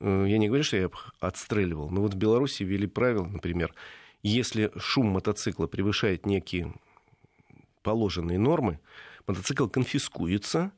Э, 0.00 0.26
я 0.26 0.38
не 0.38 0.48
говорю, 0.48 0.64
что 0.64 0.76
я 0.76 0.90
отстреливал, 1.20 1.90
но 1.90 2.00
вот 2.00 2.14
в 2.14 2.16
Беларуси 2.16 2.62
ввели 2.62 2.86
правила, 2.86 3.26
например, 3.26 3.74
если 4.22 4.70
шум 4.78 5.06
мотоцикла 5.08 5.66
превышает 5.66 6.26
некие 6.26 6.74
положенные 7.82 8.38
нормы, 8.38 8.80
мотоцикл 9.26 9.66
конфискуется, 9.66 10.72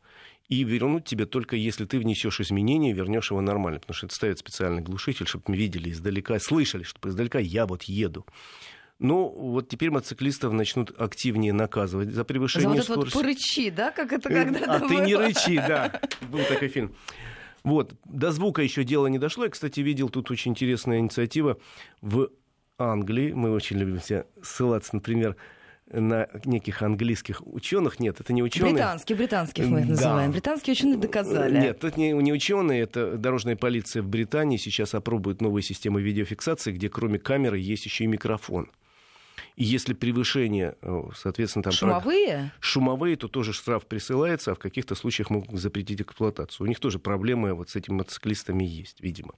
и 0.49 0.65
вернуть 0.65 1.05
тебе 1.05 1.25
только 1.25 1.57
если 1.57 1.87
ты 1.87 1.99
внесешь 1.99 2.41
изменения, 2.41 2.93
вернешь 2.93 3.31
его 3.31 3.41
нормально. 3.41 3.81
Потому 3.81 3.95
что 3.97 4.07
это 4.07 4.15
ставит 4.15 4.39
специальный 4.39 4.83
глушитель, 4.83 5.27
чтобы 5.27 5.45
мы 5.49 5.57
видели 5.57 5.91
издалека, 5.91 6.39
слышали, 6.39 6.83
что 6.83 7.09
издалека 7.09 7.39
я 7.39 7.67
вот 7.67 7.85
еду. 7.85 8.27
Ну, 8.99 9.29
вот 9.29 9.69
теперь 9.69 9.91
мотоциклистов 9.91 10.53
начнут 10.53 10.93
активнее 11.01 11.53
наказывать 11.53 12.11
за 12.11 12.25
превышение 12.25 12.69
за 12.69 12.77
вот 12.77 12.85
скорости. 12.85 13.15
Вот 13.15 13.23
порычи, 13.23 13.71
да, 13.71 13.91
как 13.91 14.13
это 14.13 14.29
э, 14.29 14.45
когда-то 14.45 14.75
А 14.75 14.79
было? 14.79 14.89
ты 14.89 14.97
не 14.97 15.17
рычи, 15.17 15.57
да. 15.57 16.01
Был 16.31 16.45
такой 16.45 16.69
фильм. 16.69 16.95
Вот, 17.65 17.95
до 18.05 18.31
звука 18.31 18.63
еще 18.63 18.85
дело 18.85 19.07
не 19.07 19.19
дошло. 19.19 19.45
Я, 19.45 19.51
кстати, 19.51 19.81
видел 19.81 20.09
тут 20.09 20.31
очень 20.31 20.53
интересная 20.53 20.99
инициатива 20.99 21.59
в 22.01 22.31
Англии. 22.91 23.33
Мы 23.33 23.51
очень 23.51 23.79
любим 23.79 24.01
ссылаться, 24.43 24.95
например, 24.95 25.37
на 25.91 26.29
неких 26.45 26.83
английских 26.83 27.47
ученых. 27.47 28.01
Нет, 28.01 28.21
это 28.21 28.33
не 28.33 28.43
ученые. 28.43 28.73
Британских, 28.73 29.17
британских 29.17 29.67
мы 29.67 29.81
их 29.81 29.89
называем. 29.89 30.31
Да. 30.31 30.33
Британские 30.33 30.73
ученые 30.73 30.97
доказали. 30.97 31.59
Нет, 31.59 31.81
тут 31.81 31.97
не, 31.97 32.13
не 32.13 32.33
ученые, 32.33 32.83
это 32.83 33.19
дорожная 33.19 33.57
полиция 33.57 34.03
в 34.03 34.09
Британии 34.09 34.57
сейчас 34.57 34.95
опробует 34.95 35.43
новые 35.43 35.63
системы 35.63 36.01
видеофиксации, 36.01 36.73
где 36.73 36.89
кроме 36.89 37.19
камеры 37.19 37.59
есть 37.59 37.85
еще 37.85 38.05
и 38.05 38.07
микрофон. 38.07 38.71
И 39.57 39.65
если 39.65 39.93
превышение, 39.93 40.77
соответственно, 41.15 41.65
там... 41.65 41.73
Шумовые? 41.73 42.53
Шумовые, 42.61 43.17
то 43.17 43.29
тоже 43.29 43.53
штраф 43.53 43.85
присылается, 43.85 44.53
а 44.53 44.55
в 44.55 44.59
каких-то 44.59 44.95
случаях 44.95 45.29
могут 45.29 45.61
запретить 45.61 46.01
эксплуатацию. 46.01 46.65
У 46.65 46.69
них 46.69 46.81
тоже 46.81 46.99
проблемы 46.99 47.53
вот 47.53 47.69
с 47.69 47.77
этими 47.77 47.97
мотоциклистами 47.97 48.65
есть, 48.65 49.03
видимо. 49.03 49.35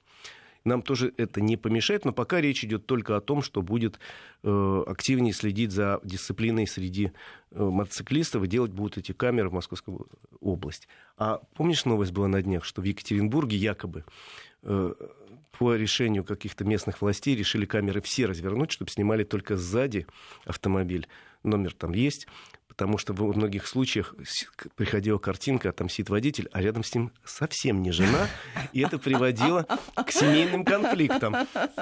Нам 0.65 0.81
тоже 0.81 1.13
это 1.19 1.41
не 1.43 1.57
помешает, 1.57 2.05
но 2.05 2.13
пока 2.13 2.41
речь 2.41 2.65
идет 2.65 2.87
только 2.87 3.17
о 3.17 3.21
том, 3.21 3.43
что 3.43 3.61
будет 3.61 3.99
э, 4.43 4.83
активнее 4.87 5.35
следить 5.35 5.73
за 5.73 6.01
дисциплиной 6.03 6.67
среди 6.67 7.13
э, 7.51 7.63
мотоциклистов 7.63 8.43
и 8.45 8.47
делать 8.47 8.73
будут 8.73 8.97
эти 8.97 9.13
камеры 9.13 9.51
в 9.51 9.53
Московскую 9.53 10.07
область. 10.41 10.89
А 11.19 11.43
помнишь, 11.55 11.85
новость 11.85 12.13
была 12.13 12.29
на 12.29 12.41
днях, 12.41 12.65
что 12.65 12.81
в 12.81 12.85
Екатеринбурге 12.85 13.59
якобы 13.59 14.05
э, 14.63 14.93
по 15.59 15.75
решению 15.75 16.25
каких-то 16.25 16.65
местных 16.65 17.03
властей 17.03 17.37
решили 17.37 17.67
камеры 17.67 18.01
все 18.01 18.27
развернуть, 18.27 18.73
чтобы 18.73 18.91
снимали 18.91 19.25
только 19.25 19.57
сзади 19.57 20.07
автомобиль. 20.45 21.09
Номер 21.45 21.73
там 21.75 21.93
есть 21.93 22.27
потому 22.75 22.99
что 22.99 23.13
во 23.13 23.33
многих 23.33 23.69
случаях 23.69 24.17
приходила 24.75 25.19
картинка, 25.19 25.73
там 25.73 25.89
сидит 25.89 26.11
водитель, 26.11 26.49
а 26.53 26.61
рядом 26.61 26.83
с 26.83 26.93
ним 26.93 27.13
совсем 27.25 27.83
не 27.83 27.93
жена, 27.93 28.27
и 28.73 28.81
это 28.81 28.99
приводило 28.99 29.65
к 29.95 30.11
семейным 30.11 30.65
конфликтам. 30.65 31.37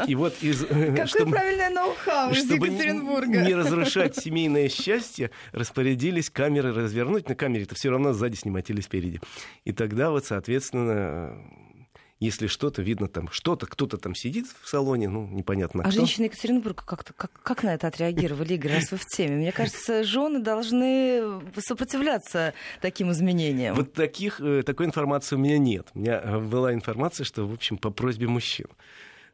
И 0.06 0.14
вот 0.14 0.34
из, 0.42 0.62
э, 0.62 0.90
Какое 0.90 1.06
чтобы, 1.06 1.30
правильное 1.30 1.70
ноу-хау 1.70 2.32
из 2.32 2.44
Екатеринбурга. 2.50 3.40
Не, 3.40 3.46
не 3.48 3.54
разрушать 3.54 4.16
семейное 4.16 4.68
счастье, 4.68 5.30
распорядились 5.52 6.28
камеры 6.28 6.74
развернуть. 6.74 7.26
На 7.26 7.36
камере-то 7.36 7.74
все 7.74 7.88
равно 7.88 8.12
сзади 8.12 8.36
снимать 8.36 8.68
или 8.68 8.82
спереди. 8.82 9.22
И 9.64 9.72
тогда 9.72 10.10
вот, 10.10 10.26
соответственно, 10.26 11.38
если 12.22 12.46
что-то 12.46 12.82
видно 12.82 13.08
там, 13.08 13.28
что-то, 13.30 13.66
кто-то 13.66 13.98
там 13.98 14.14
сидит 14.14 14.46
в 14.62 14.68
салоне, 14.68 15.08
ну, 15.08 15.26
непонятно. 15.26 15.82
А 15.82 15.88
кто. 15.88 15.98
женщины 15.98 16.26
Екатеринбурга 16.26 16.82
как, 16.86 17.04
как, 17.16 17.32
как 17.42 17.62
на 17.64 17.74
это 17.74 17.88
отреагировали, 17.88 18.54
Игорь, 18.54 18.74
раз 18.74 18.92
вы 18.92 18.96
в 18.96 19.06
теме? 19.06 19.36
Мне 19.36 19.50
кажется, 19.52 20.04
жены 20.04 20.40
должны 20.40 21.40
сопротивляться 21.58 22.54
таким 22.80 23.10
изменениям. 23.10 23.74
Вот 23.74 23.92
таких, 23.92 24.40
э, 24.40 24.62
такой 24.62 24.86
информации 24.86 25.34
у 25.34 25.38
меня 25.38 25.58
нет. 25.58 25.88
У 25.94 25.98
меня 25.98 26.20
э, 26.22 26.38
была 26.38 26.72
информация, 26.72 27.24
что, 27.24 27.44
в 27.44 27.52
общем, 27.52 27.76
по 27.76 27.90
просьбе 27.90 28.28
мужчин. 28.28 28.66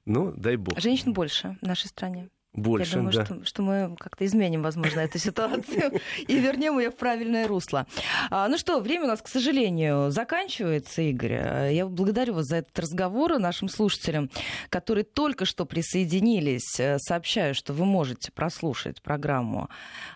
Ну, 0.06 0.32
дай 0.32 0.56
бог. 0.56 0.80
Женщин 0.80 1.12
больше 1.12 1.58
в 1.60 1.66
нашей 1.66 1.88
стране. 1.88 2.30
Больше, 2.54 2.92
Я 2.92 2.96
думаю, 2.96 3.14
да. 3.14 3.24
что, 3.24 3.44
что 3.44 3.62
мы 3.62 3.96
как-то 3.98 4.24
изменим, 4.24 4.62
возможно, 4.62 5.00
эту 5.00 5.18
ситуацию 5.18 6.00
и 6.26 6.38
вернем 6.38 6.78
ее 6.78 6.90
в 6.90 6.96
правильное 6.96 7.46
русло. 7.46 7.86
А, 8.30 8.48
ну 8.48 8.58
что, 8.58 8.80
время 8.80 9.04
у 9.04 9.08
нас, 9.08 9.20
к 9.20 9.28
сожалению, 9.28 10.10
заканчивается, 10.10 11.02
Игорь. 11.02 11.72
Я 11.72 11.86
благодарю 11.86 12.34
вас 12.34 12.46
за 12.46 12.56
этот 12.56 12.76
разговор. 12.78 13.38
Нашим 13.38 13.68
слушателям, 13.68 14.30
которые 14.70 15.04
только 15.04 15.44
что 15.44 15.66
присоединились, 15.66 16.80
э, 16.80 16.98
сообщаю, 16.98 17.54
что 17.54 17.72
вы 17.72 17.84
можете 17.84 18.32
прослушать 18.32 19.02
программу 19.02 19.68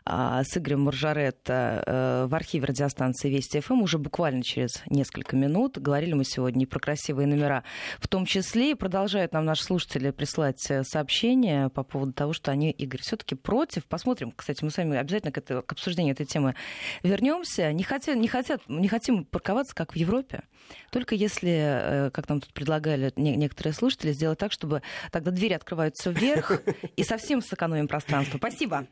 а, 0.05 0.43
с 0.43 0.57
Игорем 0.57 0.83
Маржаретто 0.83 1.85
э, 1.87 2.27
в 2.27 2.35
архиве 2.35 2.67
радиостанции 2.67 3.29
Вести 3.29 3.61
ФМ 3.61 3.83
уже 3.83 3.99
буквально 3.99 4.43
через 4.43 4.83
несколько 4.87 5.37
минут. 5.37 5.79
Говорили 5.79 6.15
мы 6.15 6.25
сегодня 6.25 6.63
и 6.63 6.67
про 6.67 6.81
красивые 6.81 7.27
номера 7.27 7.63
в 7.99 8.09
том 8.09 8.25
числе. 8.27 8.73
И 8.73 8.75
продолжают 8.75 9.33
нам 9.33 9.45
наши 9.45 9.65
слушатели 9.65 10.11
присылать 10.11 10.65
э, 10.71 10.83
сообщения 10.83 11.69
по 11.69 11.83
поводу 11.83 12.13
того, 12.23 12.33
что 12.33 12.53
они, 12.53 12.71
Игорь, 12.71 13.01
все-таки 13.01 13.35
против. 13.35 13.85
Посмотрим, 13.87 14.31
кстати, 14.31 14.63
мы 14.63 14.71
с 14.71 14.77
вами 14.77 14.97
обязательно 14.97 15.33
к, 15.33 15.39
это, 15.39 15.61
к 15.61 15.73
обсуждению 15.73 16.15
этой 16.15 16.25
темы 16.25 16.55
вернемся. 17.03 17.73
Не, 17.73 17.83
хотят, 17.83 18.17
не, 18.17 18.29
хотят, 18.29 18.63
не 18.69 18.87
хотим 18.87 19.25
парковаться, 19.25 19.75
как 19.75 19.95
в 19.95 19.97
Европе. 19.97 20.45
Только 20.93 21.17
если, 21.17 21.51
э, 21.51 22.11
как 22.13 22.29
нам 22.29 22.41
тут 22.41 22.53
предлагали 22.53 23.13
некоторые 23.17 23.73
слушатели, 23.73 24.13
сделать 24.13 24.39
так, 24.39 24.53
чтобы 24.53 24.83
тогда 25.11 25.33
двери 25.33 25.55
открываются 25.55 26.11
вверх 26.11 26.63
и 26.97 27.03
совсем 27.03 27.43
сэкономим 27.43 27.89
пространство. 27.89 28.39
Спасибо. 28.39 28.87